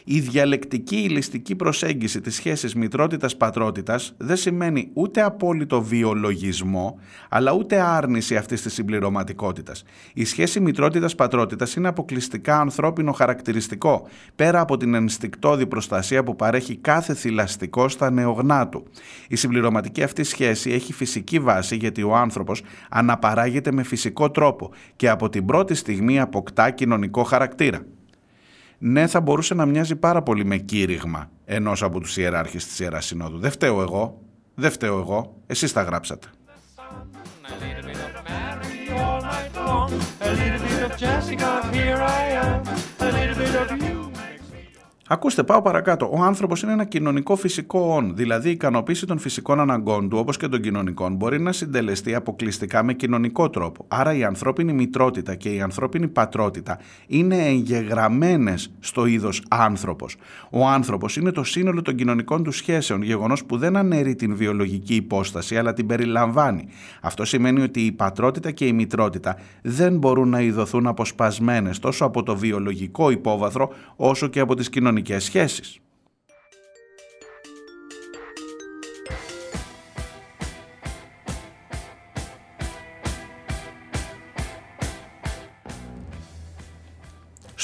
[0.08, 8.36] Η διαλεκτική ηλιστική προσέγγιση της σχέσης μητρότητας-πατρότητας δεν σημαίνει ούτε απόλυτο βιολογισμό, αλλά ούτε άρνηση
[8.36, 9.84] αυτής της συμπληρωματικότητας.
[10.14, 17.14] Η σχέση μητρότητας-πατρότητας είναι αποκλειστικά ανθρώπινο χαρακτηριστικό, πέρα από την ενστικτόδη προστασία που παρέχει κάθε
[17.14, 18.86] θηλαστικό στα νεογνά του.
[19.28, 25.08] Η συμπληρωματική αυτή σχέση έχει φυσική βάση γιατί ο άνθρωπος αναπαράγεται με φυσικό τρόπο και
[25.08, 27.80] από την πρώτη στιγμή αποκτά κοινωνικό χαρακτήρα
[28.78, 33.06] ναι, θα μπορούσε να μοιάζει πάρα πολύ με κήρυγμα ενός από τους ιεράρχες της Ιεράς
[33.06, 33.38] Συνόδου.
[33.38, 34.20] Δεν φταίω εγώ.
[34.54, 35.36] Δεν φταίω εγώ.
[35.46, 36.26] Εσείς τα γράψατε.
[45.08, 46.10] Ακούστε, πάω παρακάτω.
[46.12, 50.36] Ο άνθρωπος είναι ένα κοινωνικό φυσικό όν, δηλαδή η ικανοποίηση των φυσικών αναγκών του, όπως
[50.36, 53.84] και των κοινωνικών, μπορεί να συντελεστεί αποκλειστικά με κοινωνικό τρόπο.
[53.88, 60.16] Άρα η ανθρώπινη μητρότητα και η ανθρώπινη πατρότητα είναι εγγεγραμμένες στο είδος άνθρωπος.
[60.50, 64.94] Ο άνθρωπος είναι το σύνολο των κοινωνικών του σχέσεων, γεγονός που δεν αναιρεί την βιολογική
[64.94, 66.68] υπόσταση, αλλά την περιλαμβάνει.
[67.00, 72.22] Αυτό σημαίνει ότι η πατρότητα και η μητρότητα δεν μπορούν να ειδωθούν αποσπασμένες τόσο από
[72.22, 75.80] το βιολογικό υπόβαθρο όσο και από τις κοινωνικές κοινωνικές σχέσεις.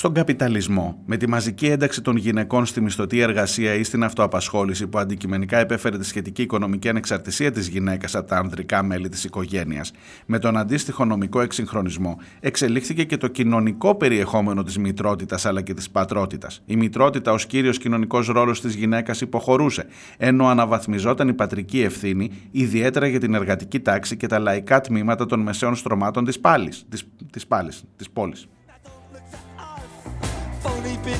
[0.02, 4.98] Στον καπιταλισμό, με τη μαζική ένταξη των γυναικών στη μισθωτή εργασία ή στην αυτοαπασχόληση που
[4.98, 9.92] αντικειμενικά επέφερε τη σχετική οικονομική ανεξαρτησία της γυναίκας από τα ανδρικά μέλη της οικογένειας,
[10.26, 15.90] με τον αντίστοιχο νομικό εξυγχρονισμό, εξελίχθηκε και το κοινωνικό περιεχόμενο της μητρότητας αλλά και της
[15.90, 16.62] πατρότητας.
[16.66, 23.06] Η μητρότητα ως κύριος κοινωνικός ρόλος της γυναίκας υποχωρούσε, ενώ αναβαθμιζόταν η πατρική ευθύνη, ιδιαίτερα
[23.06, 26.40] για την εργατική τάξη και τα λαϊκά τμήματα των μεσαίων στρωμάτων της
[30.82, 31.12] πόλη.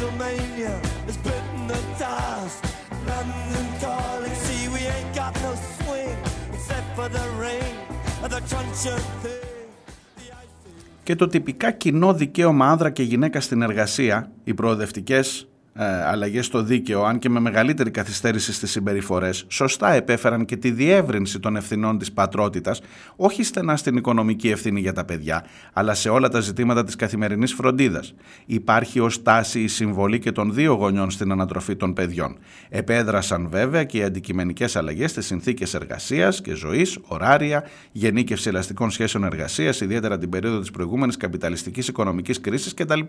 [11.03, 16.63] Και το τυπικά κοινό δικαίωμα άνδρα και γυναίκα στην εργασία, οι προοδευτικές ε, αλλαγές στο
[16.63, 21.99] δίκαιο, αν και με μεγαλύτερη καθυστέρηση στις συμπεριφορές, σωστά επέφεραν και τη διεύρυνση των ευθυνών
[21.99, 22.81] της πατρότητας,
[23.17, 27.53] όχι στενά στην οικονομική ευθύνη για τα παιδιά, αλλά σε όλα τα ζητήματα της καθημερινής
[27.53, 28.15] φροντίδας.
[28.47, 32.39] Υπάρχει ως τάση η συμβολή και των δύο γονιών στην ανατροφή των παιδιών.
[32.69, 39.25] Επέδρασαν βέβαια και οι αντικειμενικές αλλαγές στις συνθήκες εργασίας και ζωής, ωράρια, γενίκευση ελαστικών σχέσεων
[39.25, 43.01] εργασίας, ιδιαίτερα την περίοδο της προηγούμενης καπιταλιστικής οικονομικής κρίσης κτλ.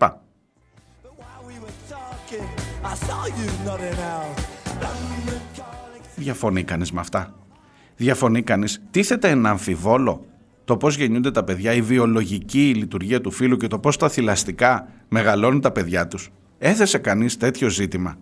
[6.16, 7.34] Διαφωνεί κανείς με αυτά;
[7.96, 10.24] Διαφωνεί κανείς; Τίθεται ένα αμφιβόλο
[10.64, 14.88] το πώς γεννιούνται τα παιδιά, η βιολογική λειτουργία του φίλου και το πώς τα θηλαστικά
[15.08, 18.16] μεγαλώνουν τα παιδιά τους; Έθεσε κανείς τέτοιο ζήτημα.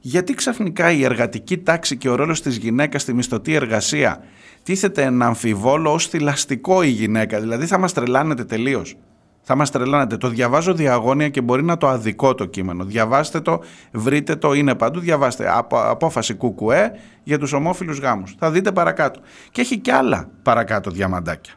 [0.00, 4.24] Γιατί ξαφνικά η εργατική τάξη και ο ρόλος της γυναίκας στη μισθωτή εργασία
[4.62, 8.96] τίθεται ένα αμφιβόλο ως θηλαστικό η γυναίκα, δηλαδή θα μας τρελάνετε τελείως.
[9.42, 10.16] Θα μας τρελάνετε.
[10.16, 12.84] Το διαβάζω διαγώνια και μπορεί να το αδικό το κείμενο.
[12.84, 13.60] Διαβάστε το,
[13.92, 15.00] βρείτε το, είναι παντού.
[15.00, 16.92] Διαβάστε απόφαση κουκουέ
[17.22, 18.34] για τους ομόφυλους γάμους.
[18.38, 19.20] Θα δείτε παρακάτω.
[19.50, 21.54] Και έχει και άλλα παρακάτω διαμαντάκια.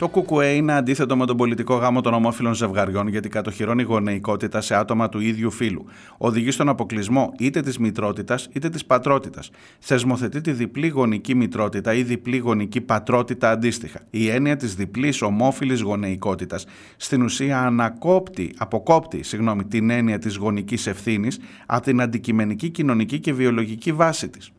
[0.00, 4.74] Το ΚΚΕ είναι αντίθετο με τον πολιτικό γάμο των ομόφυλων ζευγαριών γιατί κατοχυρώνει γονεϊκότητα σε
[4.74, 5.84] άτομα του ίδιου φύλου.
[6.18, 9.50] Οδηγεί στον αποκλεισμό είτε της μητρότητας είτε της πατρότητας.
[9.78, 14.00] Θεσμοθετεί τη διπλή γονική μητρότητα ή διπλή γονική πατρότητα αντίστοιχα.
[14.10, 16.66] Η έννοια της διπλής ομόφυλης γονεϊκότητας
[16.96, 23.32] στην ουσία ανακόπτει, αποκόπτει συγγνώμη, την έννοια της γονικής ευθύνης από την αντικειμενική κοινωνική και
[23.32, 24.50] βιολογική βάση της.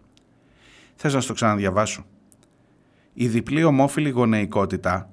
[0.96, 2.06] Θες να στο ξαναδιαβάσω.
[3.14, 5.11] Η διπλή ομόφυλη γονεϊκότητα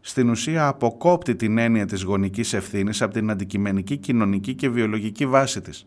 [0.00, 5.60] στην ουσία αποκόπτει την έννοια της γονικής ευθύνης από την αντικειμενική κοινωνική και βιολογική βάση
[5.60, 5.86] της.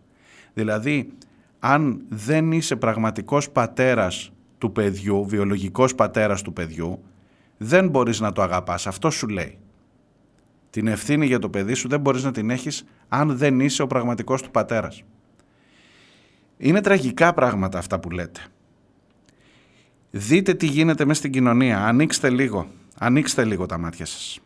[0.53, 1.13] Δηλαδή,
[1.59, 6.99] αν δεν είσαι πραγματικός πατέρας του παιδιού, βιολογικός πατέρας του παιδιού,
[7.57, 8.87] δεν μπορείς να το αγαπάς.
[8.87, 9.57] Αυτό σου λέει.
[10.69, 13.87] Την ευθύνη για το παιδί σου δεν μπορείς να την έχεις αν δεν είσαι ο
[13.87, 15.03] πραγματικός του πατέρας.
[16.57, 18.39] Είναι τραγικά πράγματα αυτά που λέτε.
[20.11, 21.85] Δείτε τι γίνεται μέσα στην κοινωνία.
[21.85, 22.67] Ανοίξτε λίγο.
[22.97, 24.39] Ανοίξτε λίγο τα μάτια σας.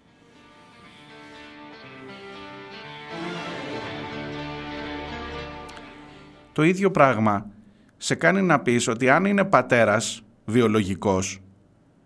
[6.54, 7.50] Το ίδιο πράγμα
[7.98, 11.42] σε κάνει να πεις ότι αν είναι πατέρας βιολογικός,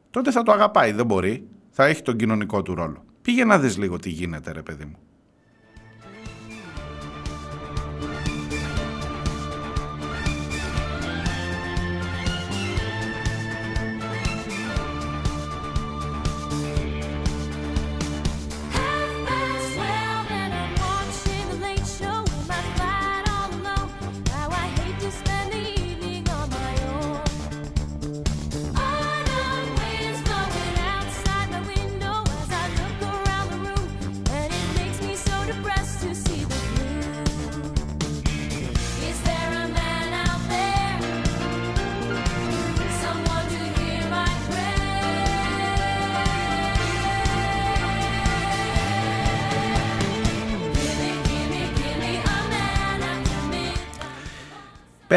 [0.10, 1.48] τότε θα το αγαπάει, δεν μπορεί.
[1.70, 3.04] Θα έχει τον κοινωνικό του ρόλο.
[3.22, 4.98] Πήγε να δεις λίγο τι γίνεται ρε παιδί μου.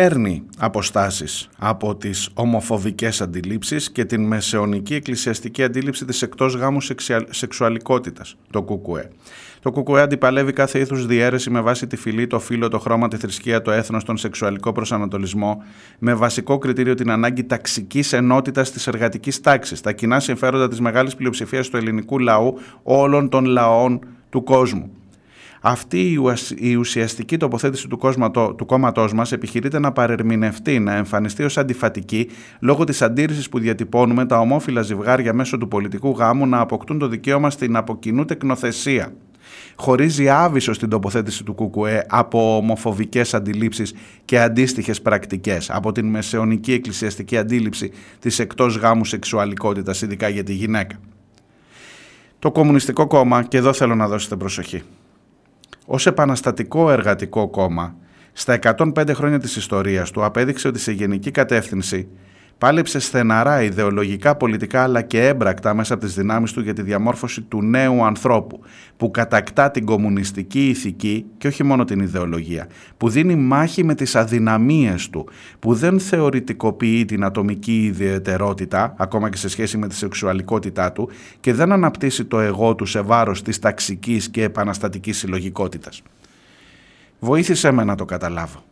[0.09, 6.79] Παίρνει αποστάσεις από τις ομοφοβικές αντιλήψεις και την μεσαιωνική εκκλησιαστική αντίληψη της εκτός γάμου
[7.31, 9.11] σεξουαλικότητας, το ΚΚΕ.
[9.61, 13.17] Το ΚΚΕ αντιπαλεύει κάθε είδους διαίρεση με βάση τη φυλή, το φύλλο, το χρώμα, τη
[13.17, 15.63] θρησκεία, το έθνος, τον σεξουαλικό προσανατολισμό,
[15.99, 21.15] με βασικό κριτήριο την ανάγκη ταξικής ενότητας της εργατικής τάξης, τα κοινά συμφέροντα της μεγάλης
[21.15, 24.01] πλειοψηφίας του ελληνικού λαού όλων των λαών
[24.31, 24.91] του κόσμου.
[25.67, 26.21] Αυτή
[26.57, 32.29] η ουσιαστική τοποθέτηση του, κόμματό, του κόμματός μας επιχειρείται να παρερμηνευτεί, να εμφανιστεί ως αντιφατική
[32.61, 37.09] λόγω της αντίρρησης που διατυπώνουμε τα ομόφυλα ζευγάρια μέσω του πολιτικού γάμου να αποκτούν το
[37.09, 39.13] δικαίωμα στην αποκοινού τεκνοθεσία.
[39.77, 46.73] Χωρίζει άβυσο στην τοποθέτηση του ΚΚΕ από ομοφοβικές αντιλήψεις και αντίστοιχες πρακτικές, από την μεσαιωνική
[46.73, 50.97] εκκλησιαστική αντίληψη της εκτός γάμου σεξουαλικότητας, ειδικά για τη γυναίκα.
[52.39, 54.83] Το Κομμουνιστικό Κόμμα, και εδώ θέλω να δώσετε προσοχή,
[55.85, 57.97] ως επαναστατικό εργατικό κόμμα,
[58.33, 62.09] στα 105 χρόνια της ιστορίας του απέδειξε ότι σε γενική κατεύθυνση
[62.59, 67.43] πάλεψε στεναρά ιδεολογικά, πολιτικά αλλά και έμπρακτα μέσα από τις δυνάμεις του για τη διαμόρφωση
[67.43, 68.61] του νέου ανθρώπου
[68.97, 72.67] που κατακτά την κομμουνιστική ηθική και όχι μόνο την ιδεολογία,
[72.97, 75.29] που δίνει μάχη με τις αδυναμίες του,
[75.59, 81.11] που δεν θεωρητικοποιεί την ατομική ιδιαιτερότητα ακόμα και σε σχέση με τη σεξουαλικότητά του
[81.41, 86.03] και δεν αναπτύσσει το εγώ του σε βάρος της ταξικής και επαναστατικής συλλογικότητας.
[87.19, 88.65] Βοήθησέ με να το καταλάβω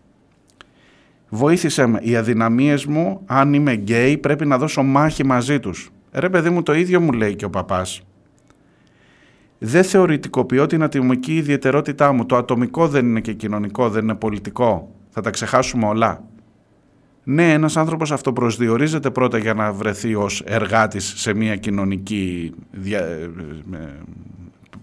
[1.32, 1.98] βοήθησε με.
[2.02, 5.90] Οι αδυναμίες μου, αν είμαι γκέι, πρέπει να δώσω μάχη μαζί τους.
[6.12, 8.02] Ρε παιδί μου, το ίδιο μου λέει και ο παπάς.
[9.58, 12.26] Δεν θεωρητικοποιώ την ατομική ιδιαιτερότητά μου.
[12.26, 14.90] Το ατομικό δεν είναι και κοινωνικό, δεν είναι πολιτικό.
[15.08, 16.24] Θα τα ξεχάσουμε όλα.
[17.24, 22.54] Ναι, ένας άνθρωπος αυτοπροσδιορίζεται πρώτα για να βρεθεί ως εργάτης σε μια κοινωνική,
[22.92, 23.28] ε,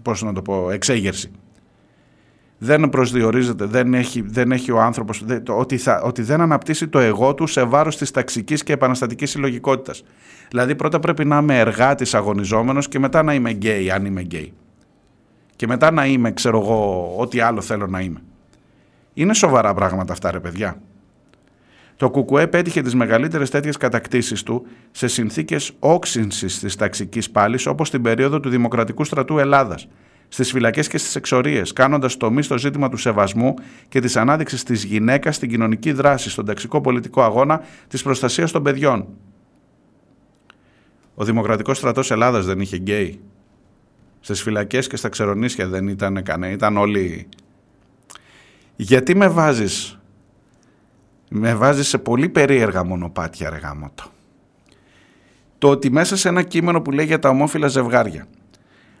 [0.02, 1.30] πώς να το πω, εξέγερση
[2.62, 7.34] δεν προσδιορίζεται, δεν έχει, δεν έχει ο άνθρωπος, ότι, θα, ότι δεν αναπτύσσει το εγώ
[7.34, 10.04] του σε βάρος της ταξικής και επαναστατικής συλλογικότητας.
[10.50, 14.52] Δηλαδή πρώτα πρέπει να είμαι εργάτης αγωνιζόμενος και μετά να είμαι γκέι, αν είμαι γκέι.
[15.56, 18.22] Και μετά να είμαι, ξέρω εγώ, ό,τι άλλο θέλω να είμαι.
[19.14, 20.80] Είναι σοβαρά πράγματα αυτά ρε παιδιά.
[21.96, 27.90] Το Κουκουέ πέτυχε τις μεγαλύτερες τέτοιες κατακτήσεις του σε συνθήκες όξυνσης της ταξικής πάλης όπως
[27.90, 29.88] την περίοδο του Δημοκρατικού Στρατού Ελλάδας
[30.32, 33.54] στις φυλακές και στις εξορίες, κάνοντας τομή στο ζήτημα του σεβασμού
[33.88, 38.62] και της ανάδειξης της γυναίκας στην κοινωνική δράση, στον ταξικό πολιτικό αγώνα της προστασίας των
[38.62, 39.06] παιδιών.
[41.14, 43.20] Ο Δημοκρατικός Στρατός Ελλάδας δεν είχε γκέι.
[44.20, 47.28] Στις φυλακές και στα ξερονίσια δεν ήταν κανένα, ήταν όλοι.
[48.76, 49.98] Γιατί με βάζεις,
[51.30, 54.04] με βάζεις σε πολύ περίεργα μονοπάτια ρε γάμοτο.
[55.58, 58.26] Το ότι μέσα σε ένα κείμενο που λέει για τα ομόφυλα ζευγάρια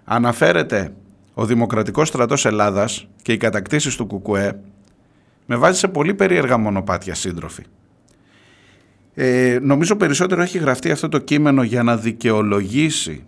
[0.04, 0.92] αναφέρεται
[1.40, 4.60] ο Δημοκρατικός Στρατός Ελλάδας και οι κατακτήσεις του ΚΚΕ
[5.46, 7.62] με βάζει σε πολύ περίεργα μονοπάτια σύντροφοι.
[9.14, 13.24] Ε, νομίζω περισσότερο έχει γραφτεί αυτό το κείμενο για να δικαιολογήσει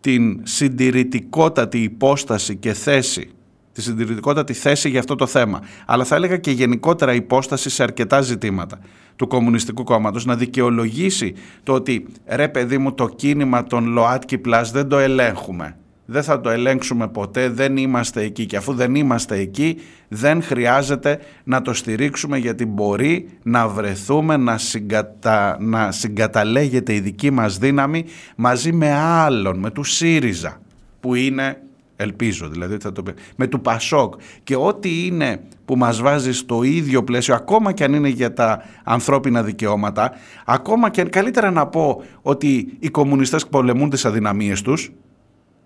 [0.00, 3.30] την συντηρητικότατη υπόσταση και θέση
[3.72, 5.60] τη συντηρητικότατη θέση για αυτό το θέμα.
[5.86, 8.78] Αλλά θα έλεγα και γενικότερα υπόσταση σε αρκετά ζητήματα
[9.16, 14.64] του Κομμουνιστικού Κόμματος να δικαιολογήσει το ότι ρε παιδί μου το κίνημα των ΛΟΑΤΚΙ Plus
[14.72, 15.74] δεν το ελέγχουμε
[16.12, 19.76] δεν θα το ελέγξουμε ποτέ, δεν είμαστε εκεί και αφού δεν είμαστε εκεί
[20.08, 25.56] δεν χρειάζεται να το στηρίξουμε γιατί μπορεί να βρεθούμε να, συγκατα...
[25.60, 28.04] να συγκαταλέγεται η δική μας δύναμη
[28.36, 30.60] μαζί με άλλον, με του ΣΥΡΙΖΑ
[31.00, 31.62] που είναι
[31.96, 33.12] Ελπίζω δηλαδή ότι θα το πει.
[33.36, 34.14] Με του Πασόκ
[34.44, 38.62] και ό,τι είναι που μας βάζει στο ίδιο πλαίσιο, ακόμα και αν είναι για τα
[38.84, 40.12] ανθρώπινα δικαιώματα,
[40.46, 44.92] ακόμα και καλύτερα να πω ότι οι κομμουνιστές πολεμούν τις αδυναμίες τους,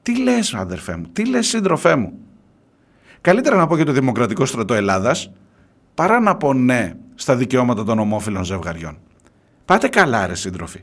[0.04, 2.12] τι λες αδερφέ μου, τι λες σύντροφέ μου;
[3.20, 5.32] Καλύτερα να πω για το Δημοκρατικό Στρατό Ελλάδας,
[5.94, 8.98] παρά να πω ναι στα δικαιώματα των ομόφυλων ζευγαριών.
[9.64, 10.82] Πάτε καλά ρε σύντροφοι.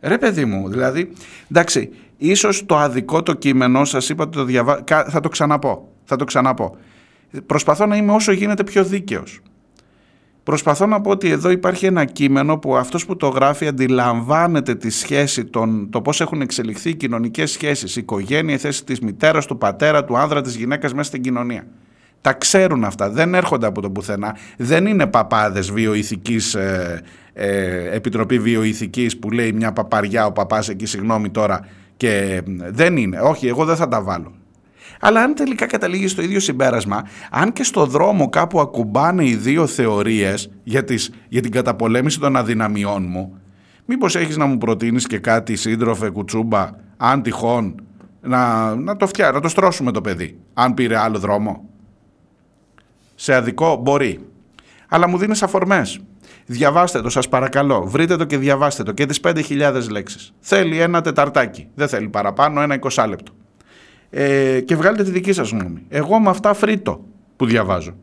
[0.00, 1.12] Ρε παιδί μου, δηλαδή,
[1.50, 4.84] εντάξει, ίσως το αδικό το κείμενο, σας είπα το διαβα...
[5.08, 6.76] θα το ξαναπώ, θα το ξαναπώ.
[7.46, 9.40] Προσπαθώ να είμαι όσο γίνεται πιο δίκαιος.
[10.46, 14.90] Προσπαθώ να πω ότι εδώ υπάρχει ένα κείμενο που αυτός που το γράφει αντιλαμβάνεται τη
[14.90, 19.46] σχέση, των, το πώς έχουν εξελιχθεί οι κοινωνικές σχέσεις, η οικογένεια, η θέση της μητέρας,
[19.46, 21.66] του πατέρα, του άνδρα, της γυναίκας μέσα στην κοινωνία.
[22.20, 24.36] Τα ξέρουν αυτά, δεν έρχονται από το πουθενά.
[24.56, 27.02] Δεν είναι παπάδες βιοειθικής, ε,
[27.32, 31.66] ε, επιτροπή βιοειθικής που λέει μια παπαριά ο παπάς εκεί συγγνώμη τώρα
[31.96, 33.20] και δεν είναι.
[33.20, 34.32] Όχι, εγώ δεν θα τα βάλω.
[35.06, 39.66] Αλλά αν τελικά καταλήγεις στο ίδιο συμπέρασμα, αν και στο δρόμο κάπου ακουμπάνε οι δύο
[39.66, 43.40] θεωρίες για, τις, για την καταπολέμηση των αδυναμιών μου,
[43.84, 47.74] μήπως έχεις να μου προτείνεις και κάτι σύντροφε κουτσούμπα, αν τυχόν,
[48.20, 51.68] να, να το φτιάξουμε, να το στρώσουμε το παιδί, αν πήρε άλλο δρόμο;
[53.14, 54.20] Σε αδικό μπορεί.
[54.88, 56.00] Αλλά μου δίνεις αφορμές.
[56.46, 57.84] Διαβάστε το σας παρακαλώ.
[57.86, 60.32] Βρείτε το και διαβάστε το και τις 5.000 λέξεις.
[60.40, 61.68] Θέλει ένα τεταρτάκι.
[61.74, 63.32] Δεν θέλει παραπάνω, ένα 20 λεπτό.
[64.10, 65.82] Ε, και βγάλετε τη δική σας γνώμη.
[65.88, 67.04] Εγώ με αυτά φρύτω
[67.36, 67.94] που διαβάζω.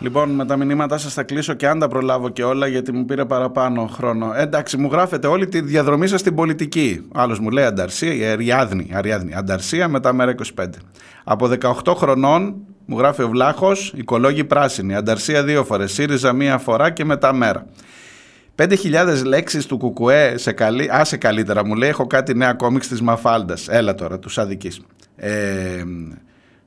[0.00, 3.04] Λοιπόν, με τα μηνύματά σας θα κλείσω και αν τα προλάβω και όλα, γιατί μου
[3.04, 4.32] πήρε παραπάνω χρόνο.
[4.34, 7.08] Ε, εντάξει, μου γράφετε όλη τη διαδρομή σας στην πολιτική.
[7.14, 9.34] Άλλος μου λέει Ανταρσία, η Αριάδνη, Αριάδνη.
[9.34, 10.66] Ανταρσία μετά μέρα 25.
[11.24, 11.50] Από
[11.84, 12.54] 18 χρονών
[12.86, 14.94] μου γράφει ο Βλάχος, οικολόγοι πράσινη.
[14.94, 15.92] Ανταρσία δύο φορές.
[15.92, 17.66] ΣΥΡΙΖΑ μία φορά και μετά μέρα.
[18.56, 20.88] 5.000 λέξεις του Κουκουέ σε καλή...
[20.92, 23.68] Άσε καλύτερα μου λέει έχω κάτι νέα κόμιξ της Μαφάλντας.
[23.68, 24.80] Έλα τώρα, τους Σαδικής.
[25.16, 25.82] Ε,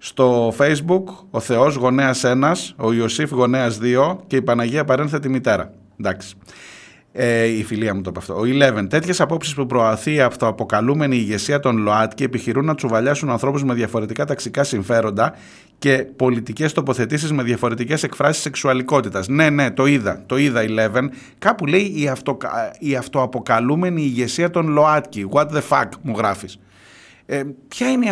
[0.06, 5.74] στο facebook ο Θεός γονέας 1, ο Ιωσήφ γονέας 2 και η Παναγία παρένθετη μητέρα.
[6.00, 6.36] Εντάξει.
[7.12, 8.34] Ε, η φιλία μου το είπε αυτό.
[8.34, 8.88] Ο 11.
[8.90, 14.26] Τέτοιες απόψεις που προωθεί η αυτοαποκαλούμενη ηγεσία των ΛΟΑΤΚΙ επιχειρούν να τσουβαλιάσουν ανθρώπους με διαφορετικά
[14.26, 15.36] ταξικά συμφέροντα
[15.78, 19.28] και πολιτικές τοποθετήσεις με διαφορετικές εκφράσεις σεξουαλικότητας.
[19.28, 20.24] Ναι, ναι, το είδα.
[20.26, 21.10] Το είδα 11.
[21.40, 22.38] Κάπου λέει η, αυτο,
[22.80, 25.30] η αυτοαποκαλούμενη ηγεσία των ΛΟΑΤΚΙ.
[25.32, 26.60] What the fuck μου γράφεις.
[27.34, 28.12] Ε, ποια είναι η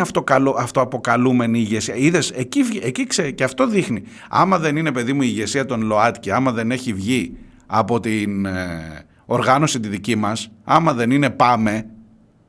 [0.56, 4.02] αυτοαποκαλούμενη ηγεσία; Είδες, εκεί, εκεί ξέ, και αυτό δείχνει.
[4.28, 7.36] Άμα δεν είναι παιδί μου η ηγεσία των ΛΟΑΤΚΙ, άμα δεν έχει βγει
[7.66, 11.86] από την ε, οργάνωση τη δική μας, άμα δεν είναι πάμε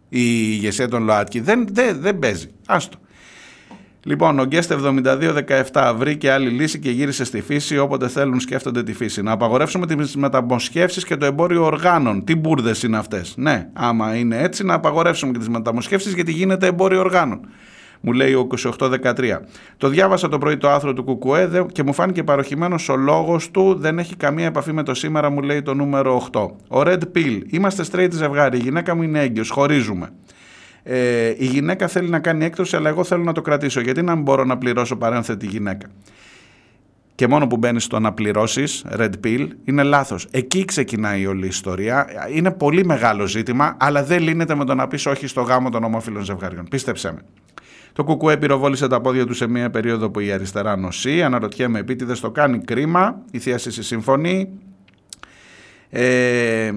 [0.10, 2.48] η ηγεσία των ΛΟΑΤΚΙ, δεν, δεν, δεν παίζει.
[2.66, 2.98] Άστο.
[4.05, 4.73] Λοιπόν, ο Γκέστ
[5.71, 7.77] 7217 βρήκε άλλη λύση και γύρισε στη φύση.
[7.77, 9.21] Όποτε θέλουν, σκέφτονται τη φύση.
[9.21, 12.23] Να απαγορεύσουμε τις μεταμοσχεύσεις και το εμπόριο οργάνων.
[12.23, 16.67] Τι μπουρδες είναι αυτές; Ναι, άμα είναι έτσι, να απαγορεύσουμε και τις μεταμοσχεύσεις γιατί γίνεται
[16.67, 17.39] εμπόριο οργάνων.
[18.01, 18.47] Μου λέει ο
[18.80, 19.41] 2813.
[19.77, 23.75] Το διάβασα το πρωί το άρθρο του Κουκουέ και μου φάνηκε παροχημένος ο λόγος του.
[23.80, 26.41] Δεν έχει καμία επαφή με το σήμερα, μου λέει το νούμερο 8.
[26.67, 27.41] Ο Red Pill.
[27.47, 28.57] Είμαστε straight ζευγάρι.
[28.57, 29.49] Η γυναίκα μου είναι έγκυος.
[29.49, 30.09] Χωρίζουμε.
[30.84, 33.81] Ε, η γυναίκα θέλει να κάνει έκτρωση, αλλά εγώ θέλω να το κρατήσω.
[33.81, 35.88] Γιατί να μην μπορώ να πληρώσω παρένθετη γυναίκα;
[37.15, 40.27] Και μόνο που μπαίνεις στο να πληρώσεις, red pill, είναι λάθος.
[40.31, 42.07] Εκεί ξεκινάει όλη η ιστορία.
[42.34, 45.84] Είναι πολύ μεγάλο ζήτημα, αλλά δεν λύνεται με το να πεις όχι στο γάμο των
[45.84, 46.68] ομόφυλων ζευγαριών.
[46.69, 47.22] Πίστεψέ με.
[47.93, 51.23] Το Κουκουέ πυροβόλησε τα πόδια του σε μια περίοδο που η αριστερά νοσεί.
[51.23, 54.49] Αναρωτιέμαι επίτηδες το κάνει κρίμα; Η θεία συμφωνεί.
[55.89, 56.72] Ε,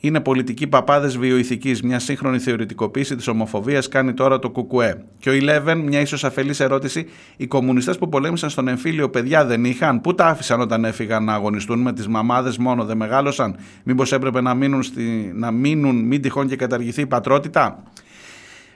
[0.00, 1.82] είναι πολιτικοί παπάδες βιοειθικής.
[1.82, 5.04] Μια σύγχρονη θεωρητικοποίηση της ομοφοβίας κάνει τώρα το Κουκουέ.
[5.18, 7.06] Και ο Ηλέβεν, μια ίσως αφελής ερώτηση.
[7.36, 11.34] Οι κομμουνιστές που πολέμησαν στον εμφύλιο παιδιά δεν είχαν; Πού τα άφησαν όταν έφυγαν να
[11.34, 16.22] αγωνιστούν με τις μαμάδες μόνο, δεν μεγάλωσαν; Μήπως έπρεπε να μείνουν, στη, να μείνουν μην
[16.22, 17.82] τυχόν και καταργηθεί η πατρότητα;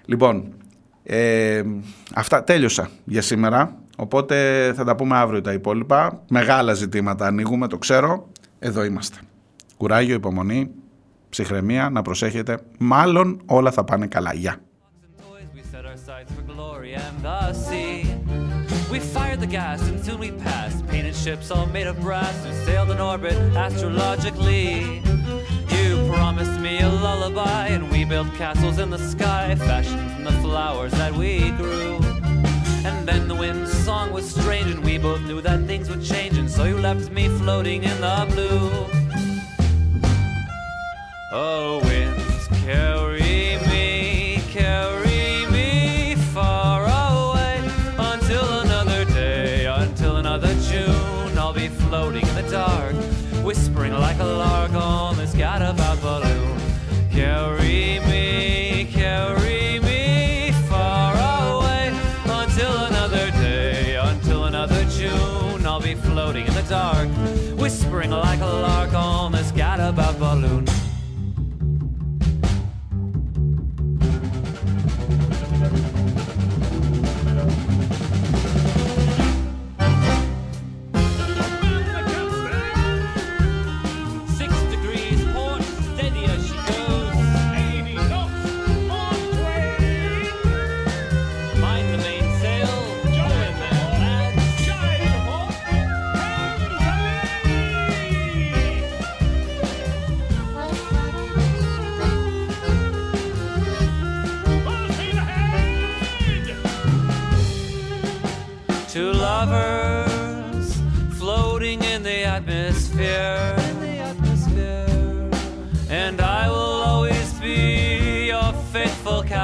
[0.05, 0.55] Λοιπόν,
[1.03, 1.63] ε,
[2.15, 3.77] αυτά τέλειωσα για σήμερα.
[3.97, 6.23] Οπότε θα τα πούμε αύριο τα υπόλοιπα.
[6.29, 8.29] Μεγάλα ζητήματα ανοίγουμε, το ξέρω.
[8.59, 9.19] εδώ είμαστε.
[9.77, 10.71] Κουράγιο, υπομονή,
[11.31, 12.59] ψυχραιμία, να προσέχετε.
[12.79, 14.35] Μάλλον όλα θα πάνε καλά.
[14.35, 14.57] Γεια.
[18.91, 22.53] We fired the gas and soon we passed painted ships all made of brass who
[22.67, 25.01] sailed in orbit astrologically.
[25.77, 30.33] You promised me a lullaby and we built castles in the sky fashioned from the
[30.45, 32.01] flowers that we grew.
[32.89, 36.37] And then the wind's song was strange and we both knew that things would change
[36.37, 39.00] and so you left me floating in the blue.
[41.33, 45.10] Oh, winds carry me, carry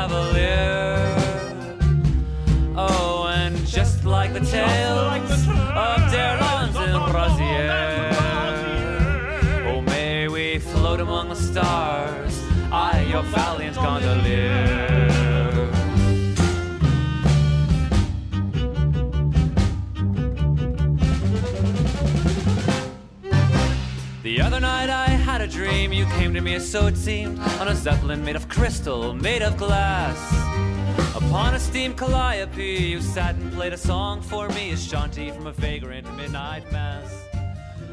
[0.06, 1.16] cavalier.
[2.76, 8.12] Oh, and just like the tales like the of Derlons and Brazier.
[9.68, 15.05] Oh, may we float among the stars, I, your valiant gondolier.
[26.76, 30.18] So it seemed, on a zeppelin made of crystal, made of glass.
[31.16, 35.46] Upon a steam calliope, you sat and played a song for me, a shanty from
[35.46, 37.10] a vagrant midnight mass.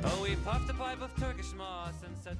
[0.04, 2.36] Oh, we puffed a pipe of Turkish moss and set